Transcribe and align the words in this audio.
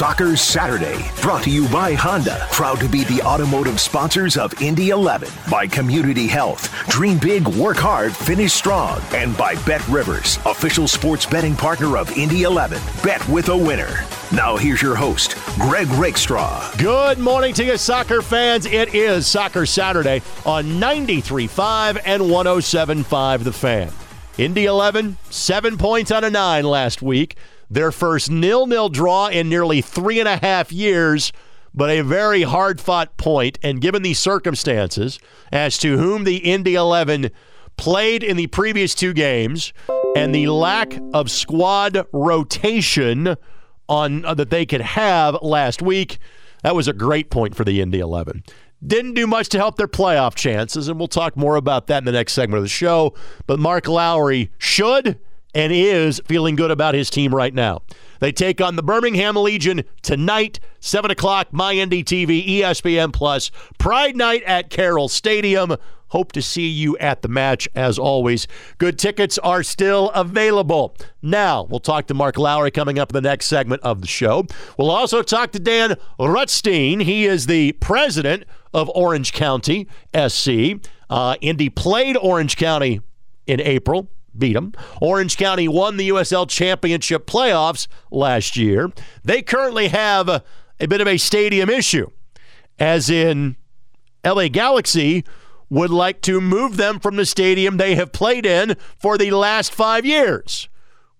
Soccer 0.00 0.34
Saturday, 0.34 0.98
brought 1.20 1.42
to 1.42 1.50
you 1.50 1.68
by 1.68 1.92
Honda, 1.92 2.46
proud 2.52 2.80
to 2.80 2.88
be 2.88 3.04
the 3.04 3.20
automotive 3.20 3.78
sponsors 3.78 4.38
of 4.38 4.58
Indy 4.62 4.88
11, 4.88 5.28
by 5.50 5.66
Community 5.66 6.26
Health, 6.26 6.74
dream 6.88 7.18
big, 7.18 7.46
work 7.48 7.76
hard, 7.76 8.16
finish 8.16 8.54
strong, 8.54 8.98
and 9.12 9.36
by 9.36 9.56
Bet 9.66 9.86
Rivers, 9.88 10.38
official 10.46 10.88
sports 10.88 11.26
betting 11.26 11.54
partner 11.54 11.98
of 11.98 12.16
Indy 12.16 12.44
11. 12.44 12.80
Bet 13.02 13.28
with 13.28 13.50
a 13.50 13.54
winner. 13.54 14.06
Now 14.32 14.56
here's 14.56 14.80
your 14.80 14.94
host, 14.94 15.36
Greg 15.58 15.88
Rakestraw. 15.88 16.78
Good 16.78 17.18
morning 17.18 17.52
to 17.52 17.64
you, 17.64 17.76
soccer 17.76 18.22
fans. 18.22 18.64
It 18.64 18.94
is 18.94 19.26
Soccer 19.26 19.66
Saturday 19.66 20.22
on 20.46 20.64
93.5 20.80 22.00
and 22.06 22.22
107.5 22.22 23.44
The 23.44 23.52
Fan. 23.52 23.92
Indy 24.38 24.64
11, 24.64 25.18
seven 25.28 25.76
points 25.76 26.10
out 26.10 26.24
of 26.24 26.32
nine 26.32 26.64
last 26.64 27.02
week. 27.02 27.36
Their 27.70 27.92
first 27.92 28.30
nil-nil 28.30 28.88
draw 28.88 29.28
in 29.28 29.48
nearly 29.48 29.80
three 29.80 30.18
and 30.18 30.28
a 30.28 30.38
half 30.38 30.72
years, 30.72 31.32
but 31.72 31.88
a 31.88 32.02
very 32.02 32.42
hard-fought 32.42 33.16
point. 33.16 33.60
And 33.62 33.80
given 33.80 34.02
the 34.02 34.14
circumstances 34.14 35.20
as 35.52 35.78
to 35.78 35.96
whom 35.96 36.24
the 36.24 36.38
Indy 36.38 36.74
11 36.74 37.30
played 37.76 38.24
in 38.24 38.36
the 38.36 38.48
previous 38.48 38.94
two 38.94 39.12
games 39.12 39.72
and 40.16 40.34
the 40.34 40.48
lack 40.48 40.98
of 41.14 41.30
squad 41.30 42.04
rotation 42.12 43.36
on 43.88 44.24
uh, 44.24 44.34
that 44.34 44.50
they 44.50 44.66
could 44.66 44.80
have 44.80 45.40
last 45.40 45.80
week, 45.80 46.18
that 46.64 46.74
was 46.74 46.88
a 46.88 46.92
great 46.92 47.30
point 47.30 47.54
for 47.54 47.64
the 47.64 47.80
Indy 47.80 48.00
11. 48.00 48.42
Didn't 48.84 49.14
do 49.14 49.28
much 49.28 49.48
to 49.50 49.58
help 49.58 49.76
their 49.76 49.86
playoff 49.86 50.34
chances, 50.34 50.88
and 50.88 50.98
we'll 50.98 51.06
talk 51.06 51.36
more 51.36 51.54
about 51.54 51.86
that 51.86 51.98
in 51.98 52.04
the 52.04 52.12
next 52.12 52.32
segment 52.32 52.58
of 52.58 52.64
the 52.64 52.68
show. 52.68 53.14
But 53.46 53.60
Mark 53.60 53.86
Lowry 53.86 54.50
should 54.58 55.20
and 55.54 55.72
is 55.72 56.20
feeling 56.26 56.56
good 56.56 56.70
about 56.70 56.94
his 56.94 57.10
team 57.10 57.34
right 57.34 57.54
now. 57.54 57.82
They 58.20 58.32
take 58.32 58.60
on 58.60 58.76
the 58.76 58.82
Birmingham 58.82 59.34
Legion 59.36 59.82
tonight, 60.02 60.60
7 60.80 61.10
o'clock, 61.10 61.48
my 61.52 61.74
MyNDTV, 61.74 62.60
ESPN 62.60 63.12
Plus, 63.12 63.50
Pride 63.78 64.16
Night 64.16 64.42
at 64.44 64.68
Carroll 64.68 65.08
Stadium. 65.08 65.76
Hope 66.08 66.32
to 66.32 66.42
see 66.42 66.66
you 66.66 66.98
at 66.98 67.22
the 67.22 67.28
match 67.28 67.68
as 67.74 67.96
always. 67.98 68.48
Good 68.78 68.98
tickets 68.98 69.38
are 69.38 69.62
still 69.62 70.10
available. 70.10 70.96
Now, 71.22 71.62
we'll 71.62 71.80
talk 71.80 72.08
to 72.08 72.14
Mark 72.14 72.36
Lowry 72.36 72.72
coming 72.72 72.98
up 72.98 73.10
in 73.10 73.14
the 73.14 73.28
next 73.28 73.46
segment 73.46 73.82
of 73.82 74.00
the 74.00 74.08
show. 74.08 74.44
We'll 74.76 74.90
also 74.90 75.22
talk 75.22 75.52
to 75.52 75.60
Dan 75.60 75.96
Rutstein. 76.18 77.02
He 77.02 77.26
is 77.26 77.46
the 77.46 77.72
president 77.72 78.44
of 78.74 78.90
Orange 78.90 79.32
County 79.32 79.86
SC. 80.14 80.80
Uh, 81.08 81.36
Indy 81.40 81.68
played 81.70 82.16
Orange 82.16 82.56
County 82.56 83.00
in 83.46 83.60
April 83.60 84.10
beat 84.36 84.54
them. 84.54 84.72
Orange 85.00 85.36
County 85.36 85.68
won 85.68 85.96
the 85.96 86.08
USL 86.08 86.48
Championship 86.48 87.26
playoffs 87.26 87.86
last 88.10 88.56
year. 88.56 88.92
They 89.24 89.42
currently 89.42 89.88
have 89.88 90.28
a, 90.28 90.42
bit 90.78 91.00
of 91.00 91.08
a 91.08 91.18
stadium 91.18 91.68
issue, 91.68 92.10
as 92.78 93.10
in 93.10 93.56
LA 94.24 94.48
Galaxy 94.48 95.24
would 95.68 95.90
like 95.90 96.20
to 96.22 96.40
move 96.40 96.76
them 96.76 96.98
from 96.98 97.16
the 97.16 97.26
stadium 97.26 97.76
they 97.76 97.94
have 97.94 98.12
played 98.12 98.44
in 98.44 98.76
for 98.98 99.16
the 99.16 99.30
last 99.30 99.72
five 99.72 100.04
years. 100.04 100.68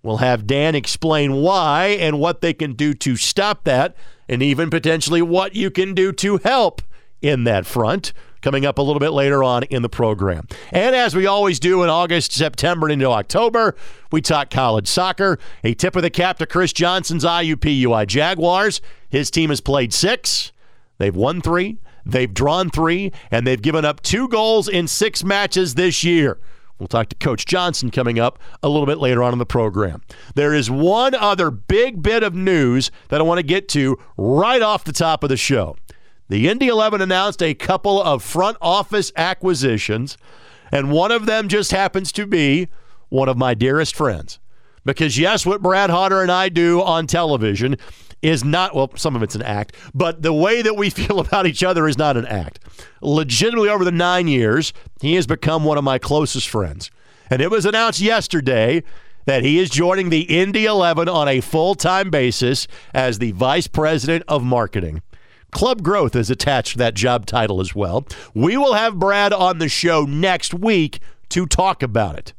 We'll 0.03 0.19
have 0.19 0.47
Dan 0.47 0.75
explain 0.75 1.35
why 1.35 1.89
and 1.89 2.19
what 2.19 2.41
they 2.41 2.55
can 2.55 2.73
do 2.73 2.95
to 2.95 3.17
stop 3.17 3.65
that, 3.65 3.95
and 4.29 4.43
even 4.43 4.71
potentially 4.71 5.23
what 5.23 5.55
you 5.55 5.71
can 5.71 5.95
do 5.95 6.11
to 6.13 6.39
help 6.39 6.83
in 7.21 7.45
that 7.45 7.67
front 7.67 8.13
coming 8.43 8.67
up 8.67 8.79
a 8.79 8.83
little 8.83 9.01
bit 9.01 9.11
later 9.11 9.43
on 9.45 9.65
in 9.65 9.83
the 9.83 9.89
program. 9.89 10.47
And 10.73 10.95
as 10.95 11.15
we 11.15 11.27
always 11.27 11.61
do 11.61 11.83
in 11.83 11.91
August, 11.91 12.33
September, 12.33 12.87
and 12.87 12.93
into 12.93 13.07
October, 13.07 13.77
we 14.11 14.21
talk 14.21 14.51
college 14.51 14.89
soccer. 14.89 15.39
A 15.65 15.75
tip 15.75 15.97
of 15.97 16.03
the 16.03 16.11
cap 16.11 16.39
to 16.39 16.47
Chris 16.47 16.73
Johnson's 16.73 17.25
IUPUI 17.25 18.07
Jaguars. 18.07 18.81
His 19.09 19.31
team 19.31 19.51
has 19.51 19.61
played 19.61 19.93
six, 19.93 20.53
they've 20.99 21.15
won 21.15 21.41
three, 21.41 21.79
they've 22.07 22.33
drawn 22.33 22.71
three, 22.71 23.13
and 23.31 23.47
they've 23.47 23.61
given 23.61 23.85
up 23.85 24.01
two 24.03 24.29
goals 24.29 24.69
in 24.69 24.87
six 24.87 25.25
matches 25.25 25.75
this 25.75 26.05
year. 26.05 26.39
We'll 26.81 26.89
talk 26.89 27.11
to 27.11 27.17
Coach 27.17 27.45
Johnson 27.45 27.91
coming 27.91 28.19
up 28.19 28.39
a 28.63 28.69
little 28.69 28.87
bit 28.87 28.99
later 28.99 29.23
on 29.23 29.35
in 29.35 29.39
the 29.39 29.45
program. 29.45 30.01
There 30.35 30.55
is 30.55 30.71
one 30.71 31.15
other 31.15 31.51
big 31.51 32.03
bit 32.03 32.23
of 32.23 32.35
news 32.35 32.91
that 33.09 33.21
I 33.21 33.23
want 33.23 33.39
to 33.39 33.43
get 33.43 33.69
to 33.71 33.99
right 34.17 34.63
off 34.63 34.85
the 34.85 34.93
top 34.93 35.23
of 35.23 35.29
the 35.29 35.37
show. 35.37 35.77
The 36.31 36.49
Indy 36.49 36.69
11 36.69 37.01
announced 37.01 37.43
a 37.43 37.55
couple 37.55 38.01
of 38.01 38.23
front 38.23 38.57
office 38.63 39.11
acquisitions, 39.17 40.17
and 40.71 40.93
one 40.93 41.11
of 41.11 41.27
them 41.27 41.49
just 41.49 41.73
happens 41.73 42.13
to 42.13 42.25
be 42.25 42.69
one 43.09 43.29
of 43.29 43.37
my 43.37 43.53
dearest 43.53 43.97
friends. 43.97 44.39
Because, 44.85 45.19
yes, 45.19 45.45
what 45.45 45.61
Brad 45.61 45.91
Hodder 45.91 46.23
and 46.23 46.31
I 46.31 46.49
do 46.49 46.83
on 46.83 47.09
television 47.09 47.75
is 48.23 48.45
not, 48.45 48.77
well, 48.77 48.93
some 48.95 49.17
of 49.17 49.25
it's 49.25 49.35
an 49.35 49.43
act, 49.43 49.75
but 49.93 50.23
the 50.23 50.33
way 50.33 50.63
that 50.63 50.77
we 50.77 50.89
feel 50.91 51.19
about 51.19 51.49
each 51.49 51.65
other 51.65 51.89
is 51.89 51.99
not 51.99 52.17
an 52.17 52.27
act. 52.27 52.61
Legitimately, 53.03 53.69
over 53.69 53.85
the 53.85 53.91
nine 53.91 54.29
years, 54.29 54.73
he 55.01 55.17
has 55.17 55.27
become 55.27 55.65
one 55.65 55.79
of 55.79 55.83
my 55.83 55.99
closest 55.99 56.49
friends. 56.49 56.93
And 57.29 57.43
it 57.43 57.51
was 57.51 57.67
announced 57.67 58.01
yesterday 58.01 58.85
that 59.25 59.43
he 59.43 59.59
is 59.59 59.69
joining 59.69 60.11
the 60.11 60.23
Indy 60.23 60.65
11 60.65 61.09
on 61.09 61.27
a 61.27 61.41
full 61.41 61.75
time 61.75 62.09
basis 62.09 62.69
as 62.95 63.19
the 63.19 63.33
vice 63.33 63.67
president 63.67 64.23
of 64.29 64.45
marketing. 64.45 65.03
Club 65.51 65.83
Growth 65.83 66.15
is 66.15 66.31
attached 66.31 66.73
to 66.73 66.79
that 66.79 66.95
job 66.95 67.27
title 67.27 67.61
as 67.61 67.75
well. 67.75 68.07
We 68.35 68.57
will 68.57 68.75
have 68.75 68.99
Brad 68.99 69.33
on 69.33 69.59
the 69.59 69.69
show 69.69 70.05
next 70.05 70.55
week 70.55 71.01
to 71.31 71.47
talk 71.47 71.83
about 71.83 72.19
it. 72.19 72.33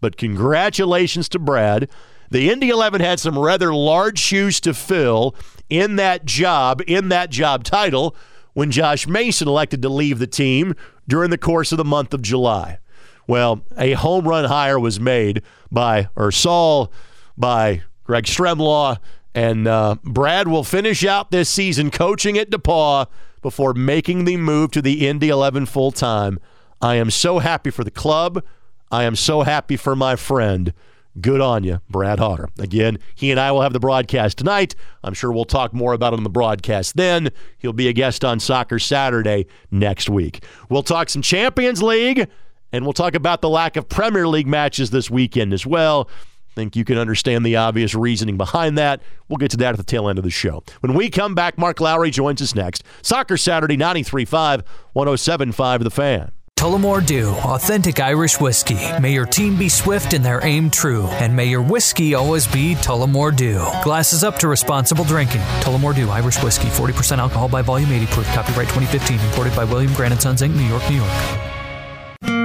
But 0.00 0.16
congratulations 0.16 1.28
to 1.30 1.38
Brad. 1.38 1.88
The 2.30 2.50
Indy 2.50 2.70
11 2.70 3.00
had 3.00 3.20
some 3.20 3.38
rather 3.38 3.74
large 3.74 4.18
shoes 4.18 4.60
to 4.60 4.72
fill 4.72 5.34
in 5.68 5.96
that 5.96 6.24
job, 6.24 6.82
in 6.86 7.08
that 7.08 7.30
job 7.30 7.64
title, 7.64 8.14
when 8.52 8.70
Josh 8.70 9.06
Mason 9.06 9.48
elected 9.48 9.82
to 9.82 9.88
leave 9.88 10.18
the 10.18 10.26
team 10.26 10.74
during 11.08 11.30
the 11.30 11.38
course 11.38 11.72
of 11.72 11.78
the 11.78 11.84
month 11.84 12.14
of 12.14 12.22
July. 12.22 12.78
Well, 13.26 13.62
a 13.76 13.92
home 13.92 14.26
run 14.26 14.44
hire 14.44 14.78
was 14.78 14.98
made 14.98 15.42
by 15.70 16.08
Ursal, 16.16 16.92
by 17.36 17.82
Greg 18.04 18.24
Stremlaw, 18.24 18.98
and 19.34 19.66
uh, 19.68 19.96
Brad 20.02 20.48
will 20.48 20.64
finish 20.64 21.04
out 21.04 21.30
this 21.30 21.48
season 21.48 21.90
coaching 21.90 22.36
at 22.36 22.50
DePaul 22.50 23.06
before 23.42 23.74
making 23.74 24.24
the 24.24 24.36
move 24.36 24.70
to 24.72 24.82
the 24.82 25.06
Indy 25.06 25.28
11 25.28 25.66
full 25.66 25.92
time. 25.92 26.38
I 26.80 26.96
am 26.96 27.10
so 27.10 27.38
happy 27.38 27.70
for 27.70 27.84
the 27.84 27.90
club. 27.90 28.42
I 28.90 29.04
am 29.04 29.14
so 29.14 29.42
happy 29.42 29.76
for 29.76 29.94
my 29.94 30.16
friend. 30.16 30.72
Good 31.20 31.40
on 31.40 31.64
you, 31.64 31.80
Brad 31.88 32.18
Hodder. 32.18 32.48
Again, 32.58 32.98
he 33.14 33.30
and 33.30 33.40
I 33.40 33.50
will 33.52 33.62
have 33.62 33.72
the 33.72 33.80
broadcast 33.80 34.38
tonight. 34.38 34.74
I'm 35.02 35.14
sure 35.14 35.32
we'll 35.32 35.44
talk 35.44 35.72
more 35.72 35.92
about 35.92 36.12
it 36.12 36.16
on 36.16 36.24
the 36.24 36.30
broadcast 36.30 36.96
then. 36.96 37.30
He'll 37.58 37.72
be 37.72 37.88
a 37.88 37.92
guest 37.92 38.24
on 38.24 38.40
Soccer 38.40 38.78
Saturday 38.78 39.46
next 39.70 40.08
week. 40.08 40.44
We'll 40.68 40.84
talk 40.84 41.08
some 41.08 41.22
Champions 41.22 41.82
League, 41.82 42.28
and 42.72 42.84
we'll 42.84 42.92
talk 42.92 43.14
about 43.14 43.42
the 43.42 43.48
lack 43.48 43.76
of 43.76 43.88
Premier 43.88 44.28
League 44.28 44.46
matches 44.46 44.90
this 44.90 45.10
weekend 45.10 45.52
as 45.52 45.66
well 45.66 46.08
think 46.54 46.76
you 46.76 46.84
can 46.84 46.98
understand 46.98 47.44
the 47.44 47.56
obvious 47.56 47.94
reasoning 47.94 48.36
behind 48.36 48.76
that. 48.78 49.00
We'll 49.28 49.38
get 49.38 49.50
to 49.52 49.56
that 49.58 49.70
at 49.70 49.76
the 49.76 49.84
tail 49.84 50.08
end 50.08 50.18
of 50.18 50.24
the 50.24 50.30
show. 50.30 50.62
When 50.80 50.94
we 50.94 51.10
come 51.10 51.34
back, 51.34 51.58
Mark 51.58 51.80
Lowry 51.80 52.10
joins 52.10 52.42
us 52.42 52.54
next. 52.54 52.84
Soccer 53.02 53.36
Saturday, 53.36 53.76
93.5, 53.76 54.64
107.5 54.94 55.82
The 55.84 55.90
Fan. 55.90 56.32
Tullamore 56.60 57.06
Dew, 57.06 57.30
authentic 57.30 58.00
Irish 58.00 58.38
whiskey. 58.38 58.76
May 59.00 59.14
your 59.14 59.24
team 59.24 59.56
be 59.56 59.70
swift 59.70 60.12
and 60.12 60.22
their 60.22 60.44
aim 60.44 60.68
true, 60.68 61.06
and 61.06 61.34
may 61.34 61.46
your 61.46 61.62
whiskey 61.62 62.12
always 62.12 62.46
be 62.46 62.74
Tullamore 62.74 63.34
Dew. 63.34 63.66
Glasses 63.82 64.22
up 64.22 64.38
to 64.40 64.48
responsible 64.48 65.04
drinking. 65.04 65.40
Tullamore 65.62 65.94
Dew, 65.94 66.10
Irish 66.10 66.42
whiskey, 66.42 66.68
40% 66.68 67.16
alcohol 67.16 67.48
by 67.48 67.62
volume, 67.62 67.90
80 67.90 68.06
proof. 68.08 68.26
Copyright 68.34 68.68
2015, 68.68 69.18
imported 69.20 69.56
by 69.56 69.64
William 69.64 69.94
Grant 69.94 70.20
& 70.20 70.22
Sons 70.22 70.42
Inc., 70.42 70.54
New 70.54 70.64
York, 70.64 70.82
New 70.90 70.96
York. 70.96 71.49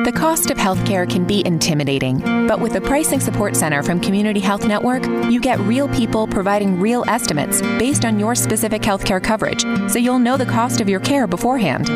The 0.05 0.11
cost 0.11 0.51
of 0.51 0.57
healthcare 0.59 1.09
can 1.09 1.25
be 1.25 1.43
intimidating, 1.47 2.19
but 2.47 2.59
with 2.59 2.73
the 2.73 2.81
Pricing 2.81 3.19
Support 3.19 3.55
Center 3.55 3.81
from 3.81 3.99
Community 3.99 4.39
Health 4.39 4.67
Network, 4.67 5.03
you 5.31 5.39
get 5.39 5.59
real 5.61 5.87
people 5.87 6.27
providing 6.27 6.79
real 6.79 7.03
estimates 7.07 7.59
based 7.79 8.05
on 8.05 8.19
your 8.19 8.35
specific 8.35 8.83
healthcare 8.83 9.19
coverage, 9.19 9.63
so 9.91 9.97
you'll 9.97 10.19
know 10.19 10.37
the 10.37 10.45
cost 10.45 10.79
of 10.79 10.87
your 10.87 10.99
care 10.99 11.25
beforehand. 11.25 11.89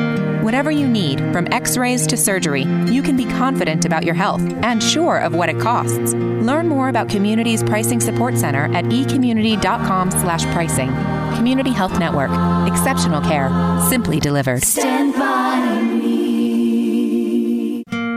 Whatever 0.43 0.71
you 0.71 0.87
need, 0.87 1.19
from 1.31 1.47
x-rays 1.51 2.07
to 2.07 2.17
surgery, 2.17 2.63
you 2.87 3.03
can 3.03 3.15
be 3.15 3.25
confident 3.25 3.85
about 3.85 4.03
your 4.03 4.15
health 4.15 4.41
and 4.63 4.81
sure 4.81 5.19
of 5.19 5.35
what 5.35 5.49
it 5.49 5.59
costs. 5.59 6.15
Learn 6.15 6.67
more 6.67 6.89
about 6.89 7.09
Community's 7.09 7.61
Pricing 7.61 7.99
Support 7.99 8.37
Center 8.37 8.73
at 8.73 8.85
ecommunity.com/slash 8.85 10.45
pricing. 10.45 10.89
Community 11.35 11.71
Health 11.71 11.99
Network. 11.99 12.31
Exceptional 12.67 13.21
care, 13.21 13.51
simply 13.87 14.19
delivered. 14.19 14.63
Stand 14.63 15.13
by 15.13 15.79
me. 15.83 16.28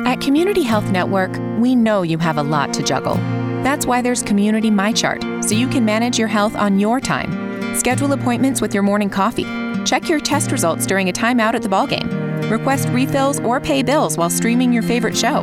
At 0.04 0.20
Community 0.20 0.62
Health 0.62 0.90
Network, 0.90 1.31
we 1.58 1.76
know 1.76 2.02
you 2.02 2.19
have 2.19 2.37
a 2.37 2.43
lot 2.43 2.75
to 2.75 2.82
juggle. 2.82 3.14
That's 3.62 3.87
why 3.87 4.02
there's 4.02 4.22
Community 4.22 4.70
MyChart, 4.70 5.44
so 5.44 5.54
you 5.54 5.69
can 5.69 5.84
manage 5.84 6.19
your 6.19 6.28
health 6.28 6.56
on 6.56 6.81
your 6.81 7.00
time. 7.00 7.76
Schedule 7.76 8.12
appointments 8.12 8.60
with 8.60 8.75
your 8.75 8.82
morning 8.82 9.08
coffee. 9.08 9.46
Check 9.84 10.08
your 10.08 10.19
test 10.19 10.50
results 10.50 10.87
during 10.87 11.08
a 11.08 11.12
timeout 11.12 11.54
at 11.54 11.62
the 11.62 11.69
ballgame. 11.69 12.50
Request 12.50 12.88
refills 12.88 13.38
or 13.40 13.60
pay 13.60 13.82
bills 13.82 14.19
while 14.19 14.28
streaming 14.28 14.72
your 14.72 14.82
favorite 14.82 15.16
show. 15.16 15.43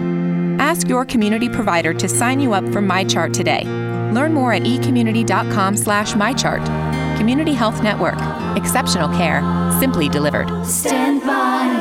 Ask 0.59 0.89
your 0.89 1.05
community 1.05 1.47
provider 1.47 1.93
to 1.93 2.09
sign 2.09 2.41
you 2.41 2.53
up 2.53 2.65
for 2.65 2.81
MyChart 2.81 3.31
today. 3.31 3.63
Learn 4.11 4.33
more 4.33 4.51
at 4.51 4.63
ecommunity.com 4.63 5.77
slash 5.77 6.13
mychart. 6.13 6.65
Community 7.17 7.53
Health 7.53 7.81
Network. 7.81 8.19
Exceptional 8.57 9.07
care, 9.15 9.41
simply 9.79 10.09
delivered. 10.09 10.65
Stand 10.65 11.21
by. 11.21 11.78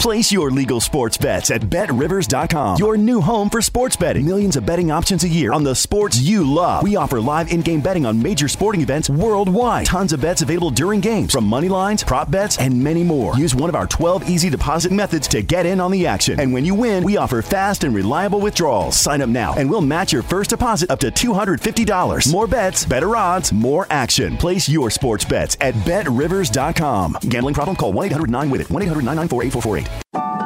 Place 0.00 0.30
your 0.30 0.52
legal 0.52 0.80
sports 0.80 1.18
bets 1.18 1.50
at 1.50 1.68
betrivers.com. 1.68 2.76
Your 2.78 2.96
new 2.96 3.20
home 3.20 3.50
for 3.50 3.60
sports 3.60 3.96
betting. 3.96 4.24
Millions 4.24 4.54
of 4.54 4.64
betting 4.64 4.92
options 4.92 5.24
a 5.24 5.28
year 5.28 5.52
on 5.52 5.64
the 5.64 5.74
sports 5.74 6.20
you 6.20 6.48
love. 6.48 6.84
We 6.84 6.94
offer 6.94 7.20
live 7.20 7.50
in 7.50 7.62
game 7.62 7.80
betting 7.80 8.06
on 8.06 8.22
major 8.22 8.46
sporting 8.46 8.80
events 8.80 9.10
worldwide. 9.10 9.86
Tons 9.86 10.12
of 10.12 10.20
bets 10.20 10.40
available 10.40 10.70
during 10.70 11.00
games, 11.00 11.32
from 11.32 11.42
money 11.44 11.68
lines, 11.68 12.04
prop 12.04 12.30
bets, 12.30 12.58
and 12.58 12.82
many 12.82 13.02
more. 13.02 13.34
Use 13.36 13.56
one 13.56 13.68
of 13.68 13.74
our 13.74 13.88
12 13.88 14.30
easy 14.30 14.48
deposit 14.48 14.92
methods 14.92 15.26
to 15.28 15.42
get 15.42 15.66
in 15.66 15.80
on 15.80 15.90
the 15.90 16.06
action. 16.06 16.38
And 16.38 16.52
when 16.52 16.64
you 16.64 16.76
win, 16.76 17.02
we 17.02 17.16
offer 17.16 17.42
fast 17.42 17.82
and 17.82 17.92
reliable 17.92 18.38
withdrawals. 18.40 18.96
Sign 18.96 19.20
up 19.20 19.28
now, 19.28 19.54
and 19.54 19.68
we'll 19.68 19.80
match 19.80 20.12
your 20.12 20.22
first 20.22 20.50
deposit 20.50 20.92
up 20.92 21.00
to 21.00 21.10
$250. 21.10 22.30
More 22.30 22.46
bets, 22.46 22.84
better 22.86 23.16
odds, 23.16 23.52
more 23.52 23.84
action. 23.90 24.36
Place 24.36 24.68
your 24.68 24.90
sports 24.90 25.24
bets 25.24 25.56
at 25.60 25.74
betrivers.com. 25.84 27.18
Gambling 27.28 27.54
problem? 27.56 27.76
Call 27.76 27.92
1 27.92 28.06
800 28.06 28.30
9 28.30 28.48
with 28.48 28.60
it. 28.60 28.70
1 28.70 28.82
800 28.82 29.00
994 29.04 29.42
8448. 29.42 29.88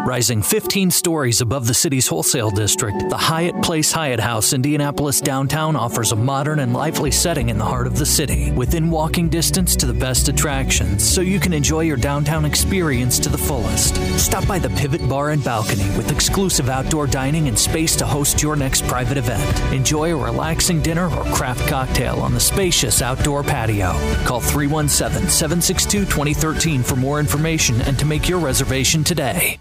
Rising 0.05 0.43
15 0.43 0.91
stories 0.91 1.41
above 1.43 1.69
the 1.69 1.75
city's 1.75 2.09
wholesale 2.09 2.51
district, 2.51 3.09
the 3.09 3.17
Hyatt 3.17 3.63
Place 3.63 3.93
Hyatt 3.93 4.19
House, 4.19 4.53
Indianapolis 4.53 5.21
downtown 5.21 5.77
offers 5.77 6.11
a 6.11 6.17
modern 6.17 6.59
and 6.59 6.73
lively 6.73 7.13
setting 7.13 7.51
in 7.51 7.57
the 7.57 7.65
heart 7.65 7.87
of 7.87 7.97
the 7.97 8.05
city, 8.05 8.51
within 8.51 8.91
walking 8.91 9.29
distance 9.29 9.77
to 9.77 9.87
the 9.87 9.95
best 9.95 10.27
attractions, 10.27 11.09
so 11.09 11.21
you 11.21 11.39
can 11.39 11.53
enjoy 11.53 11.83
your 11.83 11.97
downtown 11.97 12.45
experience 12.45 13.21
to 13.21 13.29
the 13.29 13.39
fullest. 13.39 13.95
Stop 14.19 14.45
by 14.49 14.59
the 14.59 14.71
Pivot 14.71 15.09
Bar 15.09 15.31
and 15.31 15.45
Balcony 15.45 15.85
with 15.97 16.11
exclusive 16.11 16.69
outdoor 16.69 17.07
dining 17.07 17.47
and 17.47 17.57
space 17.57 17.95
to 17.95 18.05
host 18.05 18.43
your 18.43 18.57
next 18.57 18.85
private 18.89 19.19
event. 19.19 19.73
Enjoy 19.73 20.13
a 20.13 20.17
relaxing 20.17 20.83
dinner 20.83 21.07
or 21.17 21.25
craft 21.27 21.69
cocktail 21.69 22.17
on 22.17 22.35
the 22.35 22.41
spacious 22.41 23.03
outdoor 23.03 23.45
patio. 23.45 23.93
Call 24.25 24.41
317 24.41 25.31
762 25.31 26.07
2013 26.07 26.83
for 26.83 26.97
more 26.97 27.21
information 27.21 27.81
and 27.83 27.97
to 28.01 28.05
make 28.05 28.29
your 28.29 28.41
reservation 28.41 29.05
today. 29.05 29.61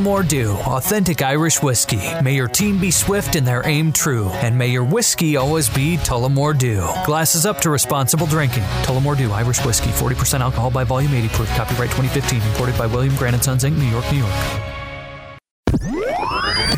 Tullamore 0.00 0.26
Dew, 0.26 0.52
authentic 0.52 1.20
Irish 1.20 1.62
whiskey. 1.62 2.00
May 2.22 2.34
your 2.34 2.48
team 2.48 2.78
be 2.78 2.90
swift 2.90 3.36
and 3.36 3.46
their 3.46 3.66
aim 3.66 3.92
true, 3.92 4.30
and 4.30 4.56
may 4.56 4.68
your 4.68 4.82
whiskey 4.82 5.36
always 5.36 5.68
be 5.68 5.98
Tullamore 5.98 6.56
Dew. 6.56 6.88
Glasses 7.04 7.44
up 7.44 7.60
to 7.60 7.68
responsible 7.68 8.26
drinking. 8.26 8.62
Tullamore 8.82 9.18
Dew, 9.18 9.30
Irish 9.30 9.62
whiskey, 9.62 9.90
40% 9.90 10.40
alcohol 10.40 10.70
by 10.70 10.84
volume, 10.84 11.12
80 11.12 11.28
proof. 11.28 11.50
Copyright 11.50 11.90
2015, 11.90 12.40
imported 12.40 12.78
by 12.78 12.86
William 12.86 13.14
Grant 13.16 13.44
Sons 13.44 13.62
Inc., 13.62 13.76
New 13.76 13.84
York, 13.84 14.10
New 14.10 14.20
York. 14.20 14.32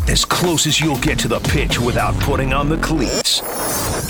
As 0.09 0.25
close 0.25 0.67
as 0.67 0.81
you'll 0.81 0.99
get 0.99 1.17
to 1.21 1.29
the 1.29 1.39
pitch 1.39 1.79
without 1.79 2.19
putting 2.23 2.53
on 2.53 2.69
the 2.69 2.79
cleats. 2.79 3.41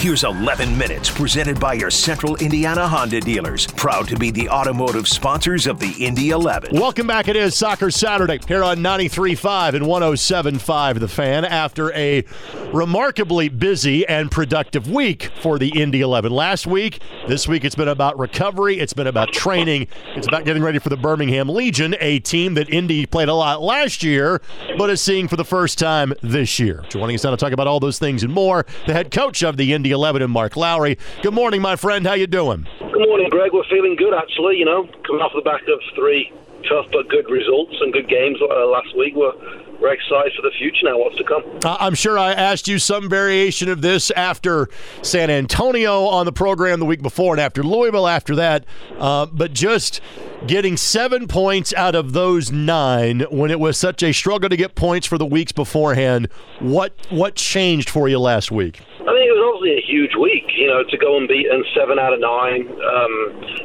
Here's 0.02 0.24
11 0.24 0.76
minutes 0.76 1.08
presented 1.08 1.60
by 1.60 1.74
your 1.74 1.88
Central 1.88 2.34
Indiana 2.38 2.88
Honda 2.88 3.20
dealers, 3.20 3.68
proud 3.68 4.08
to 4.08 4.16
be 4.16 4.32
the 4.32 4.48
automotive 4.48 5.06
sponsors 5.06 5.68
of 5.68 5.78
the 5.78 5.92
Indy 6.04 6.30
11. 6.30 6.74
Welcome 6.74 7.06
back. 7.06 7.28
It 7.28 7.36
is 7.36 7.54
Soccer 7.54 7.88
Saturday 7.88 8.40
here 8.48 8.64
on 8.64 8.78
93.5 8.78 9.74
and 9.74 9.84
107.5 9.84 10.98
The 10.98 11.06
Fan 11.06 11.44
after 11.44 11.92
a 11.92 12.24
remarkably 12.72 13.48
busy 13.48 14.04
and 14.08 14.28
productive 14.28 14.90
week 14.90 15.30
for 15.40 15.56
the 15.56 15.68
Indy 15.80 16.00
11. 16.00 16.32
Last 16.32 16.66
week, 16.66 17.00
this 17.28 17.46
week 17.46 17.64
it's 17.64 17.76
been 17.76 17.86
about 17.86 18.18
recovery, 18.18 18.80
it's 18.80 18.94
been 18.94 19.06
about 19.06 19.32
training, 19.32 19.86
it's 20.16 20.26
about 20.26 20.44
getting 20.44 20.64
ready 20.64 20.80
for 20.80 20.88
the 20.88 20.96
Birmingham 20.96 21.48
Legion, 21.48 21.94
a 22.00 22.18
team 22.18 22.54
that 22.54 22.68
Indy 22.70 23.06
played 23.06 23.28
a 23.28 23.34
lot 23.34 23.62
last 23.62 24.02
year, 24.02 24.42
but 24.76 24.90
is 24.90 25.00
seeing 25.00 25.28
for 25.28 25.36
the 25.36 25.44
first 25.44 25.78
time 25.78 26.12
this 26.22 26.58
year. 26.58 26.84
Joining 26.88 27.14
us 27.14 27.22
now 27.22 27.30
to 27.30 27.36
talk 27.36 27.52
about 27.52 27.68
all 27.68 27.78
those 27.78 28.00
things 28.00 28.24
and 28.24 28.32
more, 28.32 28.66
the 28.88 28.92
head 28.92 29.12
coach 29.12 29.44
of 29.44 29.56
the 29.56 29.72
Indy 29.72 29.91
11 29.92 30.22
and 30.22 30.32
Mark 30.32 30.56
Lowry. 30.56 30.98
Good 31.22 31.34
morning, 31.34 31.62
my 31.62 31.76
friend. 31.76 32.06
How 32.06 32.14
you 32.14 32.26
doing? 32.26 32.66
Good 32.80 33.08
morning, 33.08 33.28
Greg. 33.30 33.52
We're 33.52 33.64
feeling 33.70 33.96
good, 33.96 34.14
actually. 34.14 34.56
You 34.56 34.64
know, 34.64 34.88
coming 35.06 35.22
off 35.22 35.32
the 35.34 35.42
back 35.42 35.62
of 35.62 35.80
three 35.94 36.32
tough 36.68 36.86
but 36.92 37.08
good 37.08 37.28
results 37.30 37.74
and 37.80 37.92
good 37.92 38.08
games 38.08 38.38
uh, 38.40 38.66
last 38.66 38.96
week. 38.96 39.14
We're 39.14 39.32
we're 39.80 39.92
excited 39.92 40.32
for 40.36 40.42
the 40.42 40.52
future 40.58 40.84
now. 40.84 40.98
What's 40.98 41.16
to 41.16 41.24
come? 41.24 41.42
I'm 41.64 41.96
sure 41.96 42.16
I 42.16 42.32
asked 42.32 42.68
you 42.68 42.78
some 42.78 43.10
variation 43.10 43.68
of 43.68 43.82
this 43.82 44.12
after 44.12 44.68
San 45.02 45.28
Antonio 45.28 46.04
on 46.04 46.24
the 46.24 46.32
program 46.32 46.78
the 46.78 46.86
week 46.86 47.02
before, 47.02 47.34
and 47.34 47.40
after 47.40 47.64
Louisville 47.64 48.06
after 48.06 48.36
that. 48.36 48.64
Uh, 48.96 49.26
but 49.26 49.52
just 49.52 50.00
getting 50.46 50.76
seven 50.76 51.26
points 51.26 51.74
out 51.74 51.96
of 51.96 52.12
those 52.12 52.52
nine 52.52 53.20
when 53.30 53.50
it 53.50 53.58
was 53.58 53.76
such 53.76 54.02
a 54.04 54.12
struggle 54.12 54.48
to 54.48 54.56
get 54.56 54.76
points 54.76 55.06
for 55.06 55.18
the 55.18 55.26
weeks 55.26 55.52
beforehand. 55.52 56.28
What 56.60 56.94
what 57.10 57.34
changed 57.34 57.90
for 57.90 58.08
you 58.08 58.20
last 58.20 58.52
week? 58.52 58.80
I 59.02 59.10
think 59.10 59.26
it 59.26 59.34
was 59.34 59.42
obviously 59.42 59.74
a 59.74 59.82
huge 59.82 60.14
week, 60.14 60.46
you 60.54 60.70
know, 60.70 60.86
to 60.86 60.94
go 60.94 61.18
and 61.18 61.26
beat 61.26 61.50
in 61.50 61.66
seven 61.74 61.98
out 61.98 62.14
of 62.14 62.22
nine. 62.22 62.70
Um, 62.70 63.14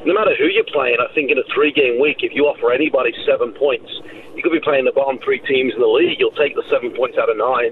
no 0.02 0.18
matter 0.18 0.34
who 0.34 0.50
you're 0.50 0.66
playing, 0.66 0.98
I 0.98 1.14
think 1.14 1.30
in 1.30 1.38
a 1.38 1.46
three-game 1.54 2.02
week, 2.02 2.26
if 2.26 2.34
you 2.34 2.50
offer 2.50 2.74
anybody 2.74 3.14
seven 3.22 3.54
points, 3.54 3.86
you 4.34 4.42
could 4.42 4.50
be 4.50 4.60
playing 4.66 4.90
the 4.90 4.98
bottom 4.98 5.22
three 5.22 5.38
teams 5.46 5.78
in 5.78 5.82
the 5.82 5.94
league. 5.94 6.18
You'll 6.18 6.34
take 6.34 6.58
the 6.58 6.66
seven 6.74 6.90
points 6.98 7.22
out 7.22 7.30
of 7.30 7.38
nine. 7.38 7.70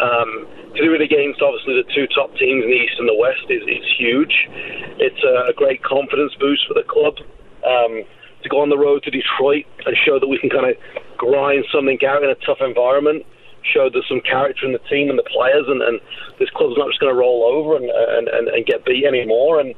Um, 0.00 0.48
to 0.72 0.80
do 0.80 0.96
it 0.96 1.04
against 1.04 1.44
obviously 1.44 1.76
the 1.76 1.88
two 1.92 2.08
top 2.16 2.32
teams 2.40 2.64
in 2.64 2.72
the 2.72 2.80
East 2.80 2.96
and 2.96 3.04
the 3.04 3.16
West 3.20 3.44
is, 3.52 3.60
is 3.68 3.84
huge. 4.00 4.48
It's 4.96 5.20
a, 5.20 5.52
a 5.52 5.54
great 5.56 5.84
confidence 5.84 6.32
boost 6.40 6.64
for 6.64 6.72
the 6.72 6.84
club. 6.88 7.20
Um, 7.60 8.08
to 8.40 8.48
go 8.48 8.64
on 8.64 8.72
the 8.72 8.80
road 8.80 9.04
to 9.04 9.12
Detroit 9.12 9.68
and 9.84 9.92
show 10.00 10.16
that 10.16 10.28
we 10.28 10.40
can 10.40 10.48
kind 10.48 10.72
of 10.72 10.80
grind 11.20 11.68
something 11.68 12.00
out 12.08 12.24
in 12.24 12.32
a 12.32 12.40
tough 12.40 12.64
environment 12.64 13.28
showed 13.72 13.94
there's 13.94 14.08
some 14.08 14.20
character 14.20 14.66
in 14.66 14.72
the 14.72 14.82
team 14.90 15.10
and 15.10 15.18
the 15.18 15.26
players, 15.26 15.66
and, 15.66 15.82
and 15.82 16.00
this 16.38 16.50
club's 16.50 16.76
not 16.76 16.88
just 16.88 17.00
going 17.00 17.12
to 17.12 17.18
roll 17.18 17.44
over 17.44 17.76
and, 17.76 17.88
and, 17.88 18.28
and, 18.28 18.48
and 18.48 18.66
get 18.66 18.84
beat 18.84 19.04
anymore. 19.04 19.60
And 19.60 19.74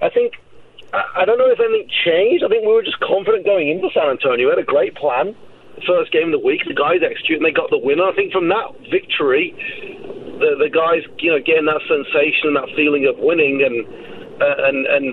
I 0.00 0.08
think, 0.10 0.34
I, 0.92 1.24
don't 1.24 1.38
know 1.38 1.50
if 1.50 1.60
anything 1.60 1.88
changed. 2.04 2.44
I 2.44 2.48
think 2.48 2.66
we 2.66 2.72
were 2.72 2.84
just 2.84 3.00
confident 3.00 3.44
going 3.44 3.68
into 3.68 3.88
San 3.94 4.08
Antonio. 4.10 4.48
We 4.48 4.52
had 4.52 4.58
a 4.60 4.66
great 4.66 4.94
plan. 4.94 5.34
First 5.86 6.12
game 6.12 6.28
of 6.28 6.36
the 6.36 6.44
week, 6.44 6.62
the 6.68 6.76
guys 6.76 7.00
executed 7.00 7.40
and 7.40 7.46
they 7.48 7.56
got 7.56 7.70
the 7.70 7.80
winner. 7.80 8.04
I 8.04 8.14
think 8.14 8.32
from 8.32 8.48
that 8.52 8.76
victory, 8.92 9.56
the, 10.36 10.60
the 10.60 10.68
guys, 10.68 11.02
you 11.18 11.32
know, 11.32 11.40
getting 11.40 11.64
that 11.64 11.80
sensation 11.88 12.52
and 12.52 12.56
that 12.60 12.68
feeling 12.76 13.08
of 13.08 13.16
winning 13.18 13.64
and, 13.64 13.76
uh, 14.36 14.68
and, 14.68 14.78
and, 14.86 15.06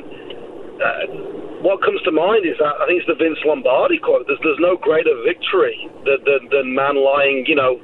uh, 0.79 1.39
what 1.59 1.83
comes 1.83 2.01
to 2.03 2.11
mind 2.11 2.47
is 2.47 2.55
that 2.59 2.71
I 2.79 2.87
think 2.87 3.03
it's 3.03 3.07
the 3.11 3.19
Vince 3.19 3.39
Lombardi 3.43 3.99
quote. 3.99 4.27
There's, 4.27 4.39
there's 4.43 4.63
no 4.63 4.77
greater 4.79 5.11
victory 5.27 5.75
than, 6.07 6.23
than, 6.23 6.41
than 6.51 6.75
man 6.75 6.95
lying, 6.95 7.43
you 7.47 7.55
know, 7.55 7.79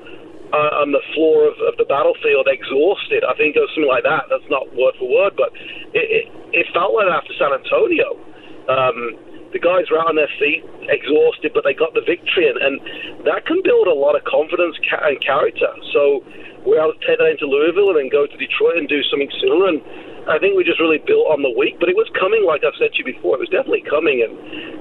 uh, 0.54 0.82
on 0.82 0.94
the 0.94 1.02
floor 1.14 1.48
of, 1.50 1.58
of, 1.66 1.78
the 1.78 1.88
battlefield, 1.88 2.46
exhausted. 2.50 3.26
I 3.26 3.34
think 3.34 3.56
it 3.58 3.64
was 3.64 3.72
something 3.74 3.90
like 3.90 4.06
that. 4.06 4.30
That's 4.30 4.46
not 4.50 4.70
word 4.78 4.94
for 5.00 5.10
word, 5.10 5.34
but 5.34 5.50
it, 5.98 6.06
it, 6.06 6.26
it 6.54 6.66
felt 6.74 6.94
like 6.94 7.10
that 7.10 7.26
after 7.26 7.34
San 7.38 7.54
Antonio. 7.54 8.20
Um, 8.70 8.98
the 9.56 9.62
guys 9.62 9.88
were 9.88 10.02
out 10.02 10.12
on 10.12 10.20
their 10.20 10.32
feet, 10.36 10.68
exhausted, 10.92 11.56
but 11.56 11.64
they 11.64 11.72
got 11.72 11.96
the 11.96 12.04
victory, 12.04 12.52
and, 12.52 12.60
and 12.60 12.76
that 13.24 13.48
can 13.48 13.64
build 13.64 13.88
a 13.88 13.96
lot 13.96 14.20
of 14.20 14.28
confidence 14.28 14.76
ca- 14.84 15.08
and 15.08 15.16
character. 15.24 15.72
So 15.96 16.26
we're 16.68 16.82
able 16.82 16.98
to 16.98 17.04
take 17.08 17.24
that 17.24 17.30
into 17.32 17.48
Louisville 17.48 17.96
and 17.96 18.04
then 18.04 18.10
go 18.12 18.28
to 18.28 18.36
Detroit 18.36 18.76
and 18.82 18.90
do 18.90 19.00
something 19.08 19.32
similar. 19.40 19.72
And 19.72 19.80
I 20.26 20.42
think 20.42 20.58
we 20.58 20.66
just 20.66 20.82
really 20.82 20.98
built 20.98 21.30
on 21.30 21.46
the 21.46 21.54
week, 21.54 21.78
but 21.78 21.86
it 21.86 21.94
was 21.94 22.10
coming, 22.18 22.42
like 22.42 22.66
I've 22.66 22.78
said 22.82 22.94
to 22.94 22.98
you 23.02 23.06
before. 23.06 23.38
It 23.38 23.46
was 23.46 23.54
definitely 23.54 23.86
coming, 23.86 24.26
and 24.26 24.34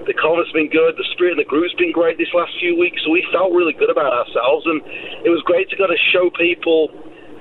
the 0.09 0.17
has 0.17 0.49
been 0.57 0.73
good. 0.73 0.97
The 0.97 1.05
spirit 1.13 1.37
in 1.37 1.41
the 1.41 1.49
group's 1.49 1.77
been 1.77 1.93
great 1.93 2.17
this 2.17 2.33
last 2.33 2.57
few 2.57 2.73
weeks, 2.73 3.05
so 3.05 3.13
we 3.13 3.21
felt 3.29 3.53
really 3.53 3.77
good 3.77 3.93
about 3.93 4.09
ourselves, 4.09 4.65
and 4.65 4.81
it 5.21 5.29
was 5.29 5.45
great 5.45 5.69
to 5.69 5.77
kind 5.77 5.93
of 5.93 6.01
show 6.13 6.33
people 6.33 6.89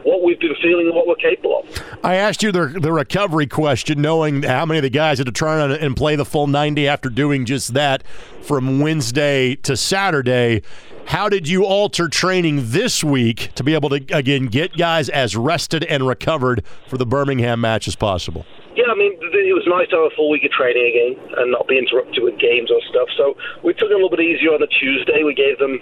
what 0.03 0.23
we've 0.23 0.39
been 0.39 0.55
feeling 0.61 0.87
and 0.87 0.95
what 0.95 1.07
we're 1.07 1.15
capable 1.15 1.59
of. 1.59 1.83
I 2.03 2.15
asked 2.15 2.43
you 2.43 2.51
the, 2.51 2.67
the 2.67 2.91
recovery 2.91 3.47
question, 3.47 4.01
knowing 4.01 4.43
how 4.43 4.65
many 4.65 4.79
of 4.79 4.83
the 4.83 4.89
guys 4.89 5.17
had 5.17 5.27
to 5.27 5.31
turn 5.31 5.71
and 5.71 5.95
play 5.95 6.15
the 6.15 6.25
full 6.25 6.47
90 6.47 6.87
after 6.87 7.09
doing 7.09 7.45
just 7.45 7.73
that 7.73 8.03
from 8.41 8.79
Wednesday 8.79 9.55
to 9.55 9.77
Saturday. 9.77 10.61
How 11.05 11.27
did 11.29 11.47
you 11.47 11.65
alter 11.65 12.07
training 12.07 12.71
this 12.71 13.03
week 13.03 13.51
to 13.55 13.63
be 13.63 13.73
able 13.73 13.89
to, 13.89 13.95
again, 14.15 14.45
get 14.45 14.77
guys 14.77 15.09
as 15.09 15.35
rested 15.35 15.83
and 15.83 16.07
recovered 16.07 16.63
for 16.87 16.97
the 16.97 17.05
Birmingham 17.05 17.61
match 17.61 17.87
as 17.87 17.95
possible? 17.95 18.45
Yeah, 18.73 18.89
I 18.89 18.97
mean, 18.97 19.13
it 19.21 19.53
was 19.53 19.69
nice 19.69 19.85
to 19.93 20.01
have 20.01 20.09
a 20.09 20.15
full 20.17 20.33
week 20.33 20.41
of 20.41 20.49
training 20.49 20.81
again 20.81 21.13
and 21.37 21.53
not 21.53 21.69
be 21.69 21.77
interrupted 21.77 22.25
with 22.25 22.41
games 22.41 22.73
or 22.73 22.81
stuff. 22.89 23.05
So 23.13 23.37
we 23.61 23.69
took 23.77 23.93
it 23.93 23.93
a 23.93 24.01
little 24.01 24.09
bit 24.09 24.25
easier 24.25 24.49
on 24.49 24.65
the 24.65 24.71
Tuesday. 24.73 25.21
We 25.21 25.37
gave 25.37 25.61
them 25.61 25.77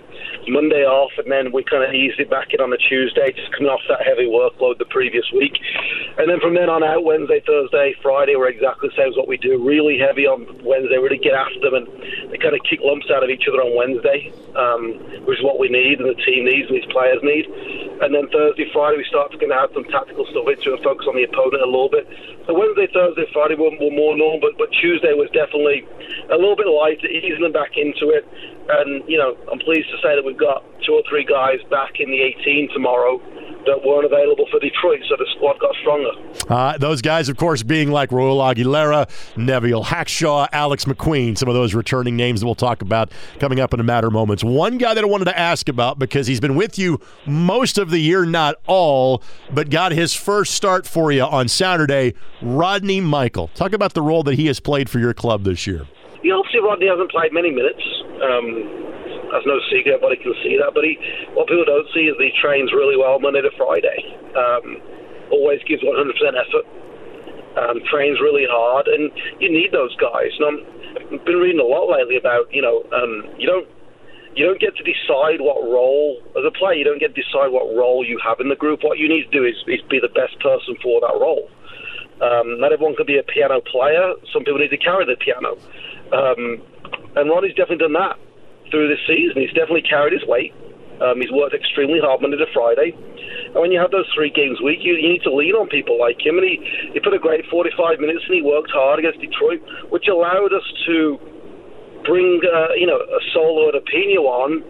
Monday 0.51 0.83
off, 0.83 1.15
and 1.15 1.31
then 1.31 1.55
we 1.55 1.63
kind 1.63 1.87
of 1.87 1.95
eased 1.95 2.19
it 2.19 2.27
back 2.27 2.51
in 2.51 2.59
on 2.59 2.67
the 2.67 2.81
Tuesday, 2.83 3.31
just 3.31 3.47
coming 3.55 3.71
off 3.71 3.79
that 3.87 4.03
heavy 4.03 4.27
workload 4.27 4.75
the 4.75 4.91
previous 4.91 5.23
week. 5.31 5.55
And 6.19 6.27
then 6.27 6.43
from 6.43 6.51
then 6.51 6.67
on 6.67 6.83
out, 6.83 7.07
Wednesday, 7.07 7.39
Thursday, 7.47 7.95
Friday, 8.03 8.35
we're 8.35 8.51
exactly 8.51 8.91
the 8.91 8.97
same 8.99 9.07
as 9.07 9.15
what 9.15 9.31
we 9.31 9.39
do. 9.39 9.55
Really 9.55 9.95
heavy 9.95 10.27
on 10.27 10.43
Wednesday, 10.59 10.99
really 10.99 11.15
get 11.21 11.31
after 11.31 11.63
them, 11.63 11.79
and 11.79 11.87
they 12.27 12.35
kind 12.43 12.59
of 12.59 12.61
kick 12.67 12.83
lumps 12.83 13.07
out 13.07 13.23
of 13.23 13.31
each 13.31 13.47
other 13.47 13.63
on 13.63 13.71
Wednesday, 13.71 14.35
um, 14.59 14.99
which 15.23 15.39
is 15.39 15.43
what 15.47 15.63
we 15.63 15.71
need, 15.71 16.03
and 16.03 16.11
the 16.11 16.19
team 16.27 16.43
needs, 16.43 16.67
and 16.67 16.75
these 16.75 16.91
players 16.91 17.23
need. 17.23 17.47
And 18.03 18.11
then 18.11 18.27
Thursday, 18.33 18.67
Friday, 18.73 18.97
we 18.97 19.07
start 19.07 19.31
to 19.31 19.37
kind 19.37 19.55
of 19.55 19.63
add 19.63 19.71
some 19.71 19.85
tactical 19.87 20.25
stuff 20.27 20.49
into 20.49 20.73
and 20.73 20.81
focus 20.83 21.05
on 21.07 21.15
the 21.15 21.23
opponent 21.23 21.61
a 21.63 21.69
little 21.69 21.87
bit. 21.87 22.03
So 22.49 22.57
Wednesday, 22.57 22.80
Thursday, 22.87 23.25
Friday 23.33 23.55
were, 23.55 23.71
were 23.77 23.93
more 23.93 24.15
normal, 24.17 24.39
but, 24.39 24.57
but 24.57 24.71
Tuesday 24.73 25.13
was 25.13 25.29
definitely 25.33 25.85
a 26.29 26.37
little 26.37 26.55
bit 26.55 26.67
lighter, 26.67 27.07
easing 27.07 27.41
them 27.41 27.51
back 27.51 27.77
into 27.77 28.09
it. 28.09 28.25
And, 28.71 29.03
you 29.07 29.17
know, 29.17 29.35
I'm 29.51 29.59
pleased 29.59 29.89
to 29.89 29.97
say 29.97 30.15
that 30.15 30.23
we've 30.25 30.37
got 30.37 30.63
two 30.85 30.93
or 30.93 31.03
three 31.09 31.25
guys 31.25 31.59
back 31.69 31.99
in 31.99 32.09
the 32.09 32.21
18 32.21 32.69
tomorrow 32.73 33.19
that 33.65 33.79
weren't 33.85 34.05
available 34.05 34.47
for 34.49 34.59
Detroit, 34.59 35.01
so 35.07 35.15
the 35.17 35.27
squad 35.35 35.59
got 35.59 35.75
stronger. 35.81 36.09
Uh, 36.49 36.77
those 36.77 37.01
guys, 37.01 37.29
of 37.29 37.37
course, 37.37 37.63
being 37.63 37.91
like 37.91 38.11
Royal 38.11 38.39
Aguilera, 38.39 39.07
Neveal 39.35 39.83
Hackshaw, 39.85 40.47
Alex 40.51 40.85
McQueen, 40.85 41.37
some 41.37 41.47
of 41.47 41.53
those 41.53 41.73
returning 41.73 42.15
names 42.15 42.39
that 42.39 42.45
we'll 42.45 42.55
talk 42.55 42.81
about 42.81 43.11
coming 43.39 43.59
up 43.59 43.73
in 43.73 43.79
a 43.79 43.83
matter 43.83 44.07
of 44.07 44.13
moments. 44.13 44.43
One 44.43 44.77
guy 44.77 44.93
that 44.93 45.03
I 45.03 45.07
wanted 45.07 45.25
to 45.25 45.37
ask 45.37 45.69
about 45.69 45.99
because 45.99 46.27
he's 46.27 46.39
been 46.39 46.55
with 46.55 46.79
you 46.79 46.99
most 47.25 47.77
of 47.77 47.91
the 47.91 47.99
year, 47.99 48.25
not 48.25 48.55
all, 48.67 49.21
but 49.51 49.69
got 49.69 49.91
his 49.91 50.13
first 50.13 50.53
start 50.53 50.87
for 50.87 51.11
you 51.11 51.23
on 51.23 51.47
Saturday, 51.47 52.15
Rodney 52.41 53.01
Michael. 53.01 53.49
Talk 53.49 53.73
about 53.73 53.93
the 53.93 54.01
role 54.01 54.23
that 54.23 54.35
he 54.35 54.47
has 54.47 54.59
played 54.59 54.89
for 54.89 54.99
your 54.99 55.13
club 55.13 55.43
this 55.43 55.67
year. 55.67 55.85
Yeah, 56.21 56.37
obviously 56.37 56.61
Rodney 56.61 56.85
hasn't 56.85 57.09
played 57.09 57.33
many 57.33 57.49
minutes. 57.49 57.81
Um, 58.21 58.45
that's 59.33 59.47
no 59.47 59.57
secret. 59.71 59.97
Everybody 59.97 60.19
can 60.21 60.35
see 60.43 60.59
that. 60.59 60.75
But 60.75 60.83
he, 60.85 60.99
what 61.33 61.47
people 61.47 61.65
don't 61.65 61.87
see 61.95 62.05
is 62.11 62.15
he 62.19 62.29
trains 62.37 62.69
really 62.75 62.99
well 62.99 63.17
Monday 63.17 63.41
to 63.41 63.49
Friday. 63.57 63.99
Um, 64.35 64.83
always 65.31 65.63
gives 65.65 65.81
100% 65.81 65.95
effort. 66.35 66.67
Um, 67.51 67.83
trains 67.91 68.19
really 68.23 68.47
hard, 68.47 68.87
and 68.87 69.11
you 69.43 69.51
need 69.51 69.75
those 69.75 69.91
guys. 69.99 70.31
And 70.39 70.63
I've 71.11 71.25
been 71.25 71.39
reading 71.39 71.59
a 71.59 71.67
lot 71.67 71.91
lately 71.91 72.15
about 72.15 72.47
you 72.47 72.61
know 72.63 72.79
um, 72.95 73.27
you 73.35 73.43
don't 73.43 73.67
you 74.35 74.47
don't 74.47 74.59
get 74.59 74.71
to 74.79 74.83
decide 74.87 75.43
what 75.43 75.59
role 75.67 76.23
as 76.39 76.47
a 76.47 76.53
player. 76.55 76.79
You 76.79 76.87
don't 76.87 76.99
get 76.99 77.11
to 77.11 77.19
decide 77.19 77.51
what 77.51 77.67
role 77.75 78.07
you 78.07 78.15
have 78.23 78.39
in 78.39 78.47
the 78.47 78.55
group. 78.55 78.83
What 78.83 78.99
you 78.99 79.09
need 79.11 79.27
to 79.27 79.33
do 79.35 79.43
is, 79.43 79.59
is 79.67 79.83
be 79.91 79.99
the 79.99 80.11
best 80.15 80.39
person 80.39 80.79
for 80.79 81.03
that 81.03 81.19
role. 81.19 81.51
Um, 82.21 82.59
not 82.61 82.71
everyone 82.71 82.95
can 82.95 83.05
be 83.05 83.17
a 83.17 83.23
piano 83.23 83.61
player. 83.61 84.13
Some 84.31 84.43
people 84.43 84.59
need 84.59 84.69
to 84.69 84.77
carry 84.77 85.05
the 85.05 85.17
piano, 85.17 85.57
um, 86.13 86.61
and 87.17 87.29
Ronnie's 87.29 87.55
definitely 87.57 87.81
done 87.81 87.93
that 87.93 88.17
through 88.69 88.87
this 88.87 89.01
season. 89.07 89.41
He's 89.41 89.53
definitely 89.53 89.83
carried 89.83 90.13
his 90.13 90.23
weight. 90.25 90.53
Um, 91.01 91.19
he's 91.19 91.31
worked 91.31 91.57
extremely 91.57 91.99
hard 91.99 92.21
Monday 92.21 92.37
to 92.37 92.45
Friday. 92.53 92.93
And 92.93 93.57
when 93.57 93.71
you 93.71 93.79
have 93.81 93.89
those 93.89 94.05
three 94.13 94.29
games 94.29 94.61
a 94.61 94.63
week, 94.63 94.79
you, 94.81 94.93
you 94.93 95.09
need 95.17 95.23
to 95.25 95.33
lean 95.33 95.57
on 95.57 95.67
people 95.67 95.99
like 95.99 96.21
him. 96.21 96.37
And 96.37 96.45
he, 96.45 96.61
he 96.93 96.99
put 96.99 97.13
a 97.13 97.19
great 97.19 97.41
45 97.49 97.99
minutes 97.99 98.21
and 98.29 98.35
he 98.35 98.41
worked 98.41 98.69
hard 98.69 98.99
against 98.99 99.19
Detroit, 99.19 99.65
which 99.89 100.07
allowed 100.07 100.53
us 100.53 100.63
to 100.85 101.17
bring, 102.05 102.39
uh, 102.45 102.77
you 102.77 102.85
know, 102.85 103.01
a 103.01 103.19
Solo 103.33 103.73
and 103.73 103.77
a 103.77 103.81
Pino 103.81 104.29
on 104.29 104.61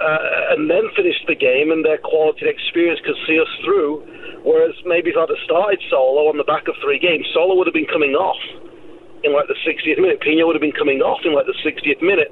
uh, 0.00 0.54
and 0.54 0.70
then 0.70 0.90
finish 0.96 1.16
the 1.26 1.34
game, 1.34 1.70
and 1.70 1.84
their 1.84 1.98
quality 1.98 2.46
and 2.46 2.50
experience 2.50 3.00
could 3.04 3.18
see 3.26 3.38
us 3.38 3.50
through. 3.64 4.02
Whereas 4.42 4.74
maybe 4.84 5.10
if 5.10 5.16
I'd 5.16 5.30
have 5.30 5.44
started 5.44 5.80
Solo 5.88 6.28
on 6.28 6.36
the 6.36 6.44
back 6.44 6.68
of 6.68 6.74
three 6.84 6.98
games, 6.98 7.24
Solo 7.32 7.56
would 7.56 7.66
have 7.66 7.76
been 7.76 7.88
coming 7.88 8.12
off 8.12 8.40
in 9.24 9.32
like 9.32 9.48
the 9.48 9.56
60th 9.64 9.96
minute. 9.96 10.20
Pino 10.20 10.44
would 10.46 10.54
have 10.54 10.64
been 10.64 10.76
coming 10.76 11.00
off 11.00 11.24
in 11.24 11.32
like 11.32 11.48
the 11.48 11.56
60th 11.64 12.02
minute 12.04 12.28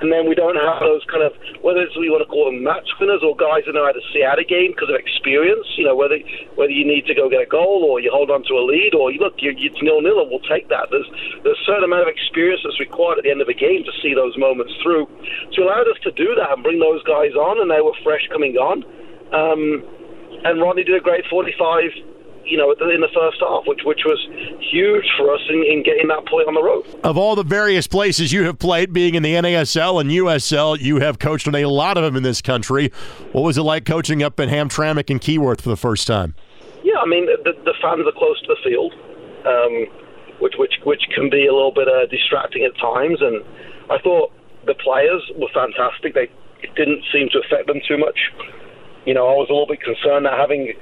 and 0.00 0.12
then 0.12 0.28
we 0.28 0.36
don't 0.36 0.56
have 0.56 0.80
those 0.84 1.00
kind 1.08 1.24
of 1.24 1.32
whether 1.64 1.80
it's 1.80 1.96
we 1.96 2.12
want 2.12 2.20
to 2.20 2.28
call 2.28 2.52
them 2.52 2.60
match 2.60 2.84
winners 3.00 3.24
or 3.24 3.32
guys 3.32 3.64
that 3.64 3.72
know 3.72 3.88
how 3.88 3.96
to 3.96 4.04
see 4.12 4.20
out 4.20 4.36
a 4.36 4.44
game 4.44 4.76
because 4.76 4.92
of 4.92 4.96
experience. 4.96 5.64
You 5.80 5.88
know 5.88 5.96
whether 5.96 6.20
whether 6.56 6.72
you 6.72 6.84
need 6.84 7.08
to 7.08 7.14
go 7.16 7.32
get 7.32 7.40
a 7.40 7.48
goal 7.48 7.84
or 7.88 8.00
you 8.00 8.12
hold 8.12 8.28
on 8.28 8.44
to 8.48 8.54
a 8.60 8.64
lead 8.64 8.92
or 8.92 9.08
you 9.08 9.20
look 9.20 9.40
you, 9.40 9.56
it's 9.56 9.80
nil 9.80 10.04
nil 10.04 10.20
and 10.20 10.28
we'll 10.28 10.44
take 10.44 10.68
that. 10.68 10.92
There's 10.92 11.08
there's 11.44 11.56
a 11.56 11.64
certain 11.64 11.88
amount 11.88 12.04
of 12.04 12.10
experience 12.12 12.60
that's 12.60 12.80
required 12.80 13.18
at 13.18 13.24
the 13.24 13.32
end 13.32 13.40
of 13.40 13.48
a 13.48 13.56
game 13.56 13.84
to 13.88 13.94
see 14.04 14.12
those 14.12 14.36
moments 14.36 14.76
through. 14.84 15.08
So 15.56 15.64
allowed 15.64 15.88
us 15.88 16.00
to 16.04 16.12
do 16.12 16.36
that 16.36 16.52
and 16.52 16.60
bring 16.60 16.78
those 16.78 17.00
guys 17.08 17.32
on, 17.32 17.60
and 17.60 17.72
they 17.72 17.80
were 17.80 17.96
fresh 18.04 18.28
coming 18.28 18.60
on. 18.60 18.84
Um, 19.32 19.82
and 20.44 20.60
Rodney 20.60 20.84
did 20.84 20.94
a 20.94 21.02
great 21.02 21.24
45 21.26 22.15
you 22.46 22.56
know, 22.56 22.70
in 22.70 23.00
the 23.00 23.08
first 23.12 23.38
half, 23.40 23.66
which 23.66 23.80
which 23.84 24.02
was 24.04 24.18
huge 24.60 25.04
for 25.18 25.34
us 25.34 25.40
in, 25.48 25.62
in 25.64 25.82
getting 25.82 26.08
that 26.08 26.26
point 26.26 26.48
on 26.48 26.54
the 26.54 26.62
road. 26.62 26.86
Of 27.02 27.18
all 27.18 27.34
the 27.34 27.42
various 27.42 27.86
places 27.86 28.32
you 28.32 28.44
have 28.44 28.58
played, 28.58 28.92
being 28.92 29.14
in 29.14 29.22
the 29.22 29.34
NASL 29.34 30.00
and 30.00 30.10
USL, 30.10 30.78
you 30.80 31.00
have 31.00 31.18
coached 31.18 31.46
in 31.46 31.54
a 31.54 31.66
lot 31.66 31.96
of 31.96 32.04
them 32.04 32.16
in 32.16 32.22
this 32.22 32.40
country. 32.40 32.92
What 33.32 33.42
was 33.42 33.58
it 33.58 33.62
like 33.62 33.84
coaching 33.84 34.22
up 34.22 34.38
in 34.38 34.48
Hamtramck 34.48 35.10
and 35.10 35.20
Keyworth 35.20 35.60
for 35.60 35.68
the 35.68 35.76
first 35.76 36.06
time? 36.06 36.34
Yeah, 36.82 36.98
I 37.02 37.06
mean, 37.06 37.26
the, 37.26 37.52
the 37.64 37.74
fans 37.82 38.06
are 38.06 38.12
close 38.12 38.40
to 38.42 38.54
the 38.54 38.60
field, 38.62 38.94
um, 39.44 39.86
which 40.40 40.54
which 40.56 40.74
which 40.84 41.02
can 41.14 41.28
be 41.28 41.46
a 41.46 41.52
little 41.52 41.72
bit 41.72 41.88
uh, 41.88 42.06
distracting 42.06 42.64
at 42.64 42.78
times. 42.78 43.18
And 43.20 43.42
I 43.90 43.98
thought 43.98 44.32
the 44.66 44.74
players 44.74 45.22
were 45.36 45.50
fantastic. 45.52 46.14
They 46.14 46.30
it 46.62 46.74
didn't 46.74 47.02
seem 47.12 47.28
to 47.32 47.40
affect 47.40 47.66
them 47.66 47.80
too 47.86 47.98
much. 47.98 48.18
You 49.04 49.14
know, 49.14 49.26
I 49.28 49.34
was 49.34 49.48
a 49.50 49.52
little 49.52 49.66
bit 49.66 49.82
concerned 49.82 50.26
that 50.26 50.38
having 50.38 50.72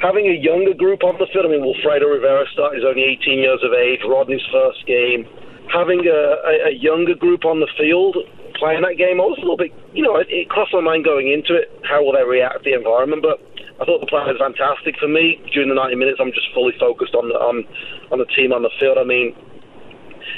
having 0.00 0.26
a 0.28 0.36
younger 0.36 0.74
group 0.74 1.02
on 1.04 1.16
the 1.18 1.26
field. 1.32 1.46
I 1.46 1.50
mean, 1.50 1.64
Wilfredo 1.64 2.08
Rivera 2.08 2.44
started, 2.52 2.80
he's 2.80 2.88
only 2.88 3.04
18 3.04 3.38
years 3.38 3.60
of 3.64 3.72
age, 3.72 4.00
Rodney's 4.04 4.44
first 4.52 4.84
game. 4.86 5.24
Having 5.72 6.06
a, 6.06 6.20
a, 6.46 6.54
a 6.70 6.72
younger 6.72 7.14
group 7.14 7.44
on 7.44 7.60
the 7.60 7.70
field 7.76 8.16
playing 8.60 8.82
that 8.82 8.96
game, 8.96 9.20
I 9.20 9.26
was 9.26 9.38
a 9.38 9.44
little 9.44 9.60
bit, 9.60 9.72
you 9.92 10.02
know, 10.02 10.16
it, 10.16 10.28
it 10.30 10.48
crossed 10.48 10.72
my 10.72 10.80
mind 10.80 11.04
going 11.04 11.28
into 11.28 11.56
it. 11.56 11.72
How 11.84 12.04
will 12.04 12.12
they 12.12 12.24
react 12.24 12.62
to 12.62 12.70
the 12.70 12.76
environment? 12.76 13.22
But 13.24 13.42
I 13.80 13.84
thought 13.84 14.00
the 14.00 14.08
play 14.08 14.24
was 14.24 14.40
fantastic 14.40 14.96
for 15.00 15.08
me. 15.08 15.40
During 15.52 15.68
the 15.68 15.76
90 15.76 15.96
minutes, 15.96 16.18
I'm 16.20 16.32
just 16.32 16.48
fully 16.54 16.72
focused 16.78 17.14
on 17.14 17.28
the, 17.28 17.36
on, 17.36 17.64
on 18.12 18.18
the 18.18 18.28
team 18.36 18.52
on 18.52 18.62
the 18.62 18.72
field. 18.78 18.96
I 18.96 19.04
mean, 19.04 19.34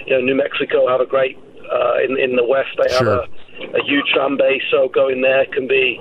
you 0.07 0.17
know, 0.17 0.23
New 0.23 0.35
Mexico 0.35 0.89
have 0.89 1.01
a 1.03 1.07
great, 1.07 1.37
uh, 1.69 2.03
in, 2.03 2.19
in 2.19 2.35
the 2.35 2.47
West, 2.47 2.73
they 2.79 2.91
have 2.95 3.07
a 3.07 3.29
a 3.59 3.83
huge 3.85 4.07
fan 4.15 4.37
base, 4.37 4.63
so 4.71 4.89
going 4.89 5.21
there 5.21 5.47
can 5.47 5.67
be 5.67 5.99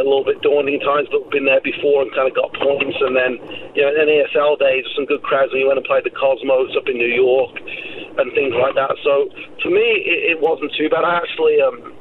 a 0.00 0.06
little 0.06 0.24
bit 0.24 0.42
daunting 0.42 0.80
times. 0.80 1.08
But 1.10 1.30
been 1.30 1.46
there 1.46 1.60
before 1.60 2.02
and 2.02 2.10
kind 2.12 2.28
of 2.28 2.34
got 2.34 2.52
points, 2.54 2.96
and 3.00 3.16
then 3.16 3.40
you 3.74 3.82
know, 3.82 3.90
in 3.92 4.08
NASL 4.08 4.58
days, 4.58 4.84
some 4.94 5.06
good 5.06 5.22
crowds 5.22 5.52
when 5.52 5.62
you 5.62 5.68
went 5.68 5.78
and 5.78 5.86
played 5.86 6.04
the 6.04 6.14
Cosmos 6.14 6.76
up 6.76 6.88
in 6.88 6.96
New 6.96 7.10
York 7.10 7.56
and 8.18 8.32
things 8.32 8.54
like 8.56 8.74
that. 8.74 8.96
So 9.04 9.28
for 9.62 9.70
me, 9.70 10.04
it, 10.04 10.36
it 10.36 10.38
wasn't 10.40 10.72
too 10.76 10.88
bad. 10.88 11.04
I 11.04 11.20
actually. 11.20 11.60
Um, 11.60 11.96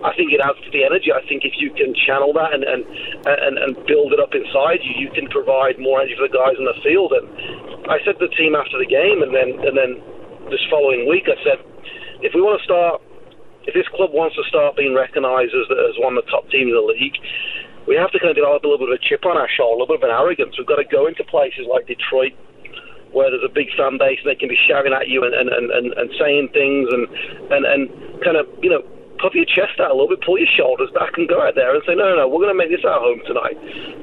I 0.00 0.16
think 0.16 0.32
it 0.32 0.40
adds 0.40 0.56
to 0.64 0.70
the 0.72 0.80
energy. 0.80 1.12
I 1.12 1.20
think 1.28 1.44
if 1.44 1.60
you 1.60 1.68
can 1.76 1.92
channel 1.92 2.32
that 2.32 2.56
and 2.56 2.64
and, 2.64 2.88
and, 3.28 3.54
and 3.60 3.76
build 3.84 4.16
it 4.16 4.20
up 4.20 4.32
inside 4.32 4.80
you, 4.80 4.96
you 4.96 5.10
can 5.12 5.28
provide 5.28 5.76
more 5.76 6.00
energy 6.00 6.16
for 6.16 6.24
the 6.24 6.32
guys 6.32 6.56
in 6.56 6.64
the 6.64 6.78
field. 6.80 7.12
And 7.12 7.28
I 7.84 8.00
said 8.00 8.16
to 8.16 8.24
the 8.24 8.32
team 8.32 8.56
after 8.56 8.80
the 8.80 8.88
game, 8.88 9.20
and 9.20 9.28
then 9.36 9.60
and 9.60 9.76
then 9.76 10.00
this 10.48 10.64
following 10.72 11.04
week, 11.04 11.28
I 11.28 11.36
said, 11.44 11.60
if 12.24 12.32
we 12.32 12.40
want 12.40 12.56
to 12.60 12.64
start 12.64 13.04
if 13.70 13.74
this 13.78 13.86
club 13.94 14.10
wants 14.10 14.34
to 14.34 14.42
start 14.50 14.74
being 14.74 14.98
recognised 14.98 15.54
as, 15.54 15.70
as 15.70 15.94
one 16.02 16.18
of 16.18 16.26
the 16.26 16.30
top 16.30 16.50
teams 16.50 16.74
in 16.74 16.76
the 16.76 16.82
league, 16.82 17.14
we 17.86 17.94
have 17.94 18.10
to 18.10 18.18
kind 18.18 18.34
of 18.34 18.36
develop 18.36 18.62
a 18.62 18.66
little 18.66 18.82
bit 18.82 18.90
of 18.90 18.98
a 18.98 19.02
chip 19.06 19.22
on 19.22 19.38
our 19.38 19.46
shoulder, 19.46 19.78
a 19.78 19.86
little 19.86 19.94
bit 19.94 20.02
of 20.02 20.10
an 20.10 20.14
arrogance. 20.14 20.58
We've 20.58 20.66
got 20.66 20.82
to 20.82 20.88
go 20.90 21.06
into 21.06 21.22
places 21.22 21.70
like 21.70 21.86
Detroit 21.86 22.34
where 23.14 23.30
there's 23.30 23.46
a 23.46 23.50
big 23.50 23.70
fan 23.74 23.98
base 23.98 24.22
and 24.22 24.30
they 24.30 24.38
can 24.38 24.50
be 24.50 24.58
shouting 24.70 24.94
at 24.94 25.06
you 25.06 25.22
and, 25.26 25.34
and, 25.34 25.50
and, 25.50 25.90
and, 25.94 26.08
saying 26.14 26.50
things 26.54 26.86
and, 26.94 27.10
and, 27.50 27.62
and 27.66 27.82
kind 28.22 28.38
of, 28.38 28.46
you 28.62 28.70
know, 28.70 28.82
puff 29.18 29.34
your 29.34 29.44
chest 29.44 29.82
out 29.82 29.90
a 29.90 29.94
little 29.94 30.08
bit, 30.08 30.22
pull 30.22 30.38
your 30.38 30.48
shoulders 30.54 30.88
back, 30.94 31.12
and 31.18 31.28
go 31.28 31.42
out 31.42 31.54
there 31.54 31.74
and 31.74 31.82
say, 31.84 31.94
no, 31.94 32.14
no, 32.14 32.24
no, 32.24 32.26
we're 32.28 32.40
going 32.40 32.54
to 32.54 32.56
make 32.56 32.72
this 32.72 32.86
our 32.86 33.02
home 33.02 33.20
tonight, 33.26 33.58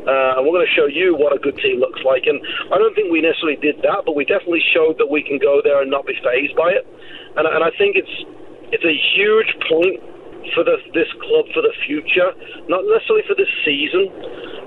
uh, 0.05 0.37
and 0.37 0.45
we're 0.45 0.53
going 0.53 0.67
to 0.67 0.75
show 0.77 0.85
you 0.85 1.15
what 1.15 1.33
a 1.33 1.39
good 1.39 1.57
team 1.57 1.79
looks 1.79 2.03
like. 2.05 2.29
And 2.29 2.37
I 2.69 2.77
don't 2.77 2.93
think 2.93 3.09
we 3.09 3.23
necessarily 3.23 3.57
did 3.57 3.81
that, 3.81 4.05
but 4.05 4.13
we 4.13 4.23
definitely 4.29 4.61
showed 4.61 4.99
that 5.01 5.09
we 5.09 5.23
can 5.23 5.41
go 5.41 5.59
there 5.63 5.81
and 5.81 5.89
not 5.89 6.05
be 6.05 6.13
phased 6.21 6.53
by 6.59 6.75
it. 6.75 6.85
And, 7.39 7.47
and 7.49 7.63
I 7.63 7.71
think 7.79 7.97
it's 7.97 8.13
it's 8.71 8.83
a 8.83 8.95
huge 9.15 9.51
point 9.67 9.99
for 10.55 10.63
the, 10.63 10.79
this 10.95 11.09
club 11.19 11.45
for 11.51 11.59
the 11.63 11.73
future, 11.87 12.31
not 12.71 12.83
necessarily 12.87 13.23
for 13.27 13.35
this 13.35 13.51
season. 13.67 14.07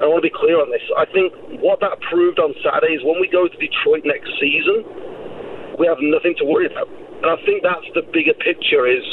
I 0.00 0.08
want 0.08 0.20
to 0.24 0.26
be 0.28 0.34
clear 0.34 0.60
on 0.60 0.68
this. 0.72 0.84
I 0.96 1.04
think 1.08 1.32
what 1.60 1.80
that 1.80 2.00
proved 2.08 2.40
on 2.40 2.52
Saturday 2.60 2.96
is 2.96 3.02
when 3.04 3.20
we 3.20 3.28
go 3.28 3.48
to 3.48 3.56
Detroit 3.56 4.04
next 4.04 4.28
season, 4.40 4.84
we 5.76 5.88
have 5.88 6.00
nothing 6.00 6.36
to 6.40 6.44
worry 6.44 6.68
about. 6.68 6.88
And 7.20 7.28
I 7.28 7.36
think 7.44 7.60
that's 7.60 7.84
the 7.92 8.00
bigger 8.00 8.32
picture 8.32 8.88
is, 8.88 9.04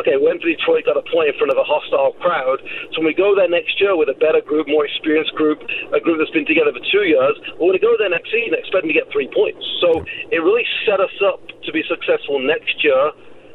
okay, 0.00 0.16
when 0.16 0.40
Detroit 0.40 0.88
got 0.88 0.96
a 0.96 1.04
point 1.12 1.32
in 1.32 1.36
front 1.36 1.52
of 1.52 1.60
a 1.60 1.66
hostile 1.68 2.16
crowd, 2.16 2.64
so 2.96 3.04
when 3.04 3.12
we 3.12 3.16
go 3.16 3.36
there 3.36 3.48
next 3.48 3.76
year 3.76 3.92
with 3.92 4.08
a 4.08 4.16
better 4.16 4.40
group, 4.40 4.64
more 4.68 4.88
experienced 4.88 5.36
group, 5.36 5.60
a 5.92 6.00
group 6.00 6.16
that's 6.16 6.32
been 6.32 6.48
together 6.48 6.72
for 6.72 6.80
two 6.88 7.04
years, 7.04 7.36
we're 7.60 7.76
going 7.76 7.80
to 7.80 7.84
go 7.84 7.92
there 8.00 8.08
next 8.08 8.32
season 8.32 8.56
expecting 8.56 8.88
to 8.88 8.96
get 8.96 9.12
three 9.12 9.28
points. 9.28 9.60
So 9.84 10.00
it 10.32 10.40
really 10.40 10.64
set 10.88 10.96
us 10.96 11.12
up 11.20 11.44
to 11.44 11.68
be 11.76 11.84
successful 11.84 12.40
next 12.40 12.80
year 12.80 13.12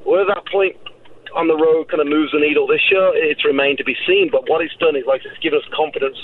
where 0.08 0.26
that 0.26 0.46
point, 0.50 0.76
on 1.36 1.48
the 1.48 1.56
road 1.56 1.90
kind 1.90 2.02
of 2.02 2.08
moves 2.08 2.32
the 2.32 2.40
needle 2.40 2.66
this 2.66 2.82
year, 2.90 3.12
it's 3.14 3.44
remained 3.46 3.78
to 3.78 3.84
be 3.84 3.96
seen. 4.08 4.30
But 4.32 4.50
what 4.50 4.62
it's 4.62 4.76
done 4.78 4.96
is 4.96 5.04
like 5.06 5.22
it's 5.26 5.38
given 5.40 5.60
us 5.60 5.66
confidence 5.76 6.18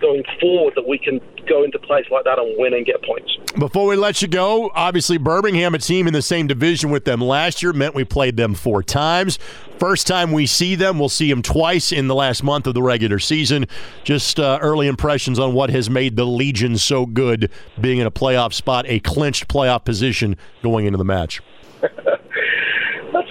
going 0.00 0.24
forward 0.40 0.74
that 0.74 0.86
we 0.86 0.98
can 0.98 1.20
go 1.48 1.64
into 1.64 1.78
place 1.78 2.04
like 2.10 2.24
that 2.24 2.38
and 2.38 2.54
win 2.58 2.74
and 2.74 2.84
get 2.84 3.02
points. 3.02 3.36
Before 3.58 3.86
we 3.86 3.96
let 3.96 4.20
you 4.20 4.28
go, 4.28 4.70
obviously 4.74 5.16
Birmingham, 5.16 5.74
a 5.74 5.78
team 5.78 6.06
in 6.06 6.12
the 6.12 6.22
same 6.22 6.46
division 6.48 6.90
with 6.90 7.04
them 7.04 7.20
last 7.20 7.62
year, 7.62 7.72
meant 7.72 7.94
we 7.94 8.04
played 8.04 8.36
them 8.36 8.54
four 8.54 8.82
times. 8.82 9.38
First 9.78 10.06
time 10.06 10.32
we 10.32 10.46
see 10.46 10.74
them, 10.74 10.98
we'll 10.98 11.08
see 11.08 11.30
them 11.30 11.40
twice 11.40 11.92
in 11.92 12.08
the 12.08 12.14
last 12.14 12.42
month 12.42 12.66
of 12.66 12.74
the 12.74 12.82
regular 12.82 13.20
season. 13.20 13.66
Just 14.02 14.40
uh, 14.40 14.58
early 14.60 14.88
impressions 14.88 15.38
on 15.38 15.54
what 15.54 15.70
has 15.70 15.88
made 15.88 16.16
the 16.16 16.26
Legion 16.26 16.76
so 16.76 17.06
good, 17.06 17.50
being 17.80 17.98
in 17.98 18.06
a 18.06 18.10
playoff 18.10 18.52
spot, 18.52 18.84
a 18.88 18.98
clinched 19.00 19.48
playoff 19.48 19.84
position 19.84 20.36
going 20.62 20.84
into 20.84 20.98
the 20.98 21.04
match. 21.04 21.40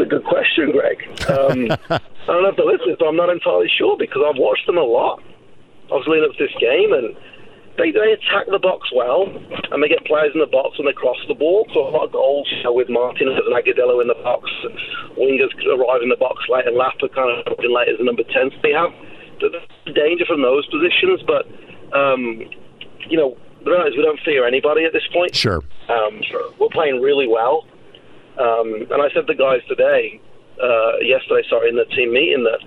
Good 0.08 0.24
question, 0.24 0.72
Greg. 0.72 1.04
Um, 1.28 1.72
I 1.90 2.32
don't 2.32 2.46
have 2.46 2.56
to 2.56 2.66
listen, 2.66 2.96
so 3.00 3.08
I'm 3.08 3.16
not 3.16 3.30
entirely 3.30 3.70
sure 3.78 3.98
because 3.98 4.22
I've 4.24 4.40
watched 4.40 4.66
them 4.66 4.78
a 4.78 4.84
lot. 4.84 5.22
I 5.92 5.96
was 5.96 6.08
leading 6.08 6.28
up 6.28 6.36
to 6.36 6.44
this 6.48 6.56
game, 6.60 6.92
and 6.92 7.16
they, 7.78 7.92
they 7.92 8.16
attack 8.16 8.48
the 8.52 8.60
box 8.60 8.90
well, 8.92 9.28
and 9.72 9.84
they 9.84 9.88
get 9.88 10.04
players 10.06 10.32
in 10.34 10.40
the 10.40 10.50
box 10.50 10.76
and 10.80 10.88
they 10.88 10.94
cross 10.94 11.18
the 11.28 11.36
ball. 11.36 11.68
So 11.74 11.88
a 11.88 11.92
lot 11.92 12.08
of 12.08 12.12
goals 12.12 12.48
you 12.52 12.64
know, 12.64 12.74
with 12.74 12.90
Martinez 12.90 13.40
and 13.40 13.56
Agudelo 13.56 14.02
in 14.02 14.08
the 14.08 14.20
box, 14.24 14.50
and 14.64 14.76
wingers 15.16 15.52
arrive 15.72 16.02
in 16.04 16.10
the 16.10 16.20
box 16.20 16.44
late, 16.50 16.68
and 16.68 16.76
Lapa 16.76 17.08
kind 17.10 17.32
of 17.32 17.60
in 17.60 17.74
late 17.74 17.88
as 17.88 18.00
a 18.00 18.04
number 18.04 18.24
10. 18.24 18.52
So 18.52 18.58
they 18.64 18.74
have 18.74 18.92
the 19.40 19.94
danger 19.94 20.26
from 20.26 20.42
those 20.42 20.66
positions, 20.68 21.22
but, 21.24 21.46
um, 21.96 22.44
you 23.08 23.16
know, 23.16 23.38
the 23.64 23.72
reality 23.72 23.92
is 23.92 23.98
we 23.98 24.04
don't 24.04 24.20
fear 24.26 24.48
anybody 24.48 24.84
at 24.84 24.94
this 24.94 25.06
point. 25.14 25.36
Sure. 25.36 25.62
Um, 25.90 26.22
we're 26.60 26.74
playing 26.74 27.02
really 27.02 27.28
well. 27.28 27.66
Um, 28.38 28.86
and 28.90 29.02
I 29.02 29.10
said 29.14 29.26
to 29.28 29.34
the 29.34 29.36
guys 29.36 29.62
today, 29.68 30.22
uh, 30.62 30.98
yesterday, 31.02 31.44
sorry, 31.50 31.70
in 31.70 31.76
the 31.76 31.86
team 31.86 32.14
meeting 32.14 32.44
that, 32.46 32.62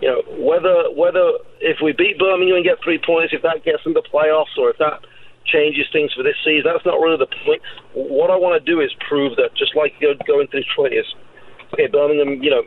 you 0.00 0.08
know, 0.08 0.20
whether 0.36 0.92
whether 0.92 1.40
if 1.60 1.80
we 1.82 1.92
beat 1.92 2.18
Birmingham 2.18 2.56
and 2.56 2.64
get 2.64 2.76
three 2.84 3.00
points, 3.00 3.32
if 3.32 3.42
that 3.42 3.64
gets 3.64 3.80
into 3.86 4.02
playoffs, 4.12 4.52
or 4.58 4.68
if 4.68 4.78
that 4.78 5.00
changes 5.46 5.86
things 5.92 6.12
for 6.12 6.22
this 6.22 6.36
season, 6.44 6.68
that's 6.68 6.84
not 6.84 7.00
really 7.00 7.16
the 7.16 7.32
point. 7.44 7.62
What 7.94 8.30
I 8.30 8.36
want 8.36 8.60
to 8.60 8.64
do 8.64 8.80
is 8.80 8.90
prove 9.08 9.36
that, 9.36 9.56
just 9.56 9.74
like 9.76 9.94
going 10.00 10.48
to 10.48 10.60
Detroit 10.60 10.92
is, 10.92 11.06
okay, 11.72 11.86
Birmingham, 11.86 12.42
you 12.42 12.50
know, 12.50 12.64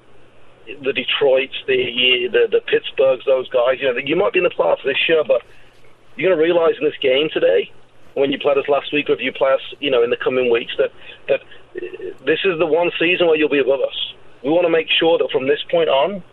the 0.65 0.94
Detroits, 0.94 1.53
the 1.68 2.29
the, 2.32 2.48
the 2.50 2.62
Pittsburghs, 2.65 3.25
those 3.25 3.50
guys, 3.50 3.77
you 3.82 3.94
know, 3.94 4.00
you 4.00 4.15
might 4.15 4.34
be 4.34 4.39
in 4.39 4.48
the 4.48 4.53
playoffs 4.53 4.84
this 4.84 4.98
year, 5.08 5.24
but 5.27 5.41
you're 6.15 6.29
going 6.29 6.38
to 6.38 6.44
realize 6.44 6.75
in 6.79 6.86
this 6.86 6.98
game 7.01 7.29
today, 7.34 7.72
when 8.15 8.32
you 8.32 8.39
played 8.39 8.58
us 8.58 8.68
last 8.68 8.91
week, 8.91 9.10
or 9.10 9.13
if 9.13 9.22
you 9.22 9.32
play 9.32 9.53
us, 9.53 9.62
you 9.79 9.89
know, 9.89 10.03
in 10.03 10.10
the 10.10 10.18
coming 10.18 10.50
weeks, 10.50 10.74
that 10.77 10.91
that 11.27 11.41
this 11.74 12.40
is 12.44 12.60
the 12.60 12.66
one 12.66 12.92
season 13.00 13.28
where 13.28 13.36
you'll 13.36 13.50
be 13.50 13.60
above 13.60 13.82
us. 13.82 14.14
We 14.44 14.50
want 14.50 14.66
to 14.66 14.72
make 14.72 14.88
sure 14.90 15.18
that 15.18 15.30
from 15.32 15.48
this 15.48 15.60
point 15.70 15.90
on, 15.90 16.24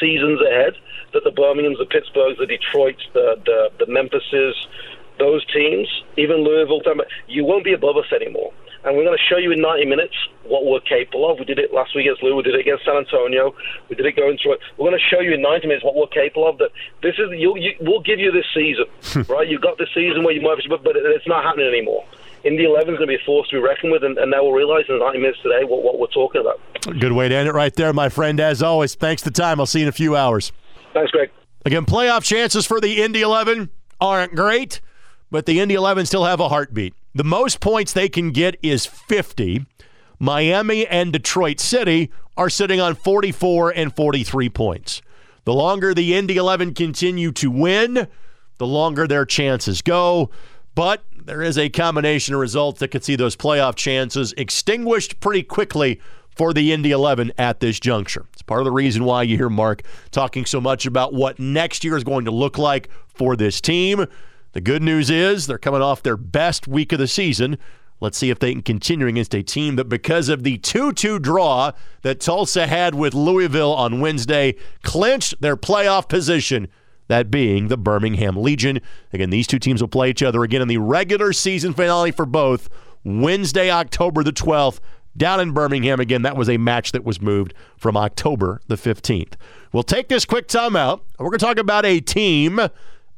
seasons 0.00 0.40
ahead, 0.42 0.74
that 1.12 1.24
the 1.24 1.30
Birminghams, 1.30 1.78
the 1.78 1.86
Pittsburghs, 1.86 2.38
the 2.38 2.46
Detroits, 2.46 3.02
the 3.14 3.40
the, 3.44 3.84
the 3.84 3.90
Memphises, 3.90 4.54
those 5.18 5.44
teams, 5.52 5.88
even 6.16 6.44
Louisville, 6.44 6.82
you 7.26 7.44
won't 7.44 7.64
be 7.64 7.72
above 7.72 7.96
us 7.96 8.12
anymore. 8.12 8.52
And 8.84 8.96
we're 8.96 9.02
going 9.02 9.18
to 9.18 9.24
show 9.24 9.36
you 9.36 9.50
in 9.50 9.60
90 9.60 9.86
minutes 9.86 10.14
what 10.44 10.64
we're 10.64 10.78
capable 10.80 11.28
of. 11.28 11.40
We 11.40 11.44
did 11.44 11.58
it 11.58 11.74
last 11.74 11.96
week 11.96 12.06
against 12.06 12.22
Louisville. 12.22 12.36
We 12.36 12.42
did 12.44 12.54
it 12.54 12.60
against 12.60 12.84
San 12.84 12.96
Antonio. 12.96 13.52
We 13.88 13.96
did 13.96 14.06
it 14.06 14.14
going 14.14 14.38
through 14.38 14.54
it. 14.54 14.60
We're 14.78 14.88
going 14.88 15.00
to 15.00 15.08
show 15.10 15.18
you 15.18 15.34
in 15.34 15.42
90 15.42 15.66
minutes 15.66 15.84
what 15.84 15.96
we're 15.96 16.06
capable 16.06 16.48
of. 16.48 16.58
That 16.58 16.70
this 17.02 17.16
is 17.18 17.34
you, 17.34 17.74
we'll 17.80 18.00
give 18.00 18.20
you 18.20 18.30
this 18.30 18.46
season, 18.54 18.86
right? 19.28 19.48
You've 19.48 19.62
got 19.62 19.78
this 19.78 19.88
season 19.92 20.22
where 20.22 20.34
you 20.34 20.40
might, 20.40 20.62
but, 20.68 20.84
but 20.84 20.94
it's 20.94 21.26
not 21.26 21.42
happening 21.42 21.66
anymore. 21.66 22.04
Indy 22.46 22.64
11 22.64 22.94
is 22.94 22.98
going 22.98 23.08
to 23.08 23.16
be 23.16 23.20
a 23.20 23.26
force 23.26 23.48
to 23.48 23.56
be 23.56 23.60
reckoned 23.60 23.90
with, 23.90 24.04
and, 24.04 24.16
and 24.18 24.30
now 24.30 24.42
we'll 24.42 24.52
realize 24.52 24.84
in 24.88 24.98
90 24.98 25.18
minutes 25.18 25.38
today 25.42 25.64
what, 25.64 25.82
what 25.82 25.98
we're 25.98 26.06
talking 26.06 26.40
about. 26.40 26.60
Good 27.00 27.12
way 27.12 27.28
to 27.28 27.34
end 27.34 27.48
it 27.48 27.52
right 27.52 27.74
there, 27.74 27.92
my 27.92 28.08
friend. 28.08 28.38
As 28.38 28.62
always, 28.62 28.94
thanks 28.94 29.22
for 29.22 29.30
the 29.30 29.34
time. 29.34 29.58
I'll 29.58 29.66
see 29.66 29.80
you 29.80 29.86
in 29.86 29.88
a 29.88 29.92
few 29.92 30.14
hours. 30.14 30.52
Thanks, 30.94 31.10
Greg. 31.10 31.30
Again, 31.64 31.84
playoff 31.84 32.22
chances 32.22 32.64
for 32.64 32.80
the 32.80 33.02
Indy 33.02 33.22
11 33.22 33.70
aren't 34.00 34.36
great, 34.36 34.80
but 35.30 35.46
the 35.46 35.58
Indy 35.58 35.74
11 35.74 36.06
still 36.06 36.24
have 36.24 36.38
a 36.38 36.48
heartbeat. 36.48 36.94
The 37.14 37.24
most 37.24 37.60
points 37.60 37.92
they 37.92 38.08
can 38.08 38.30
get 38.30 38.56
is 38.62 38.86
50. 38.86 39.66
Miami 40.20 40.86
and 40.86 41.12
Detroit 41.12 41.58
City 41.58 42.12
are 42.36 42.48
sitting 42.48 42.80
on 42.80 42.94
44 42.94 43.70
and 43.70 43.94
43 43.94 44.48
points. 44.50 45.02
The 45.44 45.54
longer 45.54 45.94
the 45.94 46.14
Indy 46.14 46.36
11 46.36 46.74
continue 46.74 47.32
to 47.32 47.50
win, 47.50 48.06
the 48.58 48.66
longer 48.66 49.06
their 49.06 49.24
chances 49.24 49.82
go. 49.82 50.30
But 50.76 51.04
there 51.24 51.42
is 51.42 51.56
a 51.56 51.70
combination 51.70 52.34
of 52.34 52.40
results 52.40 52.80
that 52.80 52.88
could 52.88 53.02
see 53.02 53.16
those 53.16 53.34
playoff 53.34 53.76
chances 53.76 54.34
extinguished 54.34 55.18
pretty 55.20 55.42
quickly 55.42 56.00
for 56.28 56.52
the 56.52 56.70
Indy 56.70 56.90
11 56.90 57.32
at 57.38 57.60
this 57.60 57.80
juncture. 57.80 58.26
It's 58.34 58.42
part 58.42 58.60
of 58.60 58.66
the 58.66 58.72
reason 58.72 59.04
why 59.04 59.22
you 59.22 59.38
hear 59.38 59.48
Mark 59.48 59.82
talking 60.10 60.44
so 60.44 60.60
much 60.60 60.84
about 60.84 61.14
what 61.14 61.38
next 61.38 61.82
year 61.82 61.96
is 61.96 62.04
going 62.04 62.26
to 62.26 62.30
look 62.30 62.58
like 62.58 62.90
for 63.08 63.36
this 63.36 63.58
team. 63.62 64.04
The 64.52 64.60
good 64.60 64.82
news 64.82 65.08
is 65.08 65.46
they're 65.46 65.56
coming 65.56 65.80
off 65.80 66.02
their 66.02 66.18
best 66.18 66.68
week 66.68 66.92
of 66.92 66.98
the 66.98 67.08
season. 67.08 67.56
Let's 67.98 68.18
see 68.18 68.28
if 68.28 68.38
they 68.38 68.52
can 68.52 68.60
continue 68.60 69.06
against 69.06 69.34
a 69.34 69.42
team 69.42 69.76
that, 69.76 69.88
because 69.88 70.28
of 70.28 70.42
the 70.42 70.58
2 70.58 70.92
2 70.92 71.18
draw 71.18 71.72
that 72.02 72.20
Tulsa 72.20 72.66
had 72.66 72.94
with 72.94 73.14
Louisville 73.14 73.72
on 73.72 74.02
Wednesday, 74.02 74.56
clinched 74.82 75.40
their 75.40 75.56
playoff 75.56 76.06
position 76.06 76.68
that 77.08 77.30
being 77.30 77.68
the 77.68 77.76
Birmingham 77.76 78.36
Legion. 78.36 78.80
Again, 79.12 79.30
these 79.30 79.46
two 79.46 79.58
teams 79.58 79.80
will 79.80 79.88
play 79.88 80.10
each 80.10 80.22
other 80.22 80.42
again 80.42 80.62
in 80.62 80.68
the 80.68 80.78
regular 80.78 81.32
season 81.32 81.72
finale 81.72 82.10
for 82.10 82.26
both 82.26 82.68
Wednesday, 83.04 83.70
October 83.70 84.22
the 84.22 84.32
12th, 84.32 84.80
down 85.16 85.40
in 85.40 85.52
Birmingham. 85.52 86.00
Again, 86.00 86.22
that 86.22 86.36
was 86.36 86.48
a 86.48 86.56
match 86.56 86.92
that 86.92 87.04
was 87.04 87.20
moved 87.20 87.54
from 87.76 87.96
October 87.96 88.60
the 88.66 88.76
15th. 88.76 89.34
We'll 89.72 89.82
take 89.82 90.08
this 90.08 90.24
quick 90.24 90.48
timeout. 90.48 91.00
We're 91.18 91.26
going 91.30 91.38
to 91.38 91.44
talk 91.44 91.58
about 91.58 91.86
a 91.86 92.00
team 92.00 92.60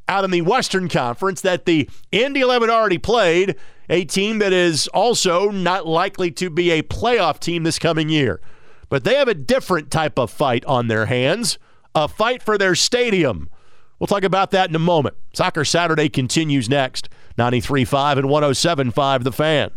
out 0.09 0.25
in 0.25 0.31
the 0.31 0.41
Western 0.43 0.89
Conference 0.89 1.41
that 1.43 1.67
the 1.67 1.89
Indy 2.11 2.41
11 2.41 2.71
already 2.71 2.99
played, 2.99 3.57
a 3.89 4.05
team 4.05 4.39
that 4.39 4.53
is 4.53 4.89
also 4.89 5.51
not 5.51 5.87
likely 5.87 6.31
to 6.33 6.51
be 6.51 6.71
a 6.71 6.83
playoff 6.83 7.39
team 7.39 7.63
this 7.63 7.79
coming 7.79 8.09
year. 8.09 8.41
But 8.89 9.05
they 9.05 9.15
have 9.17 9.29
a 9.29 9.35
different 9.35 9.91
type 9.91 10.19
of 10.19 10.31
fight 10.31 10.65
on 10.65 10.89
their 10.89 11.07
hands, 11.07 11.59
a 11.95 12.09
fight 12.09 12.43
for 12.43 12.57
their 12.57 12.75
stadium. 12.75 13.51
We'll 13.99 14.07
talk 14.07 14.23
about 14.23 14.51
that 14.53 14.69
in 14.69 14.77
a 14.77 14.81
moment. 14.81 15.17
Soccer 15.33 15.65
Saturday 15.65 16.09
continues 16.09 16.69
next. 16.69 17.09
93.5 17.37 18.19
and 18.19 18.29
107.5 18.29 19.23
The 19.25 19.33
Fan. 19.33 19.71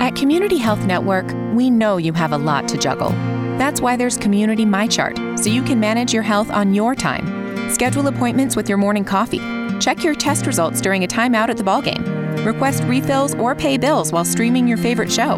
At 0.00 0.16
Community 0.16 0.56
Health 0.56 0.84
Network, 0.86 1.30
we 1.54 1.70
know 1.70 1.96
you 1.96 2.12
have 2.14 2.32
a 2.32 2.38
lot 2.38 2.66
to 2.68 2.78
juggle. 2.78 3.10
That's 3.58 3.80
why 3.80 3.96
there's 3.96 4.16
Community 4.16 4.64
MyChart, 4.64 5.38
so 5.38 5.50
you 5.50 5.62
can 5.62 5.78
manage 5.78 6.14
your 6.14 6.22
health 6.22 6.50
on 6.50 6.74
your 6.74 6.94
time. 6.94 7.70
Schedule 7.70 8.06
appointments 8.06 8.56
with 8.56 8.68
your 8.68 8.78
morning 8.78 9.04
coffee. 9.04 9.40
Check 9.78 10.02
your 10.02 10.14
test 10.14 10.46
results 10.46 10.80
during 10.80 11.04
a 11.04 11.06
timeout 11.06 11.50
at 11.50 11.56
the 11.56 11.62
ballgame. 11.62 12.44
Request 12.44 12.82
refills 12.84 13.34
or 13.34 13.54
pay 13.54 13.76
bills 13.76 14.12
while 14.12 14.24
streaming 14.24 14.66
your 14.66 14.78
favorite 14.78 15.12
show. 15.12 15.36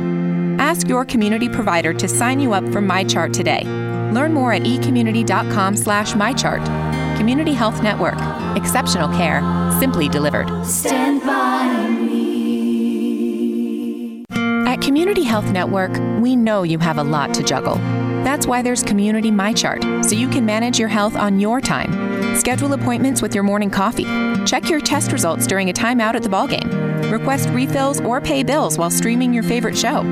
Ask 0.58 0.88
your 0.88 1.04
community 1.04 1.48
provider 1.48 1.92
to 1.94 2.08
sign 2.08 2.38
you 2.40 2.52
up 2.52 2.64
for 2.66 2.80
MyChart 2.80 3.32
today. 3.32 3.64
Learn 4.12 4.32
more 4.32 4.52
at 4.52 4.62
ecommunity.com 4.62 5.76
slash 5.76 6.12
MyChart. 6.12 6.91
Community 7.16 7.52
Health 7.52 7.82
Network. 7.82 8.14
Exceptional 8.56 9.08
care, 9.16 9.40
simply 9.80 10.08
delivered. 10.08 10.48
Stand 10.64 11.22
by 11.22 11.88
me. 12.00 14.24
At 14.66 14.80
Community 14.80 15.22
Health 15.22 15.50
Network, 15.50 15.92
we 16.20 16.36
know 16.36 16.62
you 16.62 16.78
have 16.78 16.98
a 16.98 17.04
lot 17.04 17.34
to 17.34 17.42
juggle. 17.42 17.76
That's 18.24 18.46
why 18.46 18.62
there's 18.62 18.82
Community 18.82 19.30
MyChart, 19.30 20.04
so 20.04 20.14
you 20.14 20.28
can 20.28 20.46
manage 20.46 20.78
your 20.78 20.88
health 20.88 21.16
on 21.16 21.40
your 21.40 21.60
time. 21.60 22.36
Schedule 22.36 22.72
appointments 22.72 23.20
with 23.20 23.34
your 23.34 23.44
morning 23.44 23.70
coffee. 23.70 24.04
Check 24.46 24.70
your 24.70 24.80
test 24.80 25.12
results 25.12 25.46
during 25.46 25.68
a 25.70 25.72
timeout 25.72 26.14
at 26.14 26.22
the 26.22 26.28
ballgame. 26.28 27.10
Request 27.10 27.48
refills 27.50 28.00
or 28.00 28.20
pay 28.20 28.42
bills 28.42 28.78
while 28.78 28.90
streaming 28.90 29.34
your 29.34 29.42
favorite 29.42 29.76
show. 29.76 30.02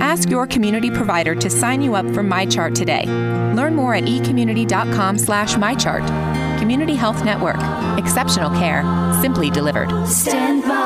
Ask 0.00 0.30
your 0.30 0.46
community 0.46 0.90
provider 0.90 1.34
to 1.34 1.50
sign 1.50 1.82
you 1.82 1.94
up 1.94 2.06
for 2.06 2.24
MyChart 2.24 2.74
today. 2.74 3.04
Learn 3.54 3.76
more 3.76 3.94
at 3.94 4.04
ecommunity.com 4.04 5.18
slash 5.18 5.54
MyChart. 5.54 6.08
Community 6.60 6.94
Health 6.94 7.24
Network. 7.24 7.56
Exceptional 7.98 8.50
care, 8.50 8.84
simply 9.22 9.48
delivered. 9.50 9.88
Stand 10.06 10.62
by 10.62 10.79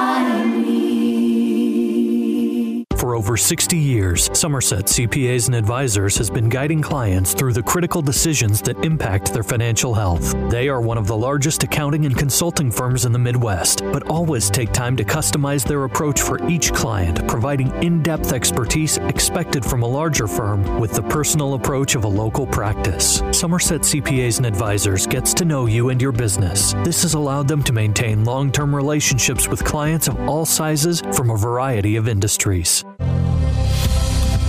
over 3.25 3.39
60 3.39 3.79
years, 3.79 4.29
Somerset 4.39 4.85
CPAs 4.85 5.47
and 5.47 5.55
Advisors 5.55 6.19
has 6.19 6.29
been 6.29 6.51
guiding 6.51 6.83
clients 6.83 7.33
through 7.33 7.55
the 7.55 7.63
critical 7.63 8.03
decisions 8.03 8.61
that 8.61 8.85
impact 8.85 9.33
their 9.33 9.43
financial 9.43 9.95
health. 9.95 10.35
They 10.51 10.69
are 10.69 10.83
one 10.83 10.99
of 10.99 11.07
the 11.07 11.17
largest 11.17 11.63
accounting 11.63 12.05
and 12.05 12.15
consulting 12.15 12.71
firms 12.71 13.07
in 13.07 13.13
the 13.13 13.19
Midwest, 13.19 13.83
but 13.83 14.07
always 14.09 14.51
take 14.51 14.73
time 14.73 14.95
to 14.99 15.05
customize 15.05 15.67
their 15.67 15.85
approach 15.85 16.21
for 16.21 16.47
each 16.51 16.75
client, 16.75 17.27
providing 17.27 17.73
in 17.83 18.03
depth 18.03 18.35
expertise 18.35 18.99
expected 18.99 19.65
from 19.65 19.81
a 19.81 19.89
larger 19.89 20.27
firm 20.27 20.79
with 20.79 20.93
the 20.93 21.03
personal 21.05 21.55
approach 21.55 21.95
of 21.95 22.05
a 22.05 22.09
local 22.09 22.47
practice. 22.47 23.23
Somerset 23.33 23.81
CPAs 23.81 24.37
and 24.37 24.45
Advisors 24.45 25.07
gets 25.07 25.33
to 25.33 25.47
know 25.47 25.65
you 25.65 25.89
and 25.89 26.03
your 26.03 26.13
business. 26.13 26.75
This 26.85 27.01
has 27.01 27.15
allowed 27.15 27.49
them 27.49 27.63
to 27.63 27.73
maintain 27.73 28.27
long 28.27 28.53
term 28.53 28.77
relationships 28.77 29.49
with 29.49 29.65
clients 29.65 30.09
of 30.09 30.21
all 30.29 30.45
sizes 30.45 31.01
from 31.15 31.31
a 31.31 31.39
variety 31.39 31.97
of 31.97 32.07
industries. 32.07 32.85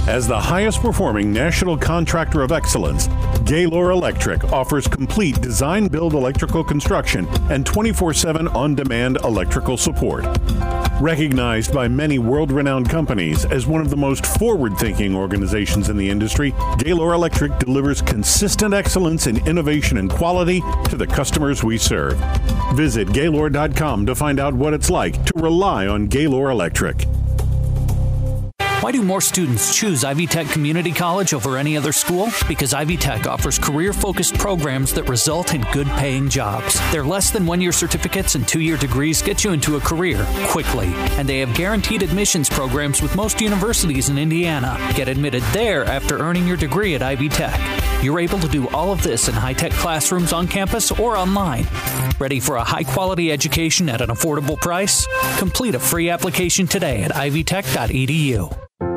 As 0.07 0.27
the 0.27 0.39
highest 0.39 0.81
performing 0.81 1.33
national 1.33 1.75
contractor 1.75 2.43
of 2.43 2.51
excellence, 2.51 3.09
Gaylor 3.43 3.89
Electric 3.89 4.43
offers 4.53 4.87
complete 4.87 5.41
design 5.41 5.87
build 5.87 6.13
electrical 6.13 6.63
construction 6.63 7.27
and 7.49 7.65
24 7.65 8.13
7 8.13 8.47
on 8.49 8.75
demand 8.75 9.17
electrical 9.23 9.77
support. 9.77 10.23
Recognized 11.01 11.73
by 11.73 11.87
many 11.87 12.19
world 12.19 12.51
renowned 12.51 12.87
companies 12.87 13.45
as 13.45 13.65
one 13.65 13.81
of 13.81 13.89
the 13.89 13.97
most 13.97 14.27
forward 14.37 14.77
thinking 14.77 15.15
organizations 15.15 15.89
in 15.89 15.97
the 15.97 16.07
industry, 16.07 16.53
Gaylor 16.77 17.13
Electric 17.13 17.57
delivers 17.57 18.03
consistent 18.03 18.75
excellence 18.75 19.25
in 19.25 19.45
innovation 19.47 19.97
and 19.97 20.11
quality 20.11 20.61
to 20.87 20.97
the 20.97 21.07
customers 21.07 21.63
we 21.63 21.79
serve. 21.79 22.13
Visit 22.75 23.11
Gaylor.com 23.11 24.05
to 24.05 24.13
find 24.13 24.39
out 24.39 24.53
what 24.53 24.75
it's 24.75 24.91
like 24.91 25.25
to 25.25 25.33
rely 25.35 25.87
on 25.87 26.05
Gaylor 26.05 26.51
Electric. 26.51 27.07
Why 28.81 28.91
do 28.91 29.01
more 29.01 29.21
students 29.21 29.73
choose 29.73 30.03
Ivy 30.03 30.27
Tech 30.27 30.47
Community 30.47 30.91
College 30.91 31.33
over 31.33 31.57
any 31.57 31.75
other 31.75 31.91
school? 31.91 32.29
Because 32.47 32.73
Ivy 32.73 32.97
Tech 32.97 33.25
offers 33.25 33.57
career 33.57 33.93
focused 33.93 34.35
programs 34.37 34.93
that 34.93 35.09
result 35.09 35.55
in 35.55 35.61
good 35.71 35.87
paying 35.87 36.29
jobs. 36.29 36.79
Their 36.91 37.03
less 37.03 37.31
than 37.31 37.47
one 37.47 37.61
year 37.61 37.71
certificates 37.71 38.35
and 38.35 38.47
two 38.47 38.59
year 38.61 38.77
degrees 38.77 39.23
get 39.23 39.43
you 39.43 39.53
into 39.53 39.75
a 39.75 39.79
career 39.79 40.23
quickly. 40.49 40.91
And 41.17 41.27
they 41.27 41.39
have 41.39 41.55
guaranteed 41.55 42.03
admissions 42.03 42.47
programs 42.47 43.01
with 43.01 43.15
most 43.15 43.41
universities 43.41 44.09
in 44.09 44.19
Indiana. 44.19 44.77
Get 44.93 45.07
admitted 45.07 45.41
there 45.51 45.85
after 45.85 46.19
earning 46.19 46.47
your 46.47 46.57
degree 46.57 46.93
at 46.93 47.01
Ivy 47.01 47.29
Tech. 47.29 47.59
You're 48.03 48.19
able 48.19 48.39
to 48.39 48.47
do 48.47 48.69
all 48.69 48.91
of 48.91 49.01
this 49.01 49.27
in 49.27 49.33
high 49.33 49.53
tech 49.53 49.71
classrooms 49.71 50.31
on 50.31 50.47
campus 50.47 50.91
or 50.91 51.17
online. 51.17 51.65
Ready 52.19 52.39
for 52.39 52.57
a 52.57 52.63
high 52.63 52.83
quality 52.83 53.31
education 53.31 53.89
at 53.89 54.01
an 54.01 54.09
affordable 54.09 54.59
price? 54.61 55.07
Complete 55.37 55.73
a 55.75 55.79
free 55.79 56.09
application 56.09 56.67
today 56.67 57.01
at 57.03 57.11
ivytech.edu. 57.11 58.55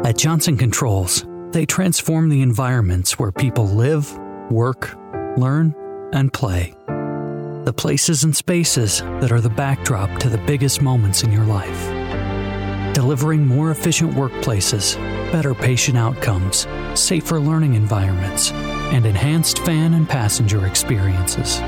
At 0.08 0.16
Johnson 0.16 0.56
Controls, 0.56 1.26
they 1.50 1.66
transform 1.66 2.30
the 2.30 2.40
environments 2.40 3.18
where 3.18 3.30
people 3.30 3.66
live, 3.66 4.10
work, 4.50 4.96
learn, 5.36 5.74
and 6.14 6.32
play. 6.32 6.74
The 6.86 7.74
places 7.76 8.24
and 8.24 8.34
spaces 8.34 9.02
that 9.02 9.30
are 9.30 9.42
the 9.42 9.50
backdrop 9.50 10.18
to 10.20 10.30
the 10.30 10.38
biggest 10.38 10.80
moments 10.80 11.24
in 11.24 11.30
your 11.30 11.44
life. 11.44 12.94
Delivering 12.94 13.46
more 13.46 13.70
efficient 13.70 14.14
workplaces, 14.14 14.96
better 15.30 15.54
patient 15.54 15.98
outcomes, 15.98 16.66
safer 16.94 17.38
learning 17.38 17.74
environments, 17.74 18.50
and 18.50 19.04
enhanced 19.04 19.58
fan 19.58 19.92
and 19.92 20.08
passenger 20.08 20.64
experiences. 20.64 21.58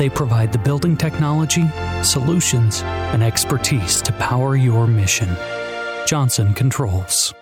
They 0.00 0.10
provide 0.12 0.50
the 0.50 0.58
building 0.58 0.96
technology, 0.96 1.70
solutions, 2.02 2.82
and 2.82 3.22
expertise 3.22 4.02
to 4.02 4.12
power 4.14 4.56
your 4.56 4.88
mission. 4.88 5.28
Johnson 6.08 6.54
Controls. 6.54 7.32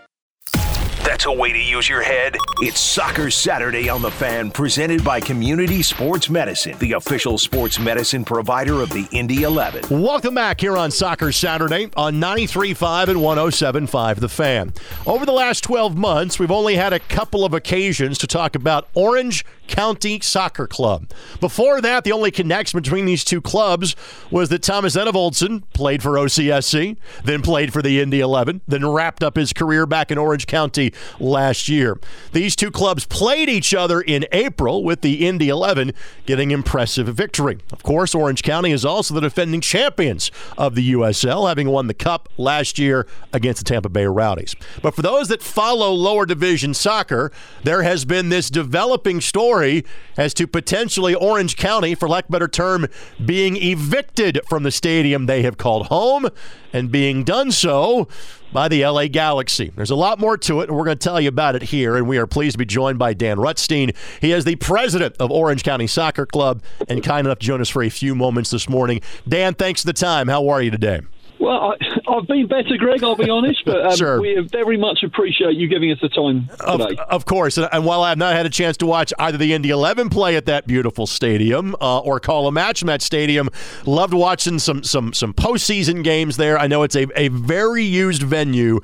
That's 1.21 1.27
a 1.27 1.33
way 1.33 1.53
to 1.53 1.59
use 1.59 1.87
your 1.87 2.01
head. 2.01 2.35
It's 2.61 2.81
Soccer 2.81 3.31
Saturday 3.31 3.91
on 3.91 4.01
the 4.01 4.11
Fan, 4.11 4.51
presented 4.51 5.05
by 5.05 5.21
Community 5.21 5.83
Sports 5.83 6.31
Medicine, 6.31 6.79
the 6.79 6.93
official 6.93 7.37
sports 7.37 7.79
medicine 7.79 8.25
provider 8.25 8.81
of 8.81 8.89
the 8.89 9.07
Indy 9.13 9.43
11. 9.43 10.01
Welcome 10.03 10.35
back 10.35 10.63
here 10.63 10.79
on 10.79 10.91
Soccer 10.91 11.31
Saturday 11.31 11.91
on 11.95 12.15
93.5 12.15 13.09
and 13.09 13.19
107.5 13.19 14.17
The 14.17 14.31
Fan. 14.31 14.73
Over 15.05 15.27
the 15.27 15.33
last 15.33 15.63
12 15.63 15.95
months, 15.95 16.39
we've 16.39 16.51
only 16.51 16.77
had 16.77 16.95
a 16.95 17.01
couple 17.01 17.45
of 17.45 17.53
occasions 17.53 18.17
to 18.17 18.27
talk 18.27 18.55
about 18.55 18.89
Orange 18.95 19.45
County 19.69 20.21
Soccer 20.21 20.67
Club. 20.67 21.11
Before 21.39 21.83
that, 21.83 22.05
the 22.05 22.13
only 22.13 22.31
connection 22.31 22.81
between 22.81 23.05
these 23.05 23.25
two 23.25 23.43
clubs 23.43 23.95
was 24.31 24.49
that 24.49 24.63
Thomas 24.63 24.97
Enevoldsen 24.97 25.65
played 25.75 26.03
for 26.03 26.13
OCSC, 26.13 26.97
then 27.25 27.43
played 27.43 27.75
for 27.75 27.83
the 27.83 28.01
Indy 28.01 28.21
11, 28.21 28.63
then 28.67 28.89
wrapped 28.89 29.23
up 29.23 29.37
his 29.37 29.53
career 29.53 29.85
back 29.87 30.11
in 30.11 30.17
Orange 30.17 30.47
County 30.47 30.93
last 31.19 31.69
year. 31.69 31.99
These 32.33 32.57
two 32.57 32.71
clubs 32.71 33.07
played 33.07 33.49
each 33.49 33.75
other 33.75 34.01
in 34.01 34.27
April 34.33 34.85
with 34.85 35.01
the 35.01 35.27
Indy 35.27 35.49
11 35.49 35.93
getting 36.27 36.51
impressive 36.51 37.07
victory. 37.09 37.59
Of 37.73 37.83
course, 37.83 38.15
Orange 38.15 38.43
County 38.43 38.73
is 38.73 38.85
also 38.85 39.15
the 39.15 39.21
defending 39.21 39.61
champions 39.61 40.31
of 40.57 40.75
the 40.75 40.93
USL, 40.93 41.49
having 41.49 41.69
won 41.69 41.87
the 41.87 41.95
Cup 41.95 42.29
last 42.37 42.79
year 42.79 43.07
against 43.33 43.65
the 43.65 43.65
Tampa 43.65 43.89
Bay 43.89 44.07
Rowdies. 44.07 44.55
But 44.83 44.95
for 44.95 45.03
those 45.03 45.29
that 45.29 45.43
follow 45.43 45.93
lower 45.93 46.27
division 46.27 46.75
soccer, 46.75 47.33
there 47.65 47.83
has 47.83 48.05
been 48.05 48.29
this 48.29 48.51
developing 48.51 49.21
story 49.21 49.85
as 50.17 50.35
to 50.35 50.47
potentially 50.47 51.15
Orange 51.15 51.57
County, 51.57 51.95
for 51.95 52.09
lack 52.09 52.25
of 52.25 52.31
a 52.31 52.33
better 52.33 52.49
term, 52.49 52.87
being 53.25 53.57
evicted 53.57 54.41
from 54.49 54.63
the 54.63 54.71
stadium 54.71 55.27
they 55.27 55.43
have 55.43 55.57
called 55.57 55.87
home 55.87 56.29
and 56.73 56.91
being 56.91 57.25
done 57.25 57.51
so 57.51 58.09
by 58.53 58.69
the 58.69 58.85
LA 58.85 59.07
Galaxy. 59.07 59.73
There's 59.75 59.91
a 59.91 59.97
lot 59.97 60.19
more 60.19 60.37
to 60.39 60.61
it, 60.61 60.69
and 60.69 60.77
we're 60.77 60.85
going 60.85 60.99
to 60.99 61.03
tell 61.03 61.21
you 61.21 61.29
about 61.29 61.57
it 61.57 61.63
here. 61.63 61.97
And 61.97 62.07
we 62.09 62.19
are 62.19 62.27
pleased 62.27 62.55
to 62.55 62.59
be 62.59 62.65
joined 62.65 62.99
by 62.99 63.15
Dan 63.15 63.37
Rutstein. 63.37 63.95
He 64.21 64.33
is 64.33 64.45
the 64.45 64.57
president 64.57 65.17
of 65.19 65.31
Orange 65.31 65.63
County 65.63 65.87
Soccer 65.87 66.27
Club 66.27 66.63
and 66.89 67.03
kind 67.03 67.27
enough 67.27 67.39
to 67.39 67.47
join 67.47 67.61
us 67.61 67.69
for 67.69 67.83
a 67.83 67.89
few 67.89 68.15
moments 68.15 68.51
this 68.51 68.69
morning. 68.69 69.01
Dan, 69.29 69.55
thanks 69.55 69.83
for 69.83 69.87
the 69.87 69.93
time. 69.93 70.29
How 70.29 70.49
are 70.49 70.63
you 70.63 70.71
today? 70.71 71.01
Well, 71.41 71.75
I, 71.81 72.17
have 72.17 72.27
been 72.27 72.47
better, 72.49 72.77
Greg. 72.77 73.03
I'll 73.03 73.17
be 73.17 73.31
honest, 73.31 73.65
but 73.65 73.83
um, 73.87 73.97
sure. 73.97 74.21
we 74.21 74.39
very 74.53 74.77
much 74.77 75.03
appreciate 75.03 75.57
you 75.57 75.69
giving 75.69 75.91
us 75.91 75.99
the 76.03 76.11
time 76.11 76.49
today. 76.49 76.97
Of, 77.01 77.09
of 77.09 77.25
course, 77.25 77.57
and, 77.57 77.67
and, 77.73 77.87
while 77.87 78.03
I've 78.03 78.19
not 78.19 78.35
had 78.35 78.45
a 78.45 78.51
chance 78.51 78.77
to 78.77 78.87
watch 78.87 79.11
either 79.19 79.39
the 79.39 79.55
Indy 79.55 79.71
Eleven 79.71 80.11
play 80.11 80.37
at 80.37 80.45
that 80.47 80.67
beautiful 80.67 81.07
stadium 81.07 81.75
uh, 81.81 82.01
or 82.01 82.21
call 82.21 82.47
a 82.47 82.53
match 82.53 82.83
in 82.83 82.89
that 82.89 83.01
stadium, 83.01 83.49
loved 83.87 84.13
watching 84.13 84.59
some 84.59 84.85
some 84.85 85.15
some 85.15 85.33
postseason 85.33 86.05
games 86.05 86.37
there. 86.37 86.59
I 86.59 86.67
know 86.67 86.83
it's 86.83 86.95
a, 86.95 87.07
a 87.19 87.29
very 87.29 87.85
used 87.85 88.23
venue. 88.23 88.81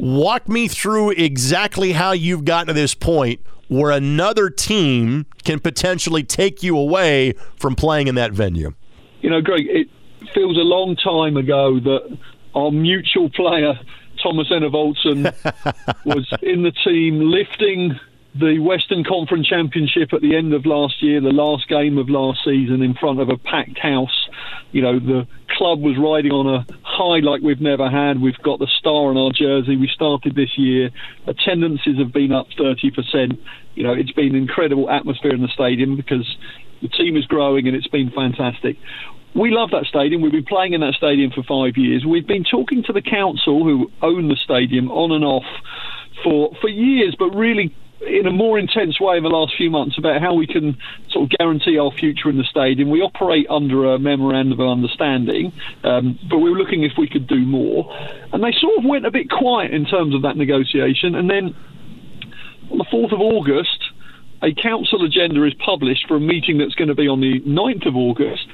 Walk 0.00 0.48
me 0.48 0.66
through 0.66 1.10
exactly 1.10 1.92
how 1.92 2.10
you've 2.10 2.44
gotten 2.44 2.66
to 2.66 2.72
this 2.72 2.92
point 2.92 3.40
where 3.68 3.92
another 3.92 4.50
team 4.50 5.26
can 5.44 5.60
potentially 5.60 6.24
take 6.24 6.60
you 6.60 6.76
away 6.76 7.34
from 7.54 7.76
playing 7.76 8.08
in 8.08 8.16
that 8.16 8.32
venue. 8.32 8.74
You 9.20 9.30
know, 9.30 9.40
Greg. 9.40 9.66
It, 9.68 9.88
feels 10.34 10.56
a 10.56 10.60
long 10.60 10.96
time 10.96 11.36
ago 11.36 11.80
that 11.80 12.18
our 12.54 12.70
mutual 12.70 13.30
player 13.30 13.78
Thomas 14.22 14.48
Enevoldsen 14.50 15.24
was 16.04 16.32
in 16.42 16.62
the 16.62 16.72
team 16.72 17.20
lifting 17.20 17.98
the 18.34 18.60
Western 18.60 19.02
Conference 19.02 19.48
Championship 19.48 20.12
at 20.12 20.20
the 20.20 20.36
end 20.36 20.54
of 20.54 20.64
last 20.64 21.02
year, 21.02 21.20
the 21.20 21.32
last 21.32 21.68
game 21.68 21.98
of 21.98 22.08
last 22.08 22.44
season, 22.44 22.80
in 22.80 22.94
front 22.94 23.20
of 23.20 23.28
a 23.28 23.36
packed 23.36 23.78
house. 23.78 24.28
You 24.70 24.82
know, 24.82 25.00
the 25.00 25.26
club 25.56 25.80
was 25.80 25.96
riding 25.98 26.30
on 26.30 26.46
a 26.46 26.66
high 26.82 27.18
like 27.18 27.42
we've 27.42 27.60
never 27.60 27.90
had. 27.90 28.20
We've 28.20 28.38
got 28.38 28.60
the 28.60 28.68
star 28.78 29.10
on 29.10 29.16
our 29.16 29.32
jersey. 29.32 29.76
We 29.76 29.88
started 29.88 30.36
this 30.36 30.56
year. 30.56 30.90
Attendances 31.26 31.98
have 31.98 32.12
been 32.12 32.30
up 32.30 32.46
30%. 32.50 33.36
You 33.74 33.82
know, 33.82 33.94
it's 33.94 34.12
been 34.12 34.28
an 34.28 34.36
incredible 34.36 34.88
atmosphere 34.88 35.34
in 35.34 35.42
the 35.42 35.48
stadium 35.48 35.96
because 35.96 36.36
the 36.82 36.88
team 36.88 37.16
is 37.16 37.26
growing 37.26 37.66
and 37.66 37.76
it's 37.76 37.88
been 37.88 38.10
fantastic 38.10 38.76
we 39.34 39.50
love 39.50 39.70
that 39.70 39.84
stadium. 39.86 40.22
We've 40.22 40.32
been 40.32 40.44
playing 40.44 40.72
in 40.72 40.80
that 40.80 40.94
stadium 40.94 41.30
for 41.30 41.42
five 41.42 41.76
years. 41.76 42.04
We've 42.04 42.26
been 42.26 42.44
talking 42.44 42.82
to 42.84 42.92
the 42.92 43.02
council 43.02 43.64
who 43.64 43.90
own 44.02 44.28
the 44.28 44.36
stadium 44.36 44.90
on 44.90 45.12
and 45.12 45.24
off 45.24 45.44
for 46.24 46.52
for 46.60 46.68
years, 46.68 47.14
but 47.18 47.30
really 47.30 47.74
in 48.00 48.26
a 48.26 48.30
more 48.30 48.58
intense 48.58 48.98
way 48.98 49.18
in 49.18 49.22
the 49.22 49.28
last 49.28 49.54
few 49.56 49.70
months 49.70 49.98
about 49.98 50.22
how 50.22 50.32
we 50.32 50.46
can 50.46 50.76
sort 51.10 51.24
of 51.24 51.38
guarantee 51.38 51.78
our 51.78 51.90
future 51.90 52.30
in 52.30 52.38
the 52.38 52.44
stadium. 52.44 52.88
We 52.88 53.02
operate 53.02 53.46
under 53.50 53.92
a 53.92 53.98
memorandum 53.98 54.58
of 54.58 54.68
understanding, 54.68 55.52
um, 55.84 56.18
but 56.28 56.38
we 56.38 56.50
were 56.50 56.56
looking 56.56 56.82
if 56.82 56.92
we 56.96 57.08
could 57.08 57.26
do 57.26 57.40
more. 57.40 57.94
And 58.32 58.42
they 58.42 58.52
sort 58.58 58.78
of 58.78 58.84
went 58.84 59.04
a 59.04 59.10
bit 59.10 59.28
quiet 59.30 59.72
in 59.72 59.84
terms 59.84 60.14
of 60.14 60.22
that 60.22 60.36
negotiation. 60.36 61.14
And 61.14 61.28
then 61.28 61.54
on 62.70 62.78
the 62.78 62.86
4th 62.90 63.12
of 63.12 63.20
August, 63.20 63.78
a 64.42 64.54
council 64.54 65.04
agenda 65.04 65.44
is 65.44 65.52
published 65.54 66.06
for 66.08 66.16
a 66.16 66.20
meeting 66.20 66.56
that's 66.56 66.74
going 66.74 66.88
to 66.88 66.94
be 66.94 67.06
on 67.06 67.20
the 67.20 67.40
9th 67.40 67.86
of 67.86 67.96
August 67.96 68.46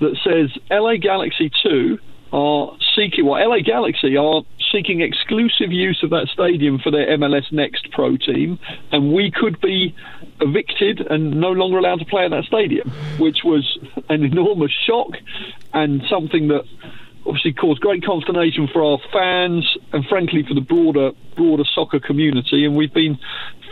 that 0.00 0.16
says 0.24 0.50
LA 0.70 0.96
Galaxy 0.96 1.50
2 1.62 1.98
are 2.32 2.72
seeking, 2.96 3.26
well, 3.26 3.48
LA 3.48 3.60
Galaxy 3.60 4.16
are 4.16 4.42
seeking 4.72 5.02
exclusive 5.02 5.70
use 5.70 6.00
of 6.02 6.10
that 6.10 6.28
stadium 6.32 6.78
for 6.78 6.90
their 6.90 7.06
MLS 7.18 7.52
Next 7.52 7.90
Pro 7.92 8.16
team, 8.16 8.58
and 8.90 9.12
we 9.12 9.30
could 9.30 9.60
be 9.60 9.94
evicted 10.40 11.00
and 11.10 11.38
no 11.38 11.50
longer 11.50 11.78
allowed 11.78 11.98
to 11.98 12.06
play 12.06 12.24
at 12.24 12.30
that 12.30 12.44
stadium, 12.44 12.90
which 13.18 13.44
was 13.44 13.78
an 14.08 14.24
enormous 14.24 14.72
shock 14.86 15.10
and 15.74 16.02
something 16.08 16.48
that 16.48 16.64
obviously 17.26 17.52
caused 17.52 17.80
great 17.80 18.04
consternation 18.04 18.68
for 18.72 18.82
our 18.82 18.98
fans 19.12 19.76
and 19.92 20.04
frankly 20.06 20.42
for 20.46 20.54
the 20.54 20.60
broader 20.60 21.12
broader 21.36 21.64
soccer 21.74 22.00
community. 22.00 22.64
And 22.64 22.76
we've 22.76 22.92
been 22.92 23.18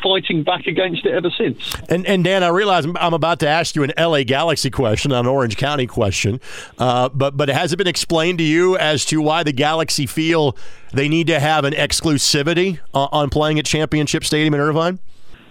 fighting 0.02 0.42
back 0.42 0.66
against 0.66 1.04
it 1.04 1.12
ever 1.12 1.30
since. 1.30 1.74
And, 1.88 2.06
and 2.06 2.24
Dan, 2.24 2.42
I 2.42 2.48
realize 2.48 2.84
I'm 2.84 3.14
about 3.14 3.40
to 3.40 3.48
ask 3.48 3.74
you 3.74 3.82
an 3.82 3.92
LA 3.98 4.22
Galaxy 4.24 4.70
question, 4.70 5.12
an 5.12 5.26
Orange 5.26 5.56
County 5.56 5.86
question, 5.86 6.40
uh, 6.78 7.08
but 7.08 7.36
but 7.36 7.48
has 7.48 7.72
it 7.72 7.76
been 7.76 7.86
explained 7.86 8.38
to 8.38 8.44
you 8.44 8.76
as 8.76 9.04
to 9.06 9.20
why 9.20 9.42
the 9.42 9.52
Galaxy 9.52 10.06
feel 10.06 10.56
they 10.92 11.08
need 11.08 11.26
to 11.28 11.40
have 11.40 11.64
an 11.64 11.74
exclusivity 11.74 12.80
uh, 12.94 13.08
on 13.12 13.30
playing 13.30 13.58
at 13.58 13.64
Championship 13.64 14.24
Stadium 14.24 14.54
in 14.54 14.60
Irvine? 14.60 14.98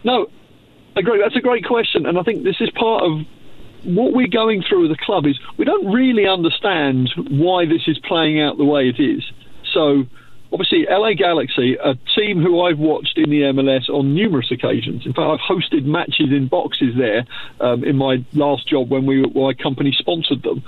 No, 0.03 0.27
I 0.95 0.99
agree. 0.99 1.19
That's 1.21 1.35
a 1.35 1.41
great 1.41 1.65
question, 1.65 2.05
and 2.05 2.17
I 2.17 2.23
think 2.23 2.43
this 2.43 2.57
is 2.59 2.69
part 2.71 3.03
of 3.03 3.25
what 3.83 4.13
we're 4.13 4.27
going 4.27 4.63
through 4.67 4.87
with 4.87 4.91
the 4.91 5.03
club 5.03 5.25
is 5.25 5.39
we 5.57 5.65
don't 5.65 5.91
really 5.91 6.27
understand 6.27 7.09
why 7.29 7.65
this 7.65 7.83
is 7.87 7.97
playing 7.99 8.41
out 8.41 8.57
the 8.57 8.65
way 8.65 8.89
it 8.89 8.99
is. 8.99 9.23
So 9.73 10.05
obviously 10.51 10.85
LA 10.89 11.13
Galaxy, 11.13 11.75
a 11.75 11.95
team 12.15 12.41
who 12.41 12.61
I've 12.61 12.79
watched 12.79 13.17
in 13.17 13.29
the 13.29 13.41
MLS 13.53 13.89
on 13.89 14.13
numerous 14.13 14.51
occasions. 14.51 15.05
In 15.05 15.13
fact, 15.13 15.27
I've 15.27 15.39
hosted 15.39 15.85
matches 15.85 16.31
in 16.31 16.47
boxes 16.47 16.95
there 16.97 17.25
um, 17.59 17.83
in 17.83 17.95
my 17.95 18.23
last 18.33 18.67
job 18.67 18.89
when 18.89 19.05
we 19.05 19.21
my 19.21 19.53
company 19.53 19.93
sponsored 19.97 20.43
them. 20.43 20.63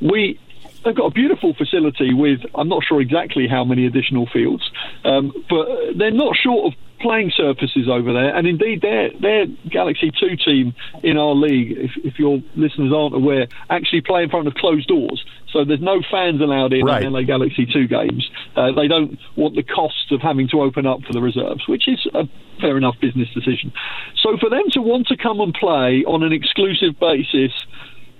We 0.00 0.38
they've 0.84 0.94
got 0.94 1.06
a 1.06 1.10
beautiful 1.10 1.54
facility 1.54 2.12
with 2.14 2.40
I'm 2.54 2.68
not 2.68 2.84
sure 2.84 3.00
exactly 3.00 3.48
how 3.48 3.64
many 3.64 3.86
additional 3.86 4.26
fields, 4.26 4.70
um, 5.04 5.32
but 5.48 5.66
they're 5.96 6.10
not 6.10 6.36
short 6.36 6.72
of 6.72 6.78
playing 7.00 7.32
surfaces 7.36 7.88
over 7.88 8.12
there. 8.12 8.34
And 8.34 8.46
indeed, 8.46 8.80
their 8.82 9.10
their 9.20 9.46
Galaxy 9.70 10.10
Two 10.10 10.36
team 10.36 10.74
in 11.02 11.16
our 11.16 11.34
league, 11.34 11.76
if, 11.76 11.90
if 12.04 12.18
your 12.18 12.40
listeners 12.56 12.92
aren't 12.94 13.14
aware, 13.14 13.46
actually 13.70 14.00
play 14.00 14.22
in 14.22 14.30
front 14.30 14.48
of 14.48 14.54
closed 14.54 14.88
doors. 14.88 15.24
So 15.54 15.64
there's 15.64 15.80
no 15.80 16.02
fans 16.10 16.40
allowed 16.40 16.72
in 16.72 16.84
right. 16.84 17.08
LA 17.08 17.22
Galaxy 17.22 17.64
2 17.64 17.86
games. 17.86 18.28
Uh, 18.56 18.72
they 18.72 18.88
don't 18.88 19.16
want 19.36 19.54
the 19.54 19.62
costs 19.62 20.10
of 20.10 20.20
having 20.20 20.48
to 20.48 20.60
open 20.60 20.84
up 20.84 21.02
for 21.02 21.12
the 21.12 21.20
reserves, 21.20 21.68
which 21.68 21.86
is 21.86 22.04
a 22.12 22.28
fair 22.60 22.76
enough 22.76 22.96
business 23.00 23.28
decision. 23.32 23.72
So 24.20 24.36
for 24.36 24.50
them 24.50 24.64
to 24.72 24.82
want 24.82 25.06
to 25.08 25.16
come 25.16 25.40
and 25.40 25.54
play 25.54 26.04
on 26.04 26.24
an 26.24 26.32
exclusive 26.32 26.98
basis, 26.98 27.52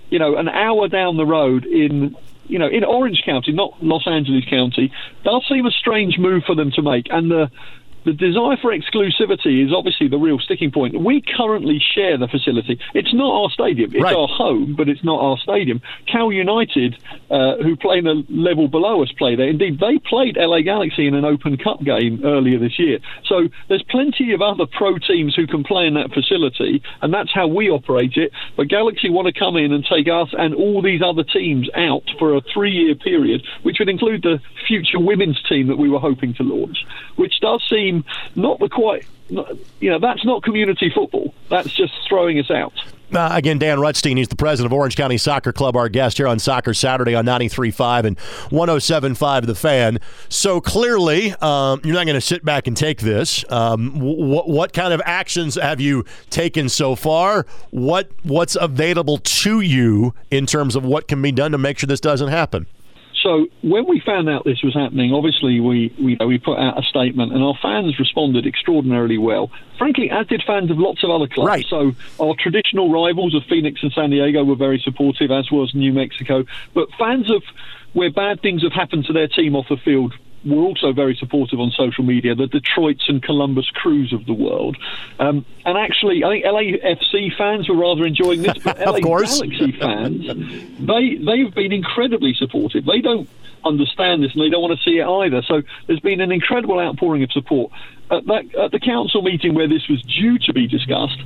you 0.09 0.17
know, 0.17 0.37
an 0.37 0.47
hour 0.47 0.87
down 0.87 1.17
the 1.17 1.25
road 1.25 1.65
in 1.65 2.15
you 2.47 2.59
know, 2.59 2.67
in 2.67 2.83
Orange 2.83 3.23
County, 3.25 3.51
not 3.51 3.73
Los 3.83 4.07
Angeles 4.07 4.45
County, 4.45 4.91
does 5.23 5.43
seem 5.49 5.65
a 5.65 5.71
strange 5.71 6.19
move 6.19 6.43
for 6.45 6.55
them 6.55 6.69
to 6.71 6.83
make. 6.83 7.07
And 7.09 7.31
the 7.31 7.49
the 8.05 8.13
desire 8.13 8.57
for 8.61 8.71
exclusivity 8.71 9.65
is 9.65 9.73
obviously 9.75 10.07
the 10.07 10.17
real 10.17 10.39
sticking 10.39 10.71
point. 10.71 10.99
We 10.99 11.21
currently 11.35 11.79
share 11.93 12.17
the 12.17 12.27
facility. 12.27 12.79
It's 12.93 13.13
not 13.13 13.31
our 13.33 13.49
stadium. 13.49 13.91
It's 13.93 14.03
right. 14.03 14.15
our 14.15 14.27
home, 14.27 14.75
but 14.77 14.87
it's 14.87 15.03
not 15.03 15.19
our 15.19 15.37
stadium. 15.37 15.81
Cal 16.11 16.31
United, 16.31 16.95
uh, 17.29 17.57
who 17.63 17.75
play 17.75 17.97
in 17.97 18.05
the 18.05 18.23
level 18.29 18.67
below 18.67 19.01
us, 19.01 19.11
play 19.17 19.35
there. 19.35 19.49
Indeed, 19.49 19.79
they 19.79 19.97
played 19.97 20.37
LA 20.37 20.61
Galaxy 20.61 21.07
in 21.07 21.15
an 21.15 21.25
Open 21.25 21.57
Cup 21.57 21.81
game 21.83 22.21
earlier 22.23 22.59
this 22.59 22.77
year. 22.77 22.99
So 23.25 23.49
there's 23.69 23.83
plenty 23.89 24.33
of 24.33 24.41
other 24.41 24.65
pro 24.77 24.97
teams 24.99 25.35
who 25.35 25.47
can 25.47 25.63
play 25.63 25.87
in 25.87 25.95
that 25.95 26.11
facility, 26.13 26.81
and 27.01 27.13
that's 27.13 27.33
how 27.33 27.47
we 27.47 27.69
operate 27.69 28.13
it. 28.15 28.31
But 28.55 28.67
Galaxy 28.67 29.09
want 29.09 29.27
to 29.33 29.37
come 29.37 29.57
in 29.57 29.73
and 29.73 29.83
take 29.83 30.07
us 30.07 30.29
and 30.37 30.53
all 30.53 30.81
these 30.81 31.01
other 31.03 31.23
teams 31.23 31.69
out 31.75 32.03
for 32.19 32.35
a 32.35 32.41
three-year 32.53 32.95
period, 32.95 33.41
which 33.63 33.77
would 33.79 33.89
include 33.89 34.21
the 34.21 34.39
future 34.67 34.99
women's 34.99 35.41
team 35.49 35.67
that 35.67 35.77
we 35.77 35.89
were 35.89 35.99
hoping 35.99 36.33
to 36.35 36.43
launch, 36.43 36.77
which 37.15 37.39
does 37.39 37.63
seem 37.69 38.03
not 38.35 38.59
the 38.59 38.69
quite, 38.69 39.05
you 39.29 39.89
know, 39.89 39.99
that's 39.99 40.25
not 40.25 40.43
community 40.43 40.89
football. 40.89 41.33
That's 41.49 41.71
just 41.71 41.93
throwing 42.07 42.39
us 42.39 42.51
out. 42.51 42.73
Uh, 43.13 43.29
again, 43.33 43.59
Dan 43.59 43.77
Rutstein, 43.77 44.17
he's 44.17 44.27
the 44.27 44.35
president 44.35 44.73
of 44.73 44.77
Orange 44.77 44.95
County 44.95 45.17
Soccer 45.17 45.53
Club, 45.53 45.75
our 45.75 45.89
guest 45.89 46.17
here 46.17 46.27
on 46.27 46.39
Soccer 46.39 46.73
Saturday 46.73 47.13
on 47.13 47.25
93.5 47.25 48.03
and 48.03 48.17
107.5 48.17 49.45
The 49.45 49.55
Fan. 49.55 49.99
So 50.27 50.59
clearly, 50.59 51.31
um, 51.35 51.81
you're 51.83 51.93
not 51.93 52.05
going 52.05 52.15
to 52.15 52.21
sit 52.21 52.43
back 52.43 52.67
and 52.67 52.75
take 52.75 53.01
this. 53.01 53.45
Um, 53.49 53.99
what, 53.99 54.49
what 54.49 54.73
kind 54.73 54.91
of 54.91 55.01
actions 55.05 55.55
have 55.55 55.79
you 55.79 56.03
taken 56.29 56.67
so 56.67 56.95
far? 56.95 57.45
What 57.69 58.11
What's 58.23 58.57
available 58.59 59.17
to 59.19 59.61
you 59.61 60.13
in 60.31 60.45
terms 60.45 60.75
of 60.75 60.83
what 60.83 61.07
can 61.07 61.21
be 61.21 61.31
done 61.31 61.51
to 61.51 61.57
make 61.57 61.77
sure 61.77 61.87
this 61.87 62.01
doesn't 62.01 62.29
happen? 62.29 62.65
So 63.25 63.47
when 63.63 63.89
we 63.89 63.99
found 64.05 64.29
out 64.29 64.45
this 64.45 64.61
was 64.61 64.75
happening, 64.75 65.11
obviously 65.11 65.59
we 65.59 65.91
we, 65.99 66.15
we 66.23 66.37
put 66.37 66.59
out 66.59 66.77
a 66.77 66.83
statement, 66.83 67.33
and 67.33 67.43
our 67.43 67.55
fans 67.59 67.97
responded 67.97 68.45
extraordinarily 68.45 69.17
well. 69.17 69.49
Frankly, 69.79 70.11
as 70.11 70.27
did 70.27 70.43
fans 70.45 70.69
of 70.69 70.77
lots 70.77 71.03
of 71.03 71.09
other 71.09 71.25
clubs. 71.27 71.47
Right. 71.47 71.65
So 71.67 71.93
our 72.21 72.35
traditional 72.37 72.91
rivals 72.91 73.33
of 73.33 73.41
Phoenix 73.49 73.81
and 73.81 73.91
San 73.93 74.11
Diego 74.11 74.43
were 74.43 74.55
very 74.55 74.77
supportive, 74.77 75.31
as 75.31 75.49
was 75.49 75.73
New 75.73 75.91
Mexico. 75.91 76.45
But 76.75 76.89
fans 76.99 77.31
of 77.31 77.41
where 77.93 78.11
bad 78.11 78.43
things 78.43 78.61
have 78.61 78.73
happened 78.73 79.05
to 79.05 79.13
their 79.13 79.27
team 79.27 79.55
off 79.55 79.69
the 79.69 79.77
field 79.77 80.13
were 80.45 80.61
also 80.61 80.93
very 80.93 81.15
supportive 81.15 81.59
on 81.59 81.71
social 81.71 82.03
media, 82.03 82.35
the 82.35 82.47
Detroits 82.47 83.05
and 83.07 83.21
Columbus 83.21 83.69
Crews 83.71 84.13
of 84.13 84.25
the 84.25 84.33
world. 84.33 84.77
Um, 85.19 85.45
and 85.65 85.77
actually, 85.77 86.23
I 86.23 86.29
think 86.29 86.45
LAFC 86.45 87.35
fans 87.37 87.67
were 87.67 87.75
rather 87.75 88.05
enjoying 88.05 88.43
this, 88.43 88.57
but 88.59 88.79
LA 88.85 88.99
Galaxy 88.99 89.71
fans, 89.71 90.27
they, 90.79 91.15
they've 91.15 91.53
been 91.53 91.71
incredibly 91.71 92.33
supportive. 92.33 92.85
They 92.85 93.01
don't 93.01 93.27
understand 93.65 94.23
this 94.23 94.33
and 94.33 94.43
they 94.43 94.49
don't 94.49 94.61
want 94.61 94.77
to 94.77 94.83
see 94.83 94.99
it 94.99 95.07
either. 95.07 95.41
So 95.41 95.63
there's 95.87 95.99
been 95.99 96.21
an 96.21 96.31
incredible 96.31 96.79
outpouring 96.79 97.23
of 97.23 97.31
support. 97.31 97.71
At, 98.11 98.25
that, 98.27 98.55
at 98.55 98.71
the 98.71 98.79
council 98.79 99.23
meeting 99.23 99.55
where 99.55 99.67
this 99.67 99.87
was 99.89 100.01
due 100.03 100.37
to 100.39 100.53
be 100.53 100.67
discussed, 100.67 101.19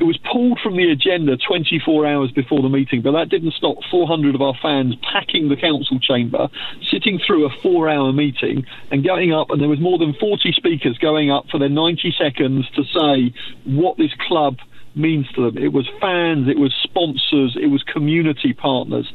it 0.00 0.04
was 0.04 0.18
pulled 0.30 0.58
from 0.60 0.76
the 0.76 0.90
agenda 0.90 1.36
24 1.36 2.06
hours 2.06 2.30
before 2.32 2.62
the 2.62 2.68
meeting, 2.68 3.02
but 3.02 3.12
that 3.12 3.28
didn't 3.28 3.52
stop 3.54 3.76
400 3.90 4.34
of 4.34 4.42
our 4.42 4.54
fans 4.60 4.96
packing 5.12 5.48
the 5.48 5.56
council 5.56 6.00
chamber, 6.00 6.48
sitting 6.90 7.20
through 7.24 7.46
a 7.46 7.50
four 7.62 7.88
hour 7.88 8.12
meeting, 8.12 8.64
and 8.90 9.04
going 9.04 9.32
up. 9.32 9.50
And 9.50 9.60
there 9.60 9.68
was 9.68 9.80
more 9.80 9.98
than 9.98 10.14
40 10.14 10.52
speakers 10.52 10.98
going 10.98 11.30
up 11.30 11.46
for 11.50 11.58
their 11.58 11.68
90 11.68 12.14
seconds 12.18 12.68
to 12.74 12.84
say 12.84 13.34
what 13.64 13.96
this 13.96 14.12
club 14.26 14.56
means 14.94 15.26
to 15.32 15.50
them. 15.50 15.62
It 15.62 15.72
was 15.72 15.88
fans, 16.00 16.48
it 16.48 16.58
was 16.58 16.74
sponsors, 16.82 17.56
it 17.60 17.68
was 17.68 17.82
community 17.82 18.52
partners 18.52 19.10